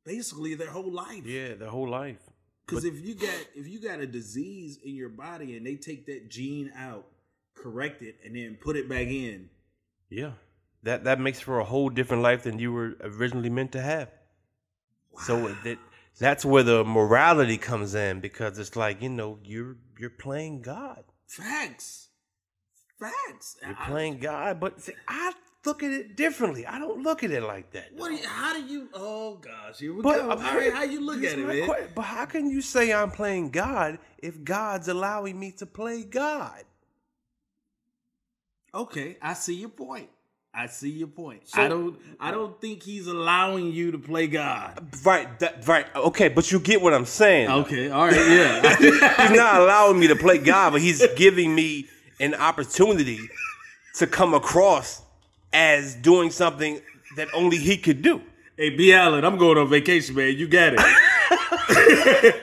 basically 0.03 0.55
their 0.55 0.69
whole 0.69 0.91
life. 0.91 1.25
Yeah, 1.25 1.53
their 1.53 1.69
whole 1.69 1.87
life. 1.89 2.19
Because 2.65 2.83
if 2.83 2.99
you 2.99 3.15
got 3.15 3.33
if 3.55 3.65
you 3.65 3.79
got 3.79 4.01
a 4.01 4.05
disease 4.05 4.77
in 4.83 4.93
your 4.93 5.07
body 5.07 5.55
and 5.55 5.65
they 5.65 5.75
take 5.75 6.05
that 6.07 6.29
gene 6.29 6.69
out, 6.75 7.05
correct 7.55 8.01
it, 8.01 8.17
and 8.25 8.35
then 8.35 8.57
put 8.61 8.75
it 8.75 8.89
back 8.89 9.07
in, 9.07 9.49
Yeah. 10.09 10.33
That 10.83 11.05
that 11.05 11.21
makes 11.21 11.39
for 11.39 11.59
a 11.59 11.63
whole 11.63 11.89
different 11.89 12.23
life 12.23 12.43
than 12.43 12.59
you 12.59 12.73
were 12.73 12.97
originally 13.01 13.49
meant 13.49 13.71
to 13.71 13.81
have. 13.81 14.09
So 15.25 15.47
that 15.63 15.77
that's 16.19 16.43
where 16.45 16.63
the 16.63 16.83
morality 16.83 17.57
comes 17.57 17.93
in 17.95 18.19
because 18.19 18.57
it's 18.59 18.75
like, 18.75 19.01
you 19.01 19.09
know, 19.09 19.39
you're 19.43 19.77
you're 19.99 20.09
playing 20.09 20.61
God. 20.61 21.03
facts, 21.27 22.09
facts. 22.99 23.57
You're 23.65 23.75
I- 23.79 23.85
playing 23.87 24.17
God, 24.19 24.59
but 24.59 24.81
see, 24.81 24.93
I 25.07 25.33
look 25.65 25.83
at 25.83 25.91
it 25.91 26.15
differently. 26.15 26.65
I 26.65 26.79
don't 26.79 27.03
look 27.03 27.23
at 27.23 27.31
it 27.31 27.43
like 27.43 27.71
that. 27.71 27.89
What? 27.95 28.09
Do 28.09 28.15
you, 28.15 28.27
how 28.27 28.53
do 28.53 28.63
you? 28.65 28.89
Oh 28.93 29.35
gosh, 29.35 29.79
here 29.79 29.93
we 29.93 30.01
But 30.01 30.15
go. 30.17 30.31
Uh, 30.31 30.35
All 30.35 30.57
right, 30.57 30.73
how 30.73 30.83
you 30.83 31.01
look 31.01 31.23
at 31.23 31.37
it, 31.37 31.65
que- 31.65 31.87
But 31.93 32.01
how 32.03 32.25
can 32.25 32.49
you 32.49 32.61
say 32.61 32.93
I'm 32.93 33.11
playing 33.11 33.49
God 33.51 33.99
if 34.19 34.43
God's 34.43 34.87
allowing 34.87 35.39
me 35.39 35.51
to 35.53 35.65
play 35.65 36.03
God? 36.03 36.63
Okay, 38.73 39.17
I 39.21 39.33
see 39.33 39.55
your 39.55 39.69
point. 39.69 40.09
I 40.53 40.65
see 40.67 40.89
your 40.89 41.07
point. 41.07 41.47
So- 41.47 41.61
I 41.61 41.67
don't. 41.67 41.99
I 42.19 42.31
don't 42.31 42.59
think 42.59 42.81
he's 42.83 43.05
allowing 43.07 43.71
you 43.71 43.91
to 43.91 43.99
play 43.99 44.27
God. 44.27 44.87
Right, 45.05 45.39
that, 45.39 45.67
right. 45.67 45.85
Okay, 45.95 46.29
but 46.29 46.51
you 46.51 46.59
get 46.59 46.81
what 46.81 46.93
I'm 46.95 47.05
saying. 47.05 47.49
Okay, 47.51 47.89
all 47.89 48.07
right, 48.07 48.15
yeah. 48.15 48.75
he's 49.27 49.37
not 49.37 49.61
allowing 49.61 49.99
me 49.99 50.07
to 50.07 50.15
play 50.15 50.39
God, 50.39 50.71
but 50.73 50.81
he's 50.81 51.05
giving 51.15 51.53
me 51.53 51.87
an 52.19 52.33
opportunity 52.33 53.19
to 53.95 54.07
come 54.07 54.33
across 54.33 55.01
as 55.53 55.93
doing 55.95 56.31
something 56.31 56.81
that 57.17 57.27
only 57.33 57.57
he 57.57 57.77
could 57.77 58.01
do. 58.01 58.21
hey, 58.57 58.71
B. 58.71 58.93
Allen, 58.93 59.23
I'm 59.25 59.37
going 59.37 59.57
on 59.59 59.69
vacation, 59.69 60.15
man. 60.15 60.35
You 60.35 60.47
got 60.47 60.73
it. 60.75 60.79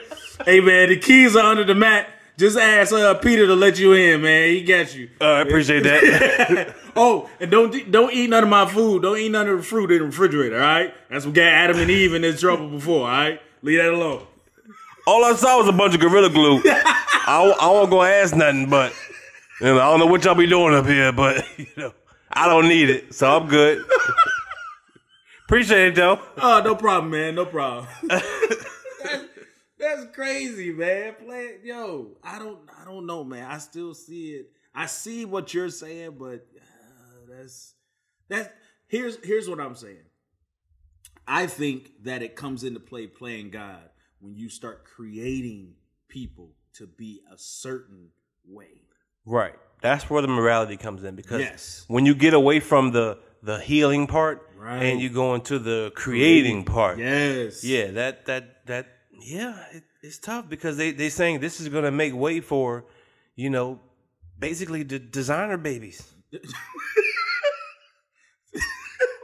hey, 0.46 0.60
man, 0.60 0.88
the 0.90 0.98
keys 1.00 1.34
are 1.36 1.44
under 1.44 1.64
the 1.64 1.74
mat. 1.74 2.08
Just 2.36 2.58
ask 2.58 2.92
uh, 2.92 3.14
Peter 3.14 3.46
to 3.46 3.54
let 3.54 3.78
you 3.78 3.92
in, 3.92 4.22
man. 4.22 4.48
He 4.48 4.64
got 4.64 4.92
you. 4.94 5.08
Uh, 5.20 5.24
I 5.24 5.40
appreciate 5.42 5.82
that. 5.84 6.74
Oh, 6.96 7.28
and 7.40 7.50
don't 7.50 7.90
don't 7.90 8.12
eat 8.14 8.30
none 8.30 8.44
of 8.44 8.48
my 8.48 8.66
food. 8.66 9.02
Don't 9.02 9.18
eat 9.18 9.28
none 9.28 9.48
of 9.48 9.56
the 9.56 9.62
fruit 9.64 9.90
in 9.90 9.98
the 9.98 10.04
refrigerator. 10.04 10.54
All 10.54 10.62
right, 10.62 10.94
that's 11.10 11.26
what 11.26 11.34
got 11.34 11.42
Adam 11.46 11.76
and 11.80 11.90
Eve 11.90 12.14
in 12.14 12.22
this 12.22 12.38
trouble 12.38 12.68
before. 12.68 13.00
All 13.00 13.06
right, 13.12 13.42
leave 13.62 13.78
that 13.78 13.92
alone. 13.92 14.24
All 15.04 15.24
I 15.24 15.34
saw 15.34 15.58
was 15.58 15.66
a 15.66 15.72
bunch 15.72 15.94
of 15.96 16.00
gorilla 16.00 16.30
glue. 16.30 16.62
I, 16.66 17.40
won't- 17.44 17.60
I 17.60 17.66
won't 17.66 17.90
go 17.90 18.00
ask 18.04 18.36
nothing, 18.36 18.70
but 18.70 18.92
you 19.60 19.66
know, 19.66 19.80
I 19.80 19.90
don't 19.90 19.98
know 19.98 20.06
what 20.06 20.24
y'all 20.24 20.36
be 20.36 20.46
doing 20.46 20.72
up 20.72 20.86
here, 20.86 21.10
but 21.10 21.44
you 21.58 21.66
know, 21.76 21.92
I 22.32 22.46
don't 22.46 22.68
need 22.68 22.88
it, 22.90 23.12
so 23.12 23.38
I'm 23.38 23.48
good. 23.48 23.84
Appreciate 25.46 25.88
it 25.88 25.94
though. 25.96 26.20
Oh, 26.38 26.62
no 26.64 26.76
problem, 26.76 27.10
man. 27.10 27.34
No 27.34 27.44
problem. 27.44 27.88
That's, 29.84 30.14
crazy, 30.14 30.72
man. 30.72 31.14
Play, 31.24 31.56
yo, 31.64 32.16
I 32.22 32.38
don't, 32.38 32.58
I 32.80 32.84
don't 32.84 33.06
know, 33.06 33.22
man. 33.24 33.50
I 33.50 33.58
still 33.58 33.94
see 33.94 34.32
it. 34.32 34.50
I 34.74 34.86
see 34.86 35.24
what 35.24 35.54
you're 35.54 35.68
saying, 35.70 36.16
but 36.18 36.46
uh, 36.56 37.26
that's 37.28 37.74
that's 38.28 38.48
here's 38.88 39.24
here's 39.24 39.48
what 39.48 39.60
I'm 39.60 39.76
saying. 39.76 40.02
I 41.26 41.46
think 41.46 41.92
that 42.02 42.22
it 42.22 42.36
comes 42.36 42.64
into 42.64 42.80
play 42.80 43.06
playing 43.06 43.50
God 43.50 43.88
when 44.20 44.34
you 44.36 44.48
start 44.48 44.84
creating 44.84 45.74
people 46.08 46.50
to 46.74 46.86
be 46.86 47.20
a 47.32 47.38
certain 47.38 48.08
way. 48.46 48.82
Right. 49.24 49.54
That's 49.80 50.08
where 50.10 50.22
the 50.22 50.28
morality 50.28 50.76
comes 50.76 51.04
in 51.04 51.14
because 51.14 51.40
Yes. 51.40 51.84
when 51.88 52.04
you 52.06 52.14
get 52.14 52.34
away 52.34 52.60
from 52.60 52.90
the 52.92 53.18
the 53.42 53.58
healing 53.60 54.06
part 54.06 54.50
Right. 54.56 54.82
and 54.82 55.00
you 55.00 55.10
go 55.10 55.34
into 55.34 55.58
the 55.58 55.92
creating 55.94 56.64
part, 56.64 56.98
Yes. 56.98 57.62
yeah, 57.62 57.90
that 57.92 58.24
that 58.26 58.66
that 58.66 58.93
yeah, 59.20 59.56
it, 59.72 59.84
it's 60.02 60.18
tough 60.18 60.48
because 60.48 60.76
they 60.76 60.90
they 60.92 61.08
saying 61.08 61.40
this 61.40 61.60
is 61.60 61.68
gonna 61.68 61.90
make 61.90 62.14
way 62.14 62.40
for, 62.40 62.84
you 63.36 63.50
know, 63.50 63.80
basically 64.38 64.82
the 64.82 64.98
designer 64.98 65.56
babies. 65.56 66.02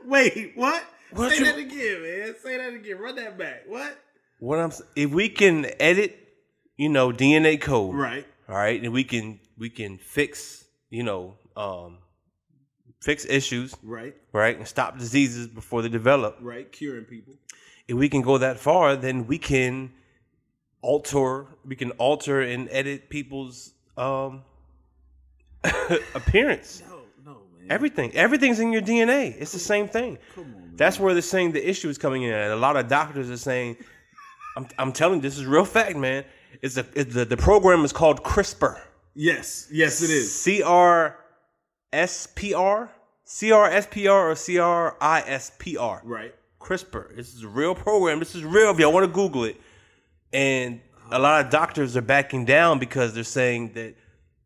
Wait, 0.05 0.53
what? 0.57 0.83
What 1.13 1.31
Say 1.31 1.39
you- 1.39 1.45
that 1.45 1.59
again, 1.59 2.03
man. 2.03 2.35
Say 2.43 2.57
that 2.57 2.73
again. 2.75 2.99
Run 2.99 3.17
that 3.17 3.39
back. 3.39 3.63
What? 3.67 3.99
What 4.39 4.59
I'm 4.59 4.73
if 4.97 5.11
we 5.11 5.29
can 5.29 5.67
edit, 5.79 6.17
you 6.77 6.89
know, 6.89 7.11
DNA 7.13 7.61
code, 7.61 7.95
Right. 7.95 8.27
All 8.49 8.57
right, 8.57 8.83
and 8.83 8.93
we 8.93 9.05
can 9.05 9.39
we 9.59 9.71
can 9.71 9.99
fix, 9.99 10.65
you 10.89 11.03
know, 11.05 11.37
um, 11.57 11.99
fix 13.01 13.25
issues, 13.27 13.77
Right. 13.83 14.15
right, 14.33 14.57
and 14.57 14.67
stop 14.67 14.99
diseases 14.99 15.47
before 15.47 15.83
they 15.83 15.89
develop. 15.89 16.39
Right. 16.41 16.71
Curing 16.73 17.05
people. 17.05 17.35
If 17.91 17.97
we 17.97 18.09
can 18.09 18.23
go 18.23 18.39
that 18.39 18.59
far, 18.59 18.95
then 18.95 19.27
we 19.27 19.37
can 19.37 19.93
alter 20.81 21.47
we 21.67 21.77
can 21.77 21.91
alter 21.93 22.41
and 22.41 22.69
edit 22.71 23.11
people's 23.11 23.73
um 23.97 24.43
appearance. 26.15 26.83
No, 26.89 27.01
no, 27.25 27.33
man. 27.33 27.67
Everything. 27.69 28.15
Everything's 28.15 28.61
in 28.61 28.73
your 28.73 28.81
DNA. 28.81 29.35
It's 29.39 29.53
the 29.53 29.59
same 29.59 29.89
thing. 29.89 30.19
That's 30.75 30.99
where 30.99 31.13
they're 31.13 31.21
saying 31.21 31.53
the 31.53 31.69
issue 31.69 31.89
is 31.89 31.99
coming 31.99 32.23
in. 32.23 32.33
And 32.33 32.53
a 32.53 32.57
lot 32.57 32.77
of 32.77 32.89
doctors 32.89 33.29
are 33.29 33.37
saying, 33.37 33.77
I'm, 34.57 34.67
I'm 34.79 34.93
telling 34.93 35.17
you, 35.17 35.23
this 35.23 35.37
is 35.37 35.45
real 35.45 35.67
fact, 35.67 35.97
man. 35.97 36.25
It's 36.63 36.79
a, 36.79 36.87
it's 36.95 37.13
the, 37.13 37.27
the 37.27 37.37
program 37.37 37.85
is 37.85 37.93
called 37.93 38.23
CRISPR. 38.23 38.81
Yes. 39.15 39.69
Yes, 39.71 40.01
it 40.01 40.09
is. 40.09 40.33
C 40.33 40.63
R 40.63 41.19
S 41.93 42.29
P 42.35 42.55
R? 42.55 42.91
C 43.25 43.53
R 43.53 43.69
S 43.69 43.87
P 43.91 44.07
R 44.09 44.31
or 44.31 44.37
C 44.37 44.59
R 44.59 44.97
I 45.01 45.21
S 45.27 45.53
P 45.59 45.77
R? 45.77 46.01
Right. 46.05 46.35
CRISPR. 46.61 47.17
This 47.17 47.35
is 47.35 47.43
a 47.43 47.49
real 47.49 47.75
program. 47.75 48.19
This 48.19 48.35
is 48.35 48.45
real. 48.45 48.71
If 48.71 48.79
y'all 48.79 48.93
want 48.93 49.05
to 49.05 49.13
Google 49.13 49.45
it, 49.45 49.61
and 50.33 50.81
a 51.11 51.19
lot 51.19 51.45
of 51.45 51.51
doctors 51.51 51.97
are 51.97 52.03
backing 52.03 52.45
down 52.45 52.79
because 52.79 53.15
they're 53.15 53.25
saying 53.25 53.73
that 53.75 53.95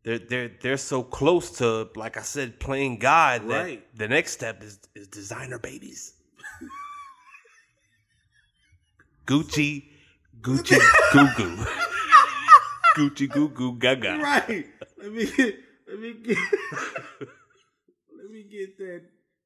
they're 0.03 0.19
they're 0.19 0.51
they're 0.61 0.77
so 0.77 1.03
close 1.03 1.51
to, 1.57 1.89
like 1.95 2.17
I 2.17 2.21
said, 2.21 2.59
playing 2.59 2.99
God 2.99 3.47
that 3.49 3.63
Right. 3.63 3.97
the 3.97 4.07
next 4.07 4.31
step 4.33 4.63
is 4.63 4.79
is 4.95 5.07
designer 5.07 5.59
babies. 5.59 6.13
Gucci, 9.27 9.85
Gucci, 10.41 10.79
Goo 11.11 11.27
Goo, 11.35 11.57
Gucci, 12.95 13.29
Goo 13.29 13.49
Goo, 13.49 13.77
Gaga. 13.77 14.19
Right. 14.21 14.67
Let 15.01 15.11
me 15.11 15.25
get. 15.25 15.55
Let 15.87 15.99
me 15.99 16.13
get. 16.13 16.37
let 18.17 18.29
me 18.31 18.43
get 18.43 18.77
that. 18.77 19.01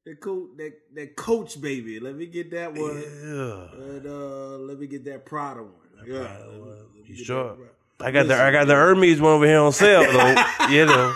The 0.06 0.14
coach. 0.16 0.48
That 0.56 0.72
that 0.94 1.16
coach 1.16 1.60
baby. 1.60 2.00
Let 2.00 2.14
me 2.16 2.26
get 2.26 2.50
that 2.52 2.72
one. 2.74 2.96
Yeah. 2.96 3.84
And 3.84 4.06
uh, 4.06 4.56
let 4.58 4.78
me 4.78 4.86
get 4.86 5.04
that 5.04 5.26
Prada 5.26 5.62
one. 5.62 5.72
Yeah. 6.06 6.14
let 6.20 6.52
me- 6.54 6.60
let 6.60 6.94
me 6.94 7.02
You 7.06 7.24
sure? 7.24 7.56
I 8.00 8.10
got 8.10 8.28
the 8.28 8.34
I 8.34 8.50
got 8.50 8.66
the 8.66 8.74
Hermes 8.74 9.20
one 9.20 9.32
over 9.32 9.46
here 9.46 9.58
on 9.60 9.72
sale 9.72 10.00
though. 10.10 10.44
you 10.70 10.86
know, 10.86 11.14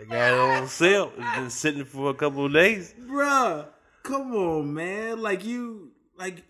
I 0.00 0.04
got 0.08 0.32
it 0.32 0.62
on 0.62 0.68
sale. 0.68 1.12
It's 1.18 1.36
been 1.36 1.50
sitting 1.50 1.84
for 1.84 2.08
a 2.10 2.14
couple 2.14 2.46
of 2.46 2.52
days. 2.54 2.94
Bruh, 2.98 3.66
come 4.02 4.34
on, 4.34 4.72
man. 4.72 5.20
Like 5.20 5.44
you, 5.44 5.90
like, 6.16 6.42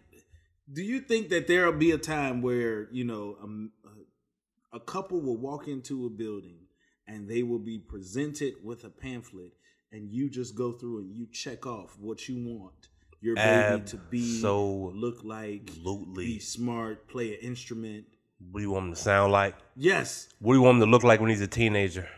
do 0.72 0.80
you 0.82 1.00
think 1.00 1.30
that 1.30 1.48
there'll 1.48 1.72
be 1.72 1.90
a 1.90 1.98
time 1.98 2.40
where 2.40 2.88
you 2.92 3.02
know 3.04 3.36
a, 4.72 4.76
a 4.76 4.80
couple 4.80 5.20
will 5.20 5.36
walk 5.38 5.66
into 5.66 6.06
a 6.06 6.10
building 6.10 6.61
and 7.06 7.28
they 7.28 7.42
will 7.42 7.58
be 7.58 7.78
presented 7.78 8.54
with 8.62 8.84
a 8.84 8.90
pamphlet, 8.90 9.52
and 9.90 10.10
you 10.10 10.30
just 10.30 10.54
go 10.54 10.72
through 10.72 11.00
and 11.00 11.14
you 11.14 11.26
check 11.32 11.66
off 11.66 11.96
what 11.98 12.28
you 12.28 12.36
want 12.36 12.88
your 13.22 13.36
baby 13.36 13.82
to 13.86 13.96
be, 13.96 14.40
so 14.40 14.90
look 14.96 15.22
like, 15.22 15.70
be 16.16 16.40
smart, 16.40 17.06
play 17.08 17.34
an 17.34 17.38
instrument. 17.40 18.04
What 18.50 18.58
do 18.58 18.64
you 18.64 18.72
want 18.72 18.86
him 18.88 18.94
to 18.94 19.00
sound 19.00 19.30
like? 19.30 19.54
Yes, 19.76 20.28
What 20.40 20.54
do 20.54 20.58
you 20.58 20.62
want 20.64 20.74
him 20.76 20.80
to 20.80 20.86
look 20.90 21.04
like 21.04 21.20
when 21.20 21.30
he's 21.30 21.40
a 21.40 21.46
teenager? 21.46 22.08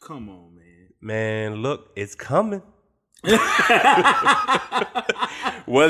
come 0.00 0.28
on, 0.28 0.54
man. 0.54 0.88
Man, 1.00 1.54
look, 1.62 1.90
it's 1.96 2.14
coming. 2.14 2.60
Whether 3.24 3.38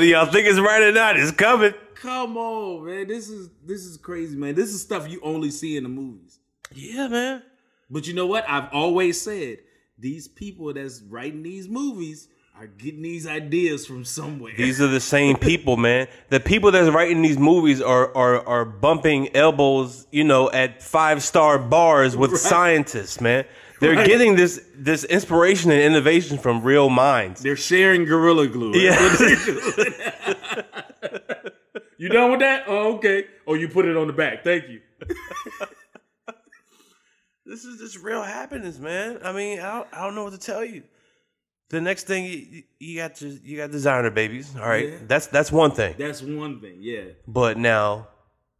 y'all 0.05 0.25
think 0.25 0.47
it's 0.47 0.59
right 0.59 0.81
or 0.83 0.91
not, 0.93 1.17
it's 1.19 1.31
coming. 1.31 1.73
Come 1.95 2.37
on, 2.37 2.85
man. 2.85 3.07
This 3.07 3.27
is 3.29 3.49
this 3.65 3.83
is 3.85 3.97
crazy, 3.97 4.35
man. 4.37 4.55
This 4.55 4.69
is 4.73 4.81
stuff 4.81 5.09
you 5.09 5.19
only 5.21 5.51
see 5.51 5.75
in 5.77 5.83
the 5.83 5.89
movies. 5.89 6.39
Yeah, 6.73 7.07
man. 7.09 7.43
But 7.91 8.07
you 8.07 8.13
know 8.13 8.25
what? 8.25 8.45
I've 8.49 8.69
always 8.73 9.19
said 9.21 9.57
these 9.99 10.27
people 10.27 10.73
that's 10.73 11.01
writing 11.01 11.43
these 11.43 11.67
movies 11.67 12.29
are 12.57 12.67
getting 12.67 13.01
these 13.01 13.27
ideas 13.27 13.85
from 13.85 14.05
somewhere. 14.05 14.53
These 14.55 14.79
are 14.81 14.87
the 14.87 14.99
same 15.15 15.35
people, 15.37 15.77
man. 15.77 16.07
The 16.29 16.39
people 16.39 16.71
that's 16.71 16.89
writing 16.89 17.21
these 17.21 17.37
movies 17.37 17.81
are 17.81 18.15
are 18.15 18.47
are 18.47 18.65
bumping 18.65 19.35
elbows, 19.35 20.07
you 20.11 20.23
know, 20.23 20.49
at 20.51 20.81
five 20.81 21.21
star 21.21 21.59
bars 21.59 22.15
with 22.15 22.37
scientists, 22.39 23.19
man. 23.19 23.45
They're 23.79 23.95
Right. 23.95 24.05
getting 24.07 24.35
this 24.35 24.61
this 24.75 25.03
inspiration 25.05 25.71
and 25.71 25.81
innovation 25.81 26.37
from 26.37 26.61
real 26.61 26.89
minds. 26.89 27.41
They're 27.41 27.55
sharing 27.55 28.05
gorilla 28.05 28.47
glue. 28.47 28.73
That's 28.73 29.19
what 29.19 29.93
you 31.97 32.09
done 32.09 32.29
with 32.31 32.39
that? 32.41 32.65
Oh, 32.67 32.93
okay. 32.95 33.25
Oh, 33.47 33.55
you 33.55 33.67
put 33.67 33.85
it 33.85 33.97
on 33.97 34.05
the 34.07 34.13
back. 34.13 34.43
Thank 34.43 34.69
you. 34.69 34.81
This 37.51 37.65
is 37.65 37.79
just 37.79 37.97
real 38.01 38.23
happiness, 38.23 38.79
man. 38.79 39.19
I 39.25 39.31
mean, 39.33 39.59
I 39.59 39.69
don't, 39.75 39.87
I 39.91 39.99
don't 40.05 40.15
know 40.15 40.23
what 40.23 40.31
to 40.39 40.39
tell 40.51 40.63
you. 40.63 40.83
The 41.67 41.81
next 41.81 42.03
thing 42.07 42.23
you, 42.25 42.63
you 42.79 42.97
got 43.01 43.15
to, 43.21 43.27
you 43.27 43.57
got 43.57 43.71
designer 43.71 44.09
babies, 44.09 44.55
all 44.57 44.67
right. 44.75 44.89
Yeah. 44.89 44.97
That's 45.11 45.27
that's 45.27 45.51
one 45.51 45.71
thing. 45.71 45.95
That's 45.97 46.21
one 46.21 46.61
thing. 46.61 46.77
Yeah. 46.79 47.05
But 47.27 47.57
now 47.57 48.07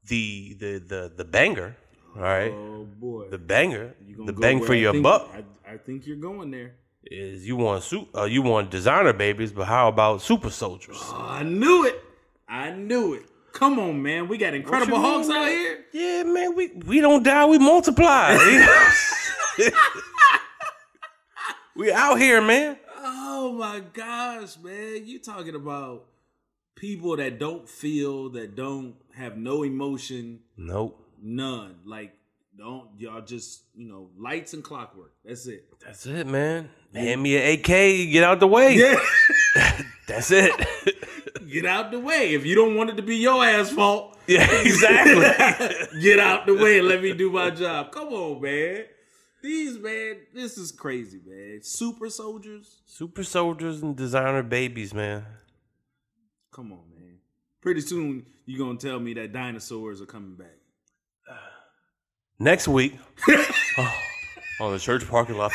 the 0.08 0.56
the 0.60 0.72
the 0.92 1.02
the 1.20 1.24
banger, 1.38 1.76
all 2.18 2.22
right. 2.22 2.52
Oh 2.52 2.86
boy. 3.06 3.30
The 3.30 3.38
banger, 3.38 3.94
the 4.30 4.34
bang 4.34 4.58
for 4.64 4.74
I 4.74 4.84
your 4.86 4.92
think- 4.94 5.04
buck 5.04 5.30
I, 5.34 5.74
I 5.74 5.78
think 5.78 6.06
you're 6.08 6.24
going 6.30 6.52
there. 6.52 6.72
is 7.06 7.48
you 7.48 7.56
want 7.56 7.84
su- 7.84 8.08
uh, 8.16 8.26
you 8.36 8.42
want 8.42 8.72
designer 8.72 9.14
babies, 9.14 9.52
but 9.54 9.66
how 9.76 9.88
about 9.88 10.22
super 10.22 10.50
soldiers? 10.50 10.98
Oh, 11.00 11.28
I 11.40 11.44
knew 11.44 11.86
it. 11.86 11.98
I 12.50 12.72
knew 12.72 13.14
it. 13.14 13.26
Come 13.54 13.80
on, 13.80 14.02
man. 14.02 14.28
We 14.28 14.38
got 14.38 14.54
incredible 14.54 15.00
Hulks 15.00 15.28
mean, 15.28 15.38
out 15.38 15.46
man? 15.46 15.52
here. 15.52 15.86
Yeah, 15.94 16.24
man, 16.24 16.56
we 16.56 16.68
we 16.86 17.02
don't 17.02 17.24
die, 17.24 17.46
we 17.46 17.60
multiply. 17.60 18.38
we 21.76 21.92
out 21.92 22.20
here, 22.20 22.42
man. 22.42 22.78
Oh 22.98 23.52
my 23.54 23.82
gosh, 23.94 24.58
man. 24.60 25.02
You 25.06 25.20
talking 25.20 25.56
about 25.56 26.06
people 26.76 27.18
that 27.18 27.40
don't 27.40 27.68
feel, 27.68 28.30
that 28.30 28.56
don't 28.56 28.96
have 29.16 29.38
no 29.38 29.64
emotion, 29.64 30.40
Nope. 30.58 31.04
none. 31.22 31.76
Like 31.86 32.14
don't 32.58 32.88
y'all 32.98 33.22
just, 33.22 33.64
you 33.76 33.88
know, 33.88 34.10
lights 34.18 34.54
and 34.54 34.64
clockwork. 34.64 35.12
That's 35.26 35.48
it. 35.48 35.66
That's 35.84 36.06
it, 36.06 36.28
man. 36.28 36.70
Hand 36.94 37.22
me 37.22 37.38
an 37.38 37.60
AK, 37.60 37.66
get 38.12 38.24
out 38.24 38.40
the 38.40 38.48
way. 38.48 38.76
Yeah. 38.76 39.00
That's 40.08 40.32
it. 40.32 40.52
Get 41.52 41.66
out 41.66 41.92
the 41.92 42.00
way. 42.00 42.34
If 42.34 42.46
you 42.46 42.56
don't 42.56 42.76
want 42.76 42.92
it 42.92 42.96
to 42.96 43.02
be 43.02 43.18
your 43.18 43.44
ass 43.44 43.72
fault, 43.72 44.18
yeah, 44.28 44.50
exactly. 44.62 46.00
get 46.02 46.18
out 46.20 46.46
the 46.46 46.56
way 46.56 46.80
and 46.80 46.88
let 46.88 47.04
me 47.04 47.14
do 47.14 47.30
my 47.30 47.50
job. 47.50 47.92
Come 47.92 48.08
on, 48.10 48.42
man. 48.42 48.86
These 49.44 49.78
man, 49.80 50.18
this 50.34 50.58
is 50.58 50.72
crazy, 50.72 51.20
man. 51.26 51.60
Super 51.62 52.10
soldiers. 52.10 52.82
Super 52.86 53.24
soldiers 53.24 53.82
and 53.82 53.98
designer 53.98 54.44
babies, 54.44 54.94
man. 54.94 55.26
Come 56.52 56.72
on, 56.72 56.84
man. 56.96 57.18
Pretty 57.60 57.82
soon 57.82 58.26
you're 58.46 58.66
gonna 58.66 58.78
tell 58.78 59.00
me 59.00 59.14
that 59.16 59.34
dinosaurs 59.34 60.02
are 60.02 60.06
coming 60.06 60.36
back. 60.36 60.58
next 62.40 62.70
week 62.70 62.98
oh, 63.78 63.94
on 64.62 64.72
the 64.72 64.80
church 64.80 65.06
parking 65.08 65.38
lot. 65.38 65.52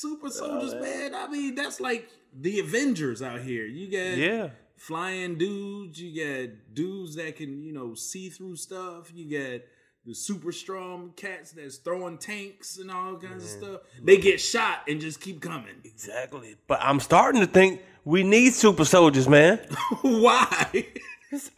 Super 0.00 0.30
soldiers, 0.30 0.74
man. 0.74 1.14
I 1.14 1.28
mean, 1.28 1.54
that's 1.54 1.78
like 1.78 2.08
the 2.34 2.60
Avengers 2.60 3.20
out 3.20 3.40
here. 3.40 3.66
You 3.66 3.90
got 3.90 4.16
yeah. 4.16 4.48
flying 4.76 5.36
dudes. 5.36 6.00
You 6.00 6.24
got 6.24 6.56
dudes 6.72 7.16
that 7.16 7.36
can, 7.36 7.62
you 7.62 7.72
know, 7.72 7.94
see 7.94 8.30
through 8.30 8.56
stuff. 8.56 9.12
You 9.14 9.38
got 9.38 9.60
the 10.06 10.14
super 10.14 10.52
strong 10.52 11.12
cats 11.16 11.52
that's 11.52 11.76
throwing 11.76 12.16
tanks 12.16 12.78
and 12.78 12.90
all 12.90 13.16
kinds 13.16 13.44
of 13.44 13.50
stuff. 13.50 13.80
They 14.02 14.16
get 14.16 14.40
shot 14.40 14.84
and 14.88 15.00
just 15.00 15.20
keep 15.20 15.42
coming. 15.42 15.74
Exactly. 15.84 16.56
But 16.66 16.80
I'm 16.80 17.00
starting 17.00 17.42
to 17.42 17.46
think 17.46 17.82
we 18.04 18.22
need 18.22 18.54
super 18.54 18.86
soldiers, 18.86 19.28
man. 19.28 19.58
Why? 20.00 20.86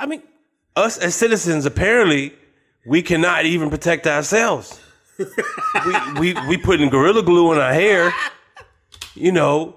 I 0.01 0.07
mean, 0.07 0.23
us 0.75 0.99
as 0.99 1.15
citizens, 1.15 1.65
apparently, 1.65 2.35
we 2.85 3.03
cannot 3.03 3.45
even 3.45 3.71
protect 3.71 4.09
ourselves. 4.09 4.81
We, 5.19 6.35
we 6.35 6.49
we 6.49 6.57
putting 6.57 6.89
gorilla 6.89 7.23
glue 7.23 7.53
in 7.53 7.59
our 7.59 7.73
hair. 7.73 8.13
You 9.15 9.33
know, 9.33 9.77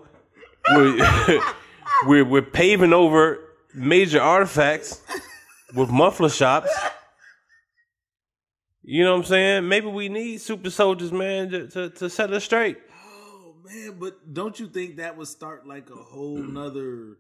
we're, 0.71 1.41
we're 2.07 2.25
we're 2.25 2.41
paving 2.41 2.93
over 2.93 3.39
major 3.73 4.21
artifacts 4.21 5.01
with 5.75 5.89
muffler 5.89 6.29
shops. 6.29 6.71
You 8.83 9.03
know 9.03 9.13
what 9.13 9.19
I'm 9.19 9.25
saying? 9.25 9.67
Maybe 9.67 9.88
we 9.88 10.09
need 10.09 10.41
super 10.41 10.69
soldiers, 10.69 11.11
man, 11.11 11.49
to, 11.49 11.67
to, 11.69 11.89
to 11.89 12.09
set 12.09 12.31
us 12.31 12.43
straight. 12.43 12.77
Oh 12.93 13.55
man, 13.65 13.97
but 13.99 14.31
don't 14.31 14.59
you 14.59 14.67
think 14.67 14.97
that 14.97 15.17
would 15.17 15.27
start 15.27 15.67
like 15.67 15.89
a 15.89 15.95
whole 15.95 16.38
nother 16.38 17.17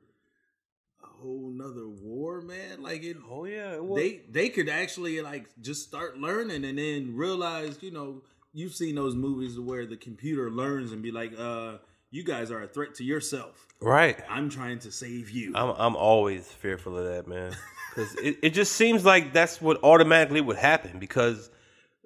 whole 1.21 1.51
nother 1.53 1.87
war, 1.87 2.41
man? 2.41 2.81
Like 2.81 3.03
it 3.03 3.17
Oh 3.29 3.45
yeah, 3.45 3.79
they 3.95 4.21
they 4.29 4.49
could 4.49 4.69
actually 4.69 5.21
like 5.21 5.47
just 5.61 5.83
start 5.83 6.17
learning 6.17 6.65
and 6.65 6.77
then 6.77 7.15
realize, 7.15 7.77
you 7.81 7.91
know, 7.91 8.21
you've 8.53 8.73
seen 8.73 8.95
those 8.95 9.15
movies 9.15 9.59
where 9.59 9.85
the 9.85 9.97
computer 9.97 10.49
learns 10.49 10.91
and 10.91 11.01
be 11.01 11.11
like, 11.11 11.33
uh, 11.37 11.73
you 12.11 12.23
guys 12.23 12.49
are 12.49 12.63
a 12.63 12.67
threat 12.67 12.95
to 12.95 13.03
yourself. 13.03 13.67
right. 13.81 14.17
I'm 14.29 14.49
trying 14.49 14.79
to 14.79 14.91
save 14.91 15.29
you. 15.29 15.53
I'm 15.55 15.75
I'm 15.77 15.95
always 15.95 16.47
fearful 16.47 16.97
of 16.97 17.05
that, 17.05 17.27
man. 17.27 17.55
Because 17.89 18.15
it, 18.15 18.37
it 18.41 18.49
just 18.51 18.73
seems 18.73 19.05
like 19.05 19.33
that's 19.33 19.61
what 19.61 19.83
automatically 19.83 20.41
would 20.41 20.57
happen. 20.57 20.99
Because 20.99 21.49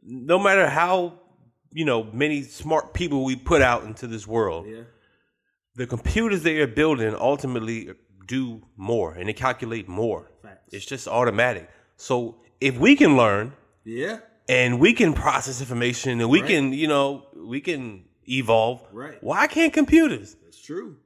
no 0.01 0.39
matter 0.39 0.68
how 0.68 1.20
you 1.72 1.86
know 1.86 2.03
many 2.03 2.43
smart 2.43 2.93
people 2.93 3.24
we 3.24 3.36
put 3.36 3.62
out 3.62 3.84
into 3.84 4.07
this 4.07 4.28
world, 4.28 4.66
yeah. 4.68 4.82
the 5.76 5.88
computers 5.88 6.43
they 6.43 6.57
are 6.60 6.68
building 6.68 7.16
ultimately 7.16 7.89
do 8.30 8.62
more 8.78 9.14
and 9.16 9.28
they 9.28 9.34
calculate 9.34 9.88
more. 9.90 10.30
Facts. 10.44 10.72
It's 10.74 10.86
just 10.86 11.08
automatic. 11.08 11.68
So 11.98 12.38
if 12.62 12.78
we 12.78 12.96
can 12.96 13.18
learn 13.18 13.54
Yeah. 13.84 14.20
and 14.48 14.80
we 14.80 14.94
can 14.94 15.14
process 15.14 15.60
information 15.60 16.22
and 16.22 16.30
we 16.30 16.42
Right. 16.42 16.50
can, 16.52 16.72
you 16.74 16.88
know, 16.88 17.28
we 17.36 17.60
can 17.60 18.06
evolve. 18.30 18.86
Right. 18.94 19.22
Why 19.22 19.48
can't 19.48 19.74
computers? 19.74 20.36
That's 20.44 20.62
true. 20.62 20.98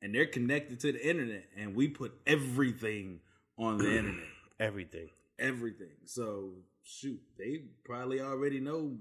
And 0.00 0.14
they're 0.14 0.26
connected 0.38 0.78
to 0.80 0.92
the 0.92 1.06
internet 1.06 1.44
and 1.56 1.74
we 1.74 1.88
put 1.88 2.12
everything 2.26 3.20
on 3.58 3.78
the 3.78 3.90
internet. 3.98 4.24
Everything. 4.60 5.08
Everything. 5.38 5.96
So 6.04 6.52
shoot, 6.84 7.20
they 7.38 7.62
probably 7.84 8.20
already 8.20 8.60
know 8.60 8.98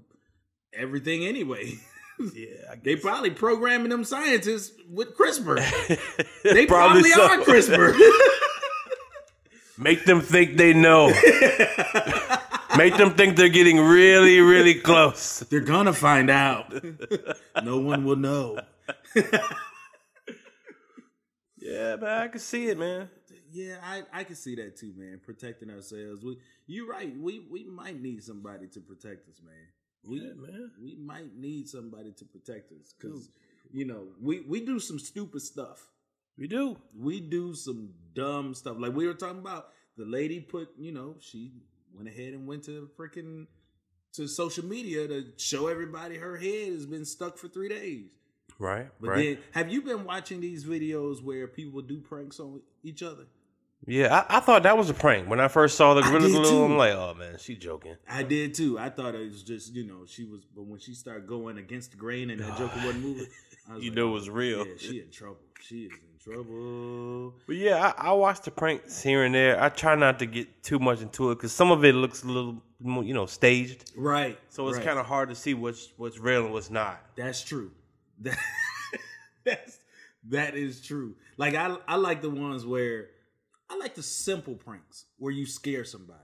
everything 0.74 1.24
anyway. 1.26 1.74
Hmm. 2.20 2.28
Yeah, 2.36 2.76
They 2.84 2.96
probably 2.98 3.30
programming 3.32 3.90
them 3.90 4.04
scientists 4.04 4.74
with 4.90 5.16
CRISPR. 5.18 5.58
They 6.44 6.66
Probably 6.66 7.04
probably, 7.04 7.12
so. 7.12 7.24
are 7.24 7.38
CRISPR. 7.40 7.94
Make 9.78 10.04
them 10.04 10.20
think 10.20 10.58
they 10.58 10.74
know. 10.74 11.08
Make 12.78 12.98
them 12.98 13.12
think 13.16 13.38
they're 13.38 13.48
getting 13.50 13.80
really, 13.80 14.42
really 14.42 14.76
close. 14.76 15.40
They're 15.50 15.62
gonna 15.62 15.94
find 15.94 16.30
out. 16.30 16.74
no 17.64 17.78
one 17.80 18.04
will 18.04 18.18
know. 18.18 18.60
Yeah, 21.58 21.96
man, 21.98 22.22
I 22.24 22.28
can 22.28 22.40
see 22.40 22.68
it, 22.68 22.78
man. 22.78 23.10
Yeah, 23.52 23.78
I, 23.84 24.04
I 24.14 24.24
can 24.24 24.36
see 24.36 24.56
that 24.56 24.78
too, 24.78 24.94
man. 24.96 25.20
Protecting 25.24 25.70
ourselves. 25.70 26.24
We 26.24 26.38
you're 26.68 26.88
right. 26.88 27.12
We 27.18 27.40
we 27.50 27.64
might 27.66 28.00
need 28.02 28.24
somebody 28.24 28.68
to 28.68 28.80
protect 28.82 29.28
us, 29.30 29.42
man. 29.44 29.56
We 30.04 30.20
man. 30.20 30.72
we 30.82 30.96
might 30.96 31.36
need 31.36 31.68
somebody 31.68 32.12
to 32.14 32.26
protect 32.26 32.72
us 32.72 32.94
because 33.00 33.30
you 33.72 33.86
know 33.86 34.08
we 34.22 34.42
we 34.42 34.66
do 34.66 34.80
some 34.80 35.00
stupid 35.00 35.42
stuff. 35.42 35.90
We 36.38 36.48
do. 36.48 36.78
we 36.98 37.20
do 37.20 37.54
some 37.54 37.90
dumb 38.14 38.54
stuff. 38.54 38.78
Like 38.80 38.94
we 38.96 39.06
were 39.08 39.14
talking 39.14 39.40
about, 39.40 39.72
the 39.98 40.06
lady 40.06 40.40
put, 40.40 40.70
you 40.78 40.94
know, 40.94 41.16
she 41.20 41.52
went 41.94 42.08
ahead 42.08 42.34
and 42.34 42.48
went 42.48 42.64
to 42.64 42.90
freaking 42.98 43.48
to 44.14 44.26
social 44.28 44.66
media 44.66 45.06
to 45.08 45.26
show 45.36 45.68
everybody 45.68 46.16
her 46.16 46.38
head 46.38 46.72
has 46.72 46.86
been 46.86 47.04
stuck 47.06 47.38
for 47.38 47.50
three 47.50 47.68
days. 47.68 48.06
Right, 48.58 48.88
But 49.00 49.10
right. 49.10 49.18
then, 49.18 49.38
have 49.52 49.72
you 49.72 49.82
been 49.82 50.06
watching 50.06 50.42
these 50.42 50.66
videos 50.66 51.24
where 51.24 51.48
people 51.48 51.82
do 51.82 52.00
pranks 52.00 52.40
on 52.40 52.62
each 52.84 53.04
other? 53.04 53.26
Yeah, 53.86 54.26
I, 54.30 54.38
I 54.38 54.40
thought 54.40 54.64
that 54.64 54.78
was 54.78 54.90
a 54.90 54.94
prank. 54.94 55.30
When 55.30 55.40
I 55.40 55.48
first 55.48 55.78
saw 55.78 55.94
the 55.94 56.02
Gorilla 56.02 56.30
Glue. 56.30 56.66
I'm 56.66 56.78
like, 56.78 56.94
oh, 56.94 57.16
man, 57.18 57.38
she 57.40 57.56
joking. 57.56 57.96
I 58.10 58.24
did 58.24 58.54
too. 58.54 58.78
I 58.78 58.90
thought 58.90 59.16
it 59.16 59.32
was 59.32 59.44
just, 59.44 59.74
you 59.74 59.86
know, 59.86 60.06
she 60.06 60.26
was, 60.26 60.42
but 60.56 60.64
when 60.64 60.80
she 60.80 60.94
started 60.94 61.28
going 61.28 61.58
against 61.58 61.92
the 61.92 61.98
grain 61.98 62.30
and 62.30 62.42
that 62.42 62.58
Joker 62.58 62.76
wasn't 62.78 63.04
moving, 63.04 63.28
I 63.70 63.76
was 63.76 63.84
You 63.84 63.92
like, 63.92 63.98
know 63.98 64.08
it 64.08 64.10
oh, 64.10 64.14
was 64.14 64.30
real. 64.30 64.68
Yeah, 64.68 64.74
she 64.78 65.00
in 65.00 65.10
trouble. 65.10 65.40
She 65.62 65.86
is 65.86 65.94
in 65.94 66.34
trouble. 66.34 67.34
But 67.48 67.56
yeah, 67.56 67.94
I, 67.98 68.10
I 68.10 68.12
watch 68.14 68.42
the 68.42 68.52
pranks 68.52 69.02
here 69.02 69.24
and 69.24 69.34
there. 69.34 69.62
I 69.62 69.70
try 69.70 69.96
not 69.96 70.20
to 70.20 70.26
get 70.26 70.62
too 70.64 70.80
much 70.80 71.02
into 71.02 71.32
it 71.32 71.36
because 71.36 71.54
some 71.54 71.72
of 71.72 71.84
it 71.86 71.96
looks 71.96 72.24
a 72.24 72.28
little, 72.28 72.62
more, 72.80 73.04
you 73.04 73.14
know, 73.14 73.26
staged. 73.26 73.92
Right. 73.96 74.38
So 74.50 74.68
it's 74.68 74.78
right. 74.78 74.86
kind 74.86 75.00
of 75.00 75.06
hard 75.06 75.30
to 75.30 75.36
see 75.36 75.54
what's 75.54 75.94
what's 75.98 76.20
real 76.20 76.46
and 76.46 76.54
what's 76.54 76.70
not. 76.70 77.02
That's 77.16 77.44
true. 77.44 77.72
That, 78.22 78.38
that's 79.46 79.80
that 80.30 80.56
is 80.56 80.82
true. 80.82 81.16
Like 81.38 81.56
I 81.56 81.76
I 81.88 81.96
like 81.96 82.22
the 82.22 82.30
ones 82.30 82.66
where 82.66 83.10
I 83.70 83.78
like 83.78 83.96
the 83.96 84.04
simple 84.04 84.56
pranks 84.56 85.06
where 85.18 85.32
you 85.32 85.46
scare 85.46 85.84
somebody. 85.84 86.20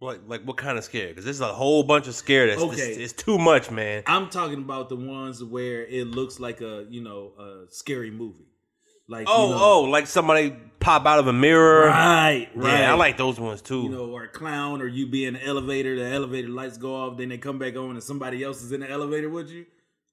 Like, 0.00 0.20
like 0.26 0.42
what 0.42 0.56
kind 0.56 0.76
of 0.76 0.84
scare? 0.84 1.08
Because 1.08 1.24
there's 1.24 1.40
a 1.40 1.52
whole 1.52 1.82
bunch 1.82 2.08
of 2.08 2.14
scare 2.14 2.46
that's 2.48 2.60
Okay. 2.60 2.74
it's, 2.74 3.12
it's 3.14 3.22
too 3.22 3.38
much, 3.38 3.70
man. 3.70 4.02
I'm 4.06 4.28
talking 4.28 4.58
about 4.58 4.88
the 4.88 4.96
ones 4.96 5.42
where 5.42 5.84
it 5.86 6.06
looks 6.08 6.38
like 6.40 6.60
a 6.60 6.84
you 6.90 7.02
know 7.02 7.32
a 7.38 7.64
scary 7.70 8.10
movie. 8.10 8.46
Like 9.08 9.26
Oh, 9.28 9.44
you 9.50 9.54
know, 9.54 9.60
oh, 9.62 9.80
like 9.82 10.06
somebody 10.06 10.56
pop 10.80 11.06
out 11.06 11.18
of 11.20 11.26
a 11.26 11.32
mirror. 11.32 11.86
right, 11.86 12.48
right. 12.54 12.80
Yeah, 12.80 12.92
I 12.92 12.94
like 12.96 13.16
those 13.16 13.38
ones 13.38 13.62
too. 13.62 13.82
you 13.82 13.88
know, 13.90 14.06
or 14.06 14.24
a 14.24 14.28
clown, 14.28 14.82
or 14.82 14.86
you 14.86 15.06
be 15.06 15.26
in 15.26 15.34
the 15.34 15.44
elevator, 15.46 15.94
the 15.96 16.06
elevator 16.06 16.48
lights 16.48 16.76
go 16.78 16.94
off, 16.94 17.16
then 17.16 17.28
they 17.28 17.38
come 17.38 17.58
back 17.58 17.76
on, 17.76 17.90
and 17.90 18.02
somebody 18.02 18.42
else 18.42 18.62
is 18.62 18.72
in 18.72 18.80
the 18.80 18.90
elevator 18.90 19.28
with 19.30 19.48
you. 19.50 19.64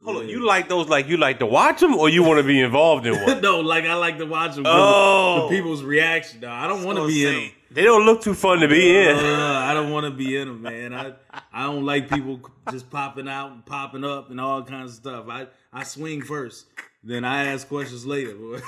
Hold 0.03 0.17
on, 0.17 0.29
you 0.29 0.43
like 0.45 0.67
those? 0.67 0.87
Like 0.87 1.07
you 1.07 1.17
like 1.17 1.39
to 1.39 1.45
watch 1.45 1.79
them, 1.79 1.95
or 1.95 2.09
you 2.09 2.23
want 2.23 2.39
to 2.39 2.43
be 2.43 2.59
involved 2.59 3.05
in 3.05 3.13
one? 3.23 3.39
no, 3.41 3.59
like 3.59 3.85
I 3.85 3.93
like 3.93 4.17
to 4.17 4.25
watch 4.25 4.55
them. 4.55 4.63
Oh. 4.67 5.47
the 5.47 5.55
people's 5.55 5.83
reaction. 5.83 6.39
No, 6.39 6.49
I 6.51 6.67
don't 6.67 6.83
want 6.83 6.97
to 6.97 7.07
be 7.07 7.25
in 7.25 7.33
them. 7.35 7.51
They 7.69 7.83
don't 7.83 8.05
look 8.05 8.21
too 8.21 8.33
fun 8.33 8.59
to 8.59 8.67
be 8.67 8.97
in. 8.97 9.15
Uh, 9.15 9.61
I 9.65 9.73
don't 9.73 9.91
want 9.91 10.05
to 10.05 10.11
be 10.11 10.35
in 10.35 10.47
them, 10.47 10.61
man. 10.63 10.93
I 10.93 11.13
I 11.53 11.63
don't 11.63 11.85
like 11.85 12.09
people 12.09 12.39
just 12.71 12.89
popping 12.89 13.27
out 13.29 13.51
and 13.51 13.65
popping 13.65 14.03
up 14.03 14.29
and 14.31 14.41
all 14.41 14.63
kinds 14.63 14.91
of 14.91 14.95
stuff. 14.97 15.25
I 15.29 15.47
I 15.71 15.83
swing 15.83 16.21
first, 16.23 16.65
then 17.03 17.25
I 17.25 17.45
ask 17.45 17.67
questions 17.67 18.05
later. 18.05 18.33
boy. 18.35 18.61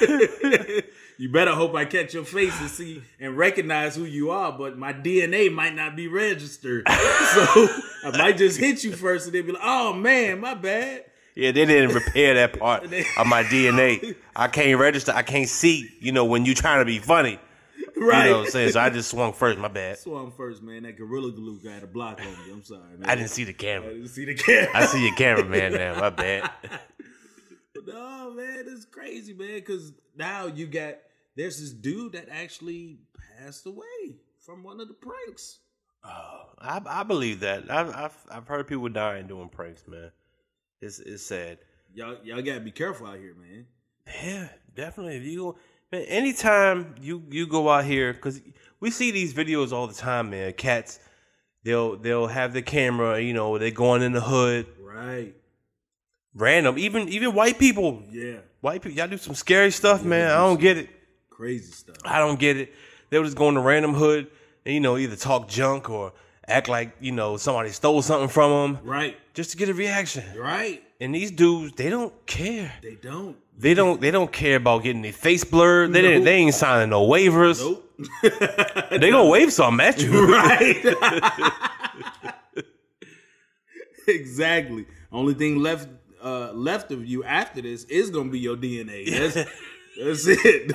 you 1.18 1.28
better 1.28 1.52
hope 1.52 1.74
I 1.74 1.84
catch 1.84 2.14
your 2.14 2.24
face 2.24 2.58
and 2.60 2.68
see 2.68 3.02
and 3.20 3.36
recognize 3.36 3.94
who 3.94 4.04
you 4.04 4.30
are, 4.30 4.50
but 4.52 4.76
my 4.76 4.92
DNA 4.92 5.52
might 5.52 5.74
not 5.74 5.94
be 5.94 6.08
registered, 6.08 6.88
so 6.88 7.68
I 8.04 8.16
might 8.18 8.36
just 8.36 8.58
hit 8.58 8.82
you 8.82 8.92
first, 8.92 9.26
and 9.26 9.34
they 9.34 9.42
be 9.42 9.52
like, 9.52 9.62
"Oh 9.64 9.92
man, 9.92 10.40
my 10.40 10.54
bad." 10.54 11.04
Yeah, 11.34 11.52
they 11.52 11.64
didn't 11.64 11.94
repair 11.94 12.34
that 12.34 12.58
part 12.58 12.84
of 13.16 13.26
my 13.26 13.42
DNA. 13.44 14.16
I 14.36 14.48
can't 14.48 14.78
register. 14.78 15.12
I 15.14 15.22
can't 15.22 15.48
see. 15.48 15.88
You 16.00 16.12
know 16.12 16.24
when 16.24 16.44
you 16.44 16.54
trying 16.54 16.80
to 16.80 16.84
be 16.84 16.98
funny. 16.98 17.38
Right. 17.96 18.24
You 18.24 18.30
know 18.30 18.38
what 18.38 18.46
I'm 18.46 18.50
saying? 18.50 18.72
So 18.72 18.80
I 18.80 18.90
just 18.90 19.10
swung 19.10 19.32
first. 19.32 19.58
My 19.58 19.68
bad. 19.68 19.98
Swung 19.98 20.32
first, 20.32 20.62
man. 20.62 20.82
That 20.82 20.96
gorilla 20.98 21.30
glue 21.30 21.58
got 21.62 21.82
a 21.82 21.86
block 21.86 22.20
on 22.20 22.26
me. 22.26 22.52
I'm 22.52 22.62
sorry, 22.64 22.98
man. 22.98 23.08
I 23.08 23.14
didn't 23.14 23.30
see 23.30 23.44
the 23.44 23.52
camera. 23.52 23.90
I 23.90 23.94
didn't 23.94 24.08
see 24.08 24.24
the 24.24 24.34
camera. 24.34 24.70
I 24.74 24.86
see 24.86 25.06
your 25.06 25.14
cameraman 25.14 25.74
now. 25.74 26.00
My 26.00 26.10
bad. 26.10 26.50
No, 27.92 28.32
man, 28.32 28.64
it's 28.66 28.84
crazy, 28.84 29.32
man. 29.34 29.56
Because 29.56 29.92
now 30.16 30.46
you 30.46 30.66
got 30.66 30.94
there's 31.36 31.60
this 31.60 31.70
dude 31.70 32.12
that 32.12 32.28
actually 32.30 32.98
passed 33.38 33.66
away 33.66 34.16
from 34.38 34.62
one 34.62 34.80
of 34.80 34.88
the 34.88 34.94
pranks. 34.94 35.58
Oh, 36.04 36.46
I, 36.58 36.80
I 36.84 37.02
believe 37.04 37.40
that. 37.40 37.70
I've, 37.70 37.94
I've 37.94 38.16
I've 38.30 38.48
heard 38.48 38.66
people 38.66 38.88
dying 38.88 39.26
doing 39.26 39.48
pranks, 39.48 39.86
man. 39.86 40.10
It's 40.80 40.98
it's 40.98 41.24
sad. 41.24 41.58
Y'all, 41.94 42.16
y'all 42.24 42.42
gotta 42.42 42.60
be 42.60 42.70
careful 42.70 43.06
out 43.06 43.18
here, 43.18 43.34
man. 43.34 43.66
Yeah, 44.06 44.48
definitely. 44.74 45.16
If 45.16 45.24
you 45.24 45.56
man, 45.92 46.02
anytime 46.02 46.94
you 47.00 47.22
you 47.30 47.46
go 47.46 47.68
out 47.68 47.84
here, 47.84 48.12
because 48.12 48.40
we 48.80 48.90
see 48.90 49.10
these 49.10 49.32
videos 49.34 49.72
all 49.72 49.86
the 49.86 49.94
time, 49.94 50.30
man. 50.30 50.52
Cats, 50.54 50.98
they'll 51.62 51.96
they'll 51.96 52.26
have 52.26 52.52
the 52.52 52.62
camera, 52.62 53.20
you 53.20 53.32
know, 53.32 53.58
they 53.58 53.70
going 53.70 54.02
in 54.02 54.12
the 54.12 54.20
hood, 54.20 54.66
Right? 54.80 55.34
Random. 56.34 56.78
Even 56.78 57.08
even 57.08 57.34
white 57.34 57.58
people, 57.58 58.02
Yeah. 58.10 58.36
white 58.60 58.82
people, 58.82 58.96
y'all 58.98 59.08
do 59.08 59.18
some 59.18 59.34
scary 59.34 59.70
stuff, 59.70 60.04
man. 60.04 60.30
I 60.30 60.36
don't 60.36 60.60
get 60.60 60.78
it. 60.78 60.88
Crazy 61.30 61.72
stuff. 61.72 61.96
I 62.04 62.18
don't 62.18 62.38
get 62.38 62.56
it. 62.56 62.72
They'll 63.10 63.24
just 63.24 63.36
go 63.36 63.48
in 63.48 63.54
the 63.54 63.60
random 63.60 63.94
hood. 63.94 64.28
and 64.64 64.74
you 64.74 64.80
know 64.80 64.96
either 64.96 65.16
talk 65.16 65.48
junk 65.48 65.90
or 65.90 66.12
act 66.46 66.68
like 66.68 66.92
you 67.00 67.10
know 67.12 67.36
somebody 67.36 67.70
stole 67.70 68.00
something 68.02 68.28
from 68.28 68.74
them 68.74 68.84
Right. 68.84 69.16
just 69.34 69.50
to 69.52 69.56
get 69.56 69.68
a 69.68 69.74
reaction. 69.74 70.24
Right. 70.38 70.82
And 71.00 71.12
these 71.14 71.30
dudes, 71.32 71.74
they 71.74 71.90
don't 71.90 72.14
care. 72.26 72.72
They 72.82 72.94
don't. 72.94 73.36
They 73.58 73.74
don't. 73.74 74.00
They 74.00 74.10
don't 74.12 74.30
care 74.32 74.56
about 74.56 74.82
getting 74.84 75.02
their 75.02 75.12
face 75.12 75.42
blurred. 75.44 75.92
They 75.92 76.00
didn't. 76.00 76.24
They 76.24 76.34
ain't 76.36 76.54
signing 76.54 76.90
no 76.90 77.06
waivers. 77.06 77.60
Nope. 77.60 77.88
They 79.00 79.10
gonna 79.10 79.28
wave 79.28 79.52
something 79.52 79.84
at 79.86 80.00
you. 80.00 80.32
right. 80.32 80.84
exactly. 84.08 84.86
Only 85.10 85.34
thing 85.34 85.58
left 85.58 85.88
uh, 86.22 86.52
left 86.52 86.92
of 86.92 87.04
you 87.04 87.24
after 87.24 87.60
this 87.60 87.84
is 87.84 88.10
gonna 88.10 88.30
be 88.30 88.38
your 88.38 88.56
DNA. 88.56 89.10
That's, 89.34 89.50
that's 89.98 90.26
it. 90.26 90.68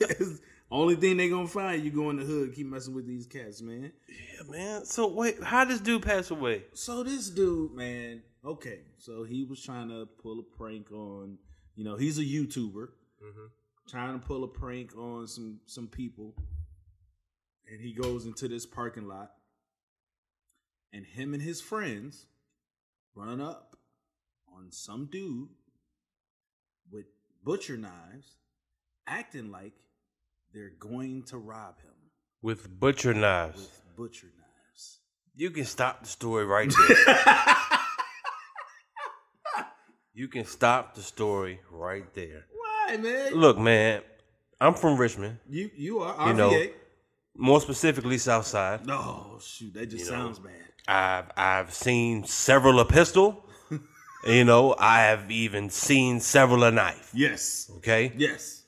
That's 0.00 0.40
only 0.70 0.96
thing 0.96 1.16
they 1.16 1.28
gonna 1.28 1.46
find 1.46 1.84
you 1.84 1.90
go 1.90 2.10
in 2.10 2.16
the 2.16 2.24
hood, 2.24 2.54
keep 2.54 2.66
messing 2.66 2.94
with 2.94 3.06
these 3.06 3.26
cats, 3.26 3.60
man. 3.62 3.92
Yeah, 4.08 4.50
man. 4.50 4.84
So 4.84 5.06
wait, 5.06 5.42
how 5.42 5.64
this 5.64 5.80
dude 5.80 6.02
pass 6.02 6.30
away? 6.30 6.64
So 6.74 7.04
this 7.04 7.30
dude, 7.30 7.72
man, 7.72 8.22
okay, 8.44 8.80
so 8.98 9.22
he 9.22 9.44
was 9.44 9.62
trying 9.62 9.88
to 9.88 10.08
pull 10.20 10.40
a 10.40 10.42
prank 10.42 10.90
on, 10.90 11.38
you 11.76 11.84
know, 11.84 11.96
he's 11.96 12.18
a 12.18 12.24
YouTuber, 12.24 12.88
trying 13.88 14.18
to 14.18 14.26
pull 14.26 14.42
a 14.42 14.48
prank 14.48 14.96
on 14.96 15.26
some 15.26 15.60
some 15.66 15.86
people, 15.86 16.34
and 17.70 17.80
he 17.80 17.92
goes 17.92 18.26
into 18.26 18.48
this 18.48 18.66
parking 18.66 19.06
lot, 19.06 19.32
and 20.92 21.06
him 21.06 21.34
and 21.34 21.42
his 21.42 21.60
friends 21.60 22.26
run 23.14 23.40
up 23.40 23.69
on 24.60 24.70
some 24.70 25.08
dude 25.10 25.48
with 26.92 27.06
butcher 27.44 27.76
knives, 27.76 28.36
acting 29.06 29.50
like 29.50 29.72
they're 30.52 30.72
going 30.78 31.22
to 31.24 31.38
rob 31.38 31.78
him 31.80 31.92
With 32.42 32.68
butcher 32.68 33.14
knives. 33.14 33.56
with 33.58 33.96
butcher 33.96 34.26
knives. 34.26 34.98
You 35.36 35.50
can 35.50 35.64
stop 35.64 36.02
the 36.02 36.08
story 36.08 36.44
right 36.44 36.72
there. 36.88 37.16
you 40.12 40.28
can 40.28 40.44
stop 40.44 40.94
the 40.94 41.02
story 41.02 41.60
right 41.70 42.12
there. 42.14 42.44
Why, 42.52 42.96
man? 42.98 43.34
Look, 43.34 43.58
man, 43.58 44.02
I'm 44.60 44.74
from 44.74 44.98
Richmond, 44.98 45.38
You 45.48 45.70
you 45.76 46.00
are 46.00 46.14
RVA. 46.14 46.26
You 46.28 46.34
know, 46.34 46.66
more 47.36 47.60
specifically 47.60 48.18
South 48.18 48.46
Side. 48.46 48.84
No, 48.86 48.98
oh, 48.98 49.40
shoot, 49.42 49.72
that 49.74 49.86
just 49.86 50.04
You 50.04 50.10
know. 50.10 50.18
sounds 50.18 50.38
bad. 50.38 50.52
I've 50.88 51.30
I've 51.36 51.72
seen 51.72 52.24
several 52.24 52.80
a 52.80 52.84
pistol. 52.84 53.46
You 54.26 54.44
know, 54.44 54.74
I 54.78 55.02
have 55.02 55.30
even 55.30 55.70
seen 55.70 56.20
several 56.20 56.64
a 56.64 56.70
knife. 56.70 57.10
Yes. 57.14 57.70
Okay, 57.78 58.12
Yes. 58.16 58.58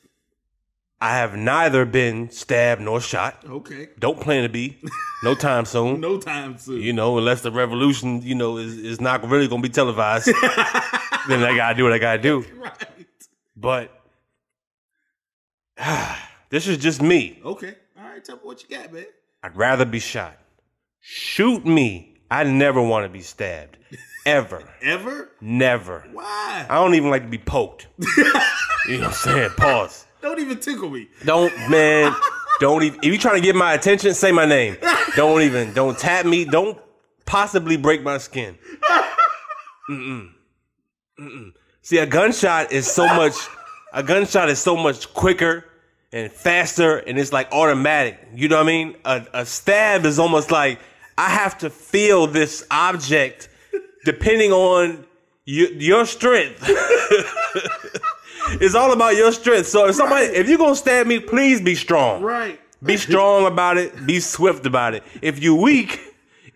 I 1.00 1.16
have 1.16 1.34
neither 1.36 1.84
been 1.84 2.30
stabbed 2.30 2.80
nor 2.80 3.00
shot. 3.00 3.44
Okay. 3.44 3.88
Don't 3.98 4.20
plan 4.20 4.44
to 4.44 4.48
be, 4.48 4.78
no 5.24 5.34
time 5.34 5.64
soon. 5.64 6.00
No 6.00 6.16
time 6.18 6.56
soon. 6.58 6.80
You 6.80 6.92
know, 6.92 7.18
unless 7.18 7.40
the 7.42 7.50
revolution, 7.50 8.22
you 8.22 8.36
know, 8.36 8.56
is, 8.58 8.78
is 8.78 9.00
not 9.00 9.28
really 9.28 9.48
gonna 9.48 9.62
be 9.62 9.68
televised, 9.68 10.26
then 11.28 11.42
I 11.42 11.56
gotta 11.56 11.74
do 11.76 11.82
what 11.82 11.92
I 11.92 11.98
gotta 11.98 12.22
do. 12.22 12.44
right. 12.56 13.06
But 13.56 13.90
this 16.50 16.68
is 16.68 16.78
just 16.78 17.02
me. 17.02 17.40
Okay. 17.44 17.74
All 17.98 18.04
right. 18.04 18.24
Tell 18.24 18.36
me 18.36 18.42
what 18.44 18.62
you 18.62 18.76
got, 18.76 18.92
man. 18.92 19.06
I'd 19.42 19.56
rather 19.56 19.84
be 19.84 19.98
shot. 19.98 20.38
Shoot 21.00 21.66
me. 21.66 22.11
I 22.32 22.44
never 22.44 22.80
want 22.80 23.04
to 23.04 23.10
be 23.10 23.20
stabbed. 23.20 23.76
Ever. 24.24 24.62
Ever? 24.82 25.28
Never. 25.42 26.06
Why? 26.12 26.64
I 26.66 26.76
don't 26.76 26.94
even 26.94 27.10
like 27.10 27.24
to 27.24 27.28
be 27.28 27.36
poked. 27.36 27.88
you 27.98 28.24
know 28.24 29.00
what 29.00 29.04
I'm 29.08 29.12
saying? 29.12 29.50
Pause. 29.50 30.06
Don't 30.22 30.40
even 30.40 30.58
tickle 30.58 30.88
me. 30.88 31.08
Don't, 31.26 31.52
man. 31.68 32.14
Don't 32.58 32.84
even. 32.84 32.98
If 33.00 33.04
you're 33.04 33.18
trying 33.18 33.34
to 33.34 33.42
get 33.42 33.54
my 33.54 33.74
attention, 33.74 34.14
say 34.14 34.32
my 34.32 34.46
name. 34.46 34.78
Don't 35.14 35.42
even. 35.42 35.74
Don't 35.74 35.98
tap 35.98 36.24
me. 36.24 36.46
Don't 36.46 36.78
possibly 37.26 37.76
break 37.76 38.02
my 38.02 38.16
skin. 38.16 38.56
Mm-mm. 39.90 40.30
Mm-mm. 41.20 41.52
See, 41.82 41.98
a 41.98 42.06
gunshot 42.06 42.72
is 42.72 42.90
so 42.90 43.06
much. 43.08 43.34
A 43.92 44.02
gunshot 44.02 44.48
is 44.48 44.58
so 44.58 44.74
much 44.74 45.12
quicker 45.12 45.66
and 46.12 46.32
faster, 46.32 46.96
and 46.96 47.18
it's 47.18 47.30
like 47.30 47.52
automatic. 47.52 48.18
You 48.34 48.48
know 48.48 48.56
what 48.56 48.64
I 48.64 48.66
mean? 48.66 48.96
A, 49.04 49.26
a 49.34 49.44
stab 49.44 50.06
is 50.06 50.18
almost 50.18 50.50
like 50.50 50.78
I 51.18 51.28
have 51.30 51.58
to 51.58 51.70
feel 51.70 52.26
this 52.26 52.66
object 52.70 53.48
depending 54.04 54.52
on 54.52 55.04
you, 55.44 55.66
your 55.68 56.06
strength. 56.06 56.64
it's 58.60 58.74
all 58.74 58.92
about 58.92 59.16
your 59.16 59.32
strength. 59.32 59.66
So 59.68 59.86
if 59.88 59.94
somebody, 59.94 60.26
if 60.26 60.48
you're 60.48 60.58
gonna 60.58 60.74
stab 60.76 61.06
me, 61.06 61.20
please 61.20 61.60
be 61.60 61.74
strong. 61.74 62.22
Right. 62.22 62.60
Be 62.82 62.96
strong 62.96 63.46
about 63.46 63.76
it. 63.78 64.06
Be 64.06 64.18
swift 64.20 64.66
about 64.66 64.94
it. 64.94 65.04
If 65.20 65.40
you 65.42 65.54
weak, 65.54 66.00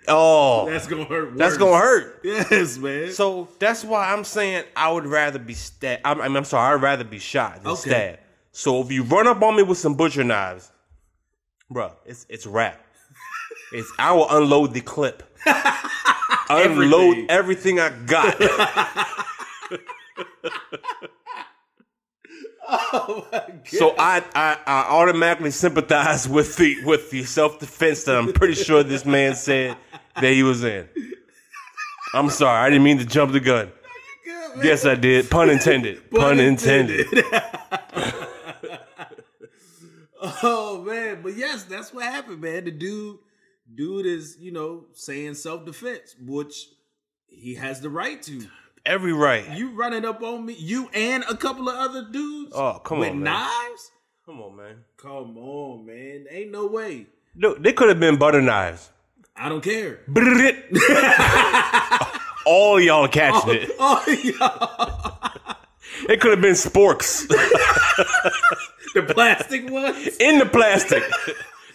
oh, 0.09 0.69
That's 0.69 0.87
gonna 0.89 1.05
hurt. 1.05 1.37
that's 1.37 1.57
gonna 1.57 1.77
hurt. 1.79 2.21
Yes, 2.25 2.79
man. 2.79 3.13
So 3.13 3.49
that's 3.61 3.85
why 3.85 4.13
I'm 4.13 4.25
saying 4.25 4.65
I 4.75 4.91
would 4.91 5.07
rather 5.07 5.39
be 5.39 5.55
stabbed. 5.55 6.03
I'm, 6.05 6.21
I'm 6.21 6.45
sorry, 6.45 6.75
I'd 6.75 6.83
rather 6.83 7.05
be 7.05 7.19
shot 7.21 7.63
than 7.63 7.73
Okay. 7.73 7.81
stabbed. 7.91 8.19
So 8.51 8.81
if 8.81 8.91
you 8.91 9.05
run 9.05 9.29
up 9.29 9.41
on 9.43 9.55
me 9.57 9.63
with 9.63 9.79
some 9.79 9.95
butcher 9.95 10.25
knives, 10.25 10.73
bro, 11.71 11.93
it's 12.05 12.27
it's 12.29 12.47
rap. 12.47 12.81
It's 13.77 13.93
I 13.99 14.13
will 14.13 14.27
unload 14.31 14.73
the 14.73 14.81
clip. 14.81 15.23
unload 16.49 17.27
everything 17.29 17.79
I 17.79 17.91
got. 17.91 18.41
Oh 22.69 23.29
my 23.31 23.39
God. 23.39 23.69
So 23.69 23.95
I, 23.97 24.25
I 24.35 24.59
I 24.67 24.81
automatically 24.89 25.53
sympathize 25.53 26.29
with 26.29 26.57
the 26.57 26.85
with 26.85 27.11
the 27.11 27.23
self 27.23 27.61
defense 27.61 28.03
that 28.05 28.17
I'm 28.17 28.33
pretty 28.33 28.55
sure 28.55 28.83
this 28.83 29.05
man 29.05 29.37
said 29.37 29.77
that 30.21 30.33
he 30.33 30.43
was 30.43 30.65
in. 30.65 30.89
I'm 32.13 32.29
sorry, 32.29 32.67
I 32.67 32.69
didn't 32.69 32.83
mean 32.83 32.99
to 32.99 33.05
jump 33.05 33.33
the 33.33 33.41
gun. 33.41 33.71
Good. 34.25 34.65
Yes, 34.65 34.85
I 34.85 34.97
did. 34.97 35.31
Pun 35.31 35.49
intended. 35.51 36.11
Pun, 36.11 36.41
intended. 36.41 37.07
Oh 40.43 40.83
man, 40.83 41.23
but 41.23 41.37
yes, 41.37 41.65
that's 41.65 41.95
what 41.95 42.05
happened, 42.05 42.41
man. 42.41 42.65
The 42.65 42.73
dude, 42.73 43.19
dude 43.75 44.07
is 44.07 44.37
you 44.41 44.53
know 44.53 44.85
saying 44.93 45.35
self 45.35 45.65
defense, 45.65 46.15
which 46.21 46.69
he 47.27 47.55
has 47.57 47.81
the 47.81 47.91
right 47.91 48.23
to. 48.23 48.47
Every 48.85 49.13
right. 49.13 49.49
You 49.51 49.71
running 49.73 50.05
up 50.05 50.23
on 50.23 50.47
me, 50.47 50.55
you 50.55 50.89
and 50.95 51.25
a 51.29 51.37
couple 51.37 51.69
of 51.69 51.75
other 51.75 52.07
dudes. 52.11 52.53
Oh, 52.55 52.81
come 52.85 53.01
with 53.01 53.11
on, 53.11 53.23
man. 53.23 53.35
knives. 53.35 53.91
Come 54.25 54.41
on, 54.41 54.57
man. 54.57 54.77
Come 54.97 55.37
on, 55.39 55.87
man. 55.87 56.27
Ain't 56.31 56.53
no 56.53 56.67
way. 56.67 57.07
Look, 57.35 57.63
they 57.63 57.73
could 57.73 57.89
have 57.89 57.99
been 58.01 58.17
butter 58.17 58.41
knives. 58.41 58.91
I 59.35 59.49
don't 59.49 59.63
care. 59.63 60.01
All 62.47 62.81
y'all 62.81 63.09
catching 63.09 63.55
it. 63.55 63.71
Oh 63.79 64.03
yeah, 64.07 65.55
It 66.09 66.21
could 66.21 66.31
have 66.31 66.41
been 66.41 66.55
sporks 66.55 67.27
the 68.95 69.03
plastic 69.03 69.69
ones 69.71 70.17
in 70.19 70.39
the 70.39 70.47
plastic. 70.47 71.03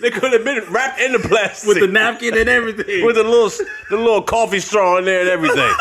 They 0.02 0.10
could 0.10 0.34
have 0.34 0.44
been 0.44 0.64
wrapped 0.72 1.00
in 1.00 1.12
the 1.12 1.20
plastic 1.20 1.68
with 1.68 1.80
the 1.80 1.88
napkin 1.88 2.38
and 2.38 2.50
everything. 2.50 3.06
with 3.06 3.16
the 3.16 3.24
little 3.24 3.50
the 3.90 3.98
little 3.98 4.24
coffee 4.24 4.60
straw 4.60 4.98
in 4.98 5.06
there 5.06 5.22
and 5.22 5.30
everything. 5.30 5.72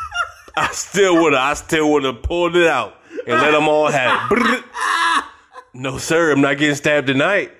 I 0.56 0.68
still 0.72 1.22
would 1.22 1.32
have. 1.32 1.42
I 1.42 1.54
still 1.54 1.90
would 1.92 2.04
have 2.04 2.22
pulled 2.22 2.54
it 2.56 2.66
out 2.66 2.96
and 3.26 3.40
let 3.40 3.52
them 3.52 3.68
all 3.68 3.88
have 3.90 4.30
it. 4.30 4.64
no, 5.72 5.96
sir, 5.96 6.32
I'm 6.32 6.42
not 6.42 6.58
getting 6.58 6.74
stabbed 6.74 7.06
tonight 7.06 7.52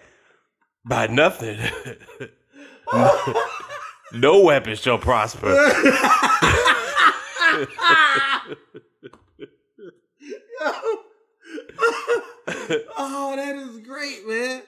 by 0.85 1.07
nothing. 1.07 1.59
no 4.13 4.41
weapon 4.41 4.77
shall 4.77 4.99
prosper. 4.99 5.49
oh, 12.99 13.35
that 13.37 13.57
is 13.57 13.79
great, 13.79 14.27
man. 14.27 14.63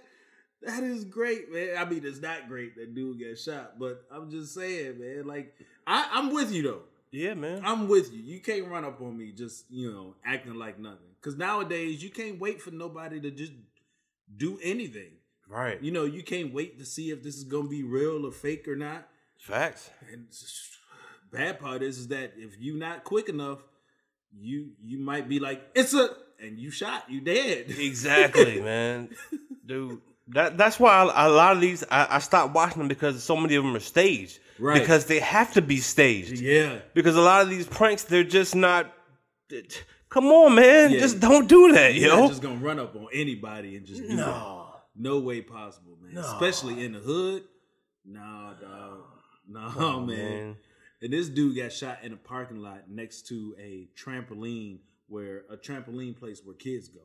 That 0.65 0.83
is 0.83 1.05
great, 1.05 1.53
man. 1.53 1.77
I 1.79 1.85
mean, 1.85 2.03
it's 2.05 2.21
not 2.21 2.49
great 2.49 2.77
that 2.77 2.95
dude 2.95 3.21
got 3.21 3.39
shot, 3.39 3.79
but 3.79 4.05
I'm 4.11 4.31
just 4.31 4.55
saying, 4.55 4.99
man. 4.99 5.27
Like, 5.27 5.55
I, 5.87 6.09
I'm 6.12 6.33
with 6.33 6.53
you 6.53 6.62
though. 6.62 6.83
Yeah, 7.11 7.35
man. 7.35 7.62
I'm 7.65 7.87
with 7.87 8.12
you. 8.12 8.23
You 8.23 8.41
can't 8.41 8.67
run 8.69 8.85
up 8.85 9.01
on 9.01 9.17
me 9.17 9.33
just, 9.33 9.67
you 9.71 9.93
know, 9.93 10.15
acting 10.27 10.55
like 10.55 10.79
nothing. 10.79 11.15
Because 11.21 11.39
nowadays, 11.39 12.03
you 12.03 12.11
can't 12.11 12.41
wait 12.41 12.61
for 12.61 12.71
nobody 12.71 13.21
to 13.21 13.31
just 13.31 13.53
do 14.37 14.59
anything. 14.62 15.12
Right. 15.49 15.81
You 15.83 15.93
know, 15.93 16.05
you 16.05 16.23
can't 16.23 16.53
wait 16.53 16.79
to 16.79 16.85
see 16.85 17.11
if 17.11 17.23
this 17.23 17.37
is 17.37 17.45
going 17.45 17.65
to 17.65 17.71
be 17.71 17.83
real 17.83 18.27
or 18.27 18.33
fake 18.33 18.67
or 18.67 18.77
not. 18.77 19.07
Facts. 19.39 19.91
And 20.11 20.27
bad 21.31 21.61
part 21.61 21.83
is, 21.83 21.99
is 21.99 22.09
that 22.09 22.33
if 22.37 22.59
you 22.59 22.77
not 22.77 23.05
quick 23.05 23.29
enough, 23.29 23.59
you 24.37 24.73
you 24.83 24.99
might 24.99 25.29
be 25.29 25.39
like, 25.39 25.62
it's 25.75 25.95
a, 25.95 26.09
and 26.41 26.59
you 26.59 26.71
shot, 26.71 27.05
you 27.09 27.21
dead. 27.21 27.67
Exactly, 27.69 28.61
man. 28.62 29.11
Dude, 29.65 30.01
that 30.29 30.57
that's 30.57 30.81
why 30.81 31.03
a 31.03 31.29
lot 31.29 31.55
of 31.55 31.61
these 31.61 31.85
I, 31.91 32.16
I 32.16 32.18
stopped 32.18 32.55
watching 32.55 32.79
them 32.79 32.89
because 32.89 33.22
so 33.22 33.37
many 33.37 33.55
of 33.57 33.64
them 33.64 33.77
are 33.77 33.81
staged. 33.81 34.39
Right. 34.59 34.81
Because 34.81 35.07
they 35.07 35.18
have 35.18 35.53
to 35.55 35.62
be 35.62 35.79
staged. 35.79 36.41
yeah. 36.41 36.79
Because 36.95 37.16
a 37.16 37.20
lot 37.20 37.43
of 37.43 37.51
these 37.51 37.66
pranks, 37.66 38.05
they're 38.05 38.25
just 38.25 38.55
not. 38.55 38.93
Come 40.09 40.27
on, 40.27 40.55
man. 40.55 40.93
Yeah. 40.93 41.01
Just 41.01 41.18
don't 41.20 41.49
do 41.49 41.72
that, 41.72 41.95
You're 41.95 42.11
yo. 42.11 42.20
not 42.20 42.29
just 42.31 42.43
going 42.43 42.61
to 42.61 42.64
run 42.64 42.79
up 42.79 42.95
on 42.95 43.09
anybody 43.12 43.77
and 43.77 43.85
just 43.85 44.01
do 44.01 44.14
no. 44.14 44.68
No 44.97 45.18
way 45.18 45.41
possible, 45.41 45.99
man. 46.01 46.16
Especially 46.16 46.85
in 46.85 46.93
the 46.93 47.01
hood. 47.01 47.43
Nah, 48.05 48.55
dog. 48.55 48.99
Nah, 49.49 49.99
man. 50.01 50.07
man. 50.07 50.57
And 51.03 51.12
this 51.12 51.29
dude 51.29 51.57
got 51.57 51.72
shot 51.72 51.99
in 52.05 52.12
a 52.12 52.16
parking 52.16 52.62
lot 52.62 52.89
next 52.89 53.27
to 53.29 53.57
a 53.61 53.89
trampoline 53.99 54.79
where 55.09 55.43
a 55.51 55.57
trampoline 55.57 56.16
place 56.16 56.41
where 56.45 56.55
kids 56.55 56.89
go. 56.89 57.01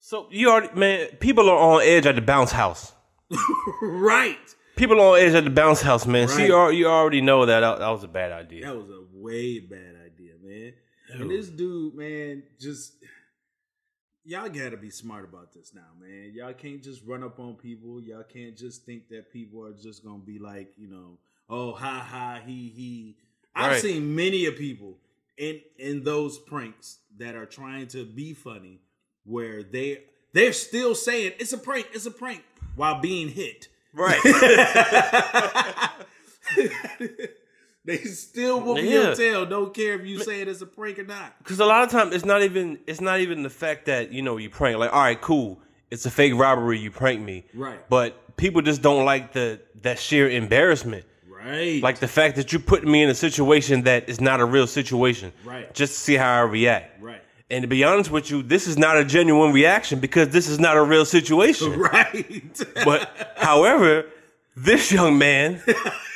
So 0.00 0.26
you 0.30 0.50
already, 0.50 0.78
man. 0.78 1.08
People 1.20 1.48
are 1.50 1.58
on 1.58 1.82
edge 1.82 2.06
at 2.06 2.14
the 2.14 2.22
bounce 2.22 2.52
house. 2.52 2.92
right. 3.82 4.38
People 4.76 5.00
are 5.00 5.14
on 5.16 5.20
edge 5.20 5.34
at 5.34 5.44
the 5.44 5.50
bounce 5.50 5.82
house, 5.82 6.06
man. 6.06 6.28
So 6.28 6.36
Right. 6.36 6.46
you, 6.46 6.56
al- 6.56 6.72
you 6.72 6.86
already 6.86 7.20
know 7.20 7.46
that, 7.46 7.60
that 7.60 7.88
was 7.88 8.04
a 8.04 8.08
bad 8.08 8.32
idea. 8.32 8.66
That 8.66 8.76
was 8.76 8.88
a 8.88 9.02
way 9.12 9.58
bad 9.58 9.96
idea, 10.06 10.32
man. 10.42 10.72
And 11.12 11.30
this 11.30 11.48
dude, 11.48 11.94
man, 11.94 12.42
just 12.60 12.92
y'all 14.24 14.48
gotta 14.48 14.76
be 14.76 14.90
smart 14.90 15.24
about 15.24 15.52
this 15.52 15.72
now, 15.74 15.88
man. 15.98 16.32
Y'all 16.34 16.52
can't 16.52 16.82
just 16.82 17.02
run 17.06 17.24
up 17.24 17.40
on 17.40 17.54
people. 17.54 18.00
Y'all 18.02 18.22
can't 18.24 18.56
just 18.56 18.84
think 18.84 19.08
that 19.08 19.32
people 19.32 19.64
are 19.64 19.72
just 19.72 20.04
gonna 20.04 20.18
be 20.18 20.38
like, 20.38 20.68
you 20.76 20.88
know, 20.88 21.18
oh 21.48 21.72
ha 21.72 22.06
ha 22.08 22.40
he 22.44 22.68
he. 22.68 23.16
I've 23.54 23.80
seen 23.80 24.14
many 24.14 24.46
of 24.46 24.56
people 24.56 24.98
in 25.38 25.60
in 25.78 26.04
those 26.04 26.38
pranks 26.38 26.98
that 27.16 27.34
are 27.34 27.46
trying 27.46 27.86
to 27.88 28.04
be 28.04 28.34
funny, 28.34 28.80
where 29.24 29.62
they 29.62 30.04
they're 30.32 30.52
still 30.52 30.94
saying 30.94 31.32
it's 31.38 31.52
a 31.52 31.58
prank, 31.58 31.88
it's 31.92 32.06
a 32.06 32.10
prank, 32.10 32.44
while 32.76 33.00
being 33.00 33.28
hit. 33.28 33.68
Right. 33.94 34.20
they 37.84 37.96
still 37.98 38.60
whoop 38.60 38.78
Yeah. 38.82 39.14
tail. 39.14 39.46
Don't 39.46 39.72
care 39.74 39.94
if 39.98 40.06
you 40.06 40.18
say 40.22 40.40
it 40.42 40.48
as 40.48 40.60
a 40.62 40.66
prank 40.66 40.98
or 40.98 41.04
not. 41.04 41.38
Because 41.38 41.60
a 41.60 41.64
lot 41.66 41.84
of 41.84 41.90
times 41.90 42.14
it's 42.14 42.24
not 42.24 42.42
even 42.42 42.78
it's 42.86 43.00
not 43.00 43.20
even 43.20 43.42
the 43.42 43.50
fact 43.50 43.86
that 43.86 44.12
you 44.12 44.22
know 44.22 44.36
you 44.36 44.50
prank. 44.50 44.78
Like, 44.78 44.92
all 44.92 45.00
right, 45.02 45.20
cool, 45.20 45.60
it's 45.90 46.06
a 46.06 46.10
fake 46.10 46.34
robbery. 46.34 46.78
You 46.78 46.90
prank 46.90 47.20
me, 47.20 47.46
Right. 47.54 47.78
But 47.88 48.36
people 48.36 48.62
just 48.62 48.82
don't 48.82 49.04
like 49.04 49.32
the 49.32 49.60
that 49.82 49.98
sheer 49.98 50.28
embarrassment. 50.28 51.04
Right. 51.28 51.82
Like 51.82 51.98
the 51.98 52.08
fact 52.08 52.36
that 52.36 52.52
you 52.52 52.58
put 52.58 52.84
me 52.86 53.02
in 53.02 53.08
a 53.08 53.14
situation 53.14 53.82
that 53.84 54.08
is 54.08 54.20
not 54.20 54.40
a 54.40 54.44
real 54.44 54.66
situation, 54.66 55.32
Right. 55.44 55.72
Just 55.72 55.94
to 55.94 56.00
see 56.00 56.14
how 56.16 56.34
I 56.34 56.40
react, 56.40 57.00
Right. 57.00 57.22
And 57.50 57.62
to 57.62 57.68
be 57.68 57.82
honest 57.82 58.10
with 58.10 58.30
you, 58.30 58.42
this 58.42 58.66
is 58.66 58.76
not 58.76 58.98
a 58.98 59.04
genuine 59.04 59.52
reaction 59.52 60.00
because 60.00 60.28
this 60.28 60.48
is 60.48 60.58
not 60.58 60.76
a 60.76 60.82
real 60.82 61.04
situation. 61.04 61.72
right. 61.80 62.64
But 62.84 63.34
however, 63.36 64.06
this 64.54 64.92
young 64.92 65.16
man 65.16 65.62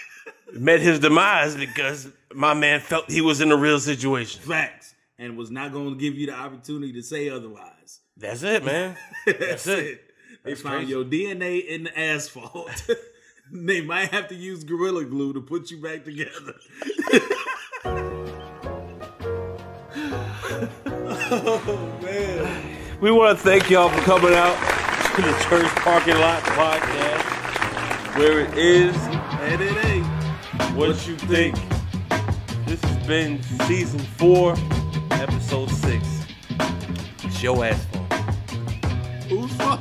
met 0.53 0.81
his 0.81 0.99
demise 0.99 1.57
because 1.57 2.09
my 2.35 2.53
man 2.53 2.81
felt 2.81 3.11
he 3.11 3.23
was 3.23 3.41
in 3.41 3.51
a 3.51 3.57
real 3.57 3.81
situation. 3.81 4.43
Facts. 4.43 4.95
And 5.19 5.37
was 5.37 5.51
not 5.51 5.73
going 5.73 5.91
to 5.91 6.01
give 6.01 6.17
you 6.17 6.27
the 6.27 6.35
opportunity 6.35 6.93
to 6.95 7.03
say 7.03 7.31
otherwise. 7.31 8.01
That's 8.17 8.43
it, 8.43 8.65
man. 8.65 8.97
That's 9.27 9.67
it. 9.67 9.79
it. 9.79 10.05
They 10.45 10.51
That's 10.51 10.63
found 10.63 10.87
crazy. 10.87 10.91
your 10.91 11.05
DNA 11.05 11.65
in 11.65 11.85
the 11.85 11.99
asphalt. 11.99 12.71
they 13.51 13.81
might 13.81 14.11
have 14.11 14.29
to 14.29 14.35
use 14.35 14.65
Gorilla 14.65 15.05
Glue 15.05 15.33
to 15.33 15.41
put 15.41 15.71
you 15.71 15.81
back 15.81 16.05
together. 16.05 16.55
Oh, 21.33 21.99
man. 22.03 22.77
We 23.01 23.11
want 23.11 23.39
to 23.39 23.43
thank 23.45 23.71
y'all 23.71 23.89
for 23.89 24.01
coming 24.03 24.35
out 24.35 24.55
to 25.17 25.23
the 25.23 25.33
church 25.49 25.67
parking 25.77 26.17
lot 26.19 26.43
podcast, 26.43 28.17
where 28.19 28.41
it 28.41 28.57
is 28.57 28.95
And 28.97 29.61
it 29.63 29.85
ain't. 29.87 30.07
what 30.77 31.07
you 31.09 31.17
think. 31.17 31.57
This 32.67 32.81
has 32.85 33.07
been 33.07 33.43
season 33.67 33.99
four, 34.01 34.55
episode 35.11 35.71
six. 35.71 36.07
It's 37.25 37.43
your 37.43 37.65
ass 37.65 37.85
fault. 37.87 38.13
Whose 39.29 39.53
fault? 39.55 39.81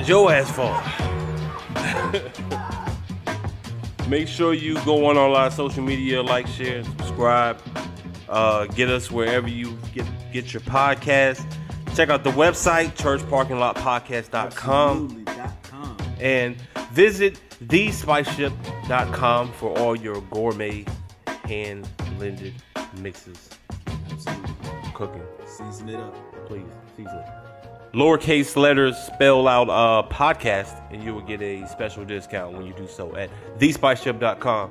It's 0.00 0.08
your 0.08 0.32
ass 0.32 0.50
fault. 0.50 0.82
Make 4.08 4.26
sure 4.28 4.54
you 4.54 4.82
go 4.84 5.06
on 5.06 5.18
all 5.18 5.36
our 5.36 5.50
social 5.50 5.82
media, 5.82 6.22
like, 6.22 6.46
share, 6.46 6.78
and 6.78 6.86
subscribe. 6.86 7.60
Uh, 8.28 8.66
get 8.66 8.90
us 8.90 9.10
wherever 9.10 9.48
you 9.48 9.78
get 9.94 10.04
get 10.32 10.52
your 10.52 10.60
podcast. 10.62 11.44
Check 11.94 12.10
out 12.10 12.22
the 12.24 12.30
website, 12.30 12.94
churchparkinglotpodcast.com. 12.96 15.24
And 16.20 16.56
visit 16.92 17.40
thespiceship.com 17.64 19.52
for 19.52 19.78
all 19.78 19.94
your 19.96 20.20
gourmet 20.22 20.84
hand 21.44 21.88
blended 22.16 22.54
mixes 23.00 23.48
Absolutely. 24.10 24.50
cooking 24.94 25.22
Season 25.46 25.88
it 25.88 25.96
up. 25.96 26.14
please 26.46 26.62
season 26.96 27.16
it. 27.18 27.26
lowercase 27.94 28.56
letters 28.56 28.96
spell 28.96 29.46
out 29.48 29.68
uh 29.70 30.02
podcast 30.12 30.80
and 30.92 31.02
you 31.02 31.14
will 31.14 31.22
get 31.22 31.40
a 31.40 31.66
special 31.68 32.04
discount 32.04 32.52
when 32.56 32.66
you 32.66 32.72
do 32.74 32.86
so 32.88 33.14
at 33.16 33.30
thespiceship.com 33.58 34.70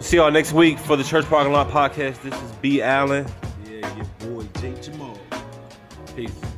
see 0.00 0.16
y'all 0.16 0.30
next 0.30 0.52
week 0.52 0.78
for 0.78 0.96
the 0.96 1.04
church 1.04 1.24
parking 1.26 1.52
lot 1.52 1.68
podcast. 1.70 2.22
This 2.22 2.34
is 2.34 2.52
b 2.62 2.82
allen. 2.82 3.26
Yeah, 3.68 3.96
your 3.96 4.06
boy 4.20 4.46
Jay 4.60 4.74
Jamal. 4.80 5.18
peace 6.16 6.53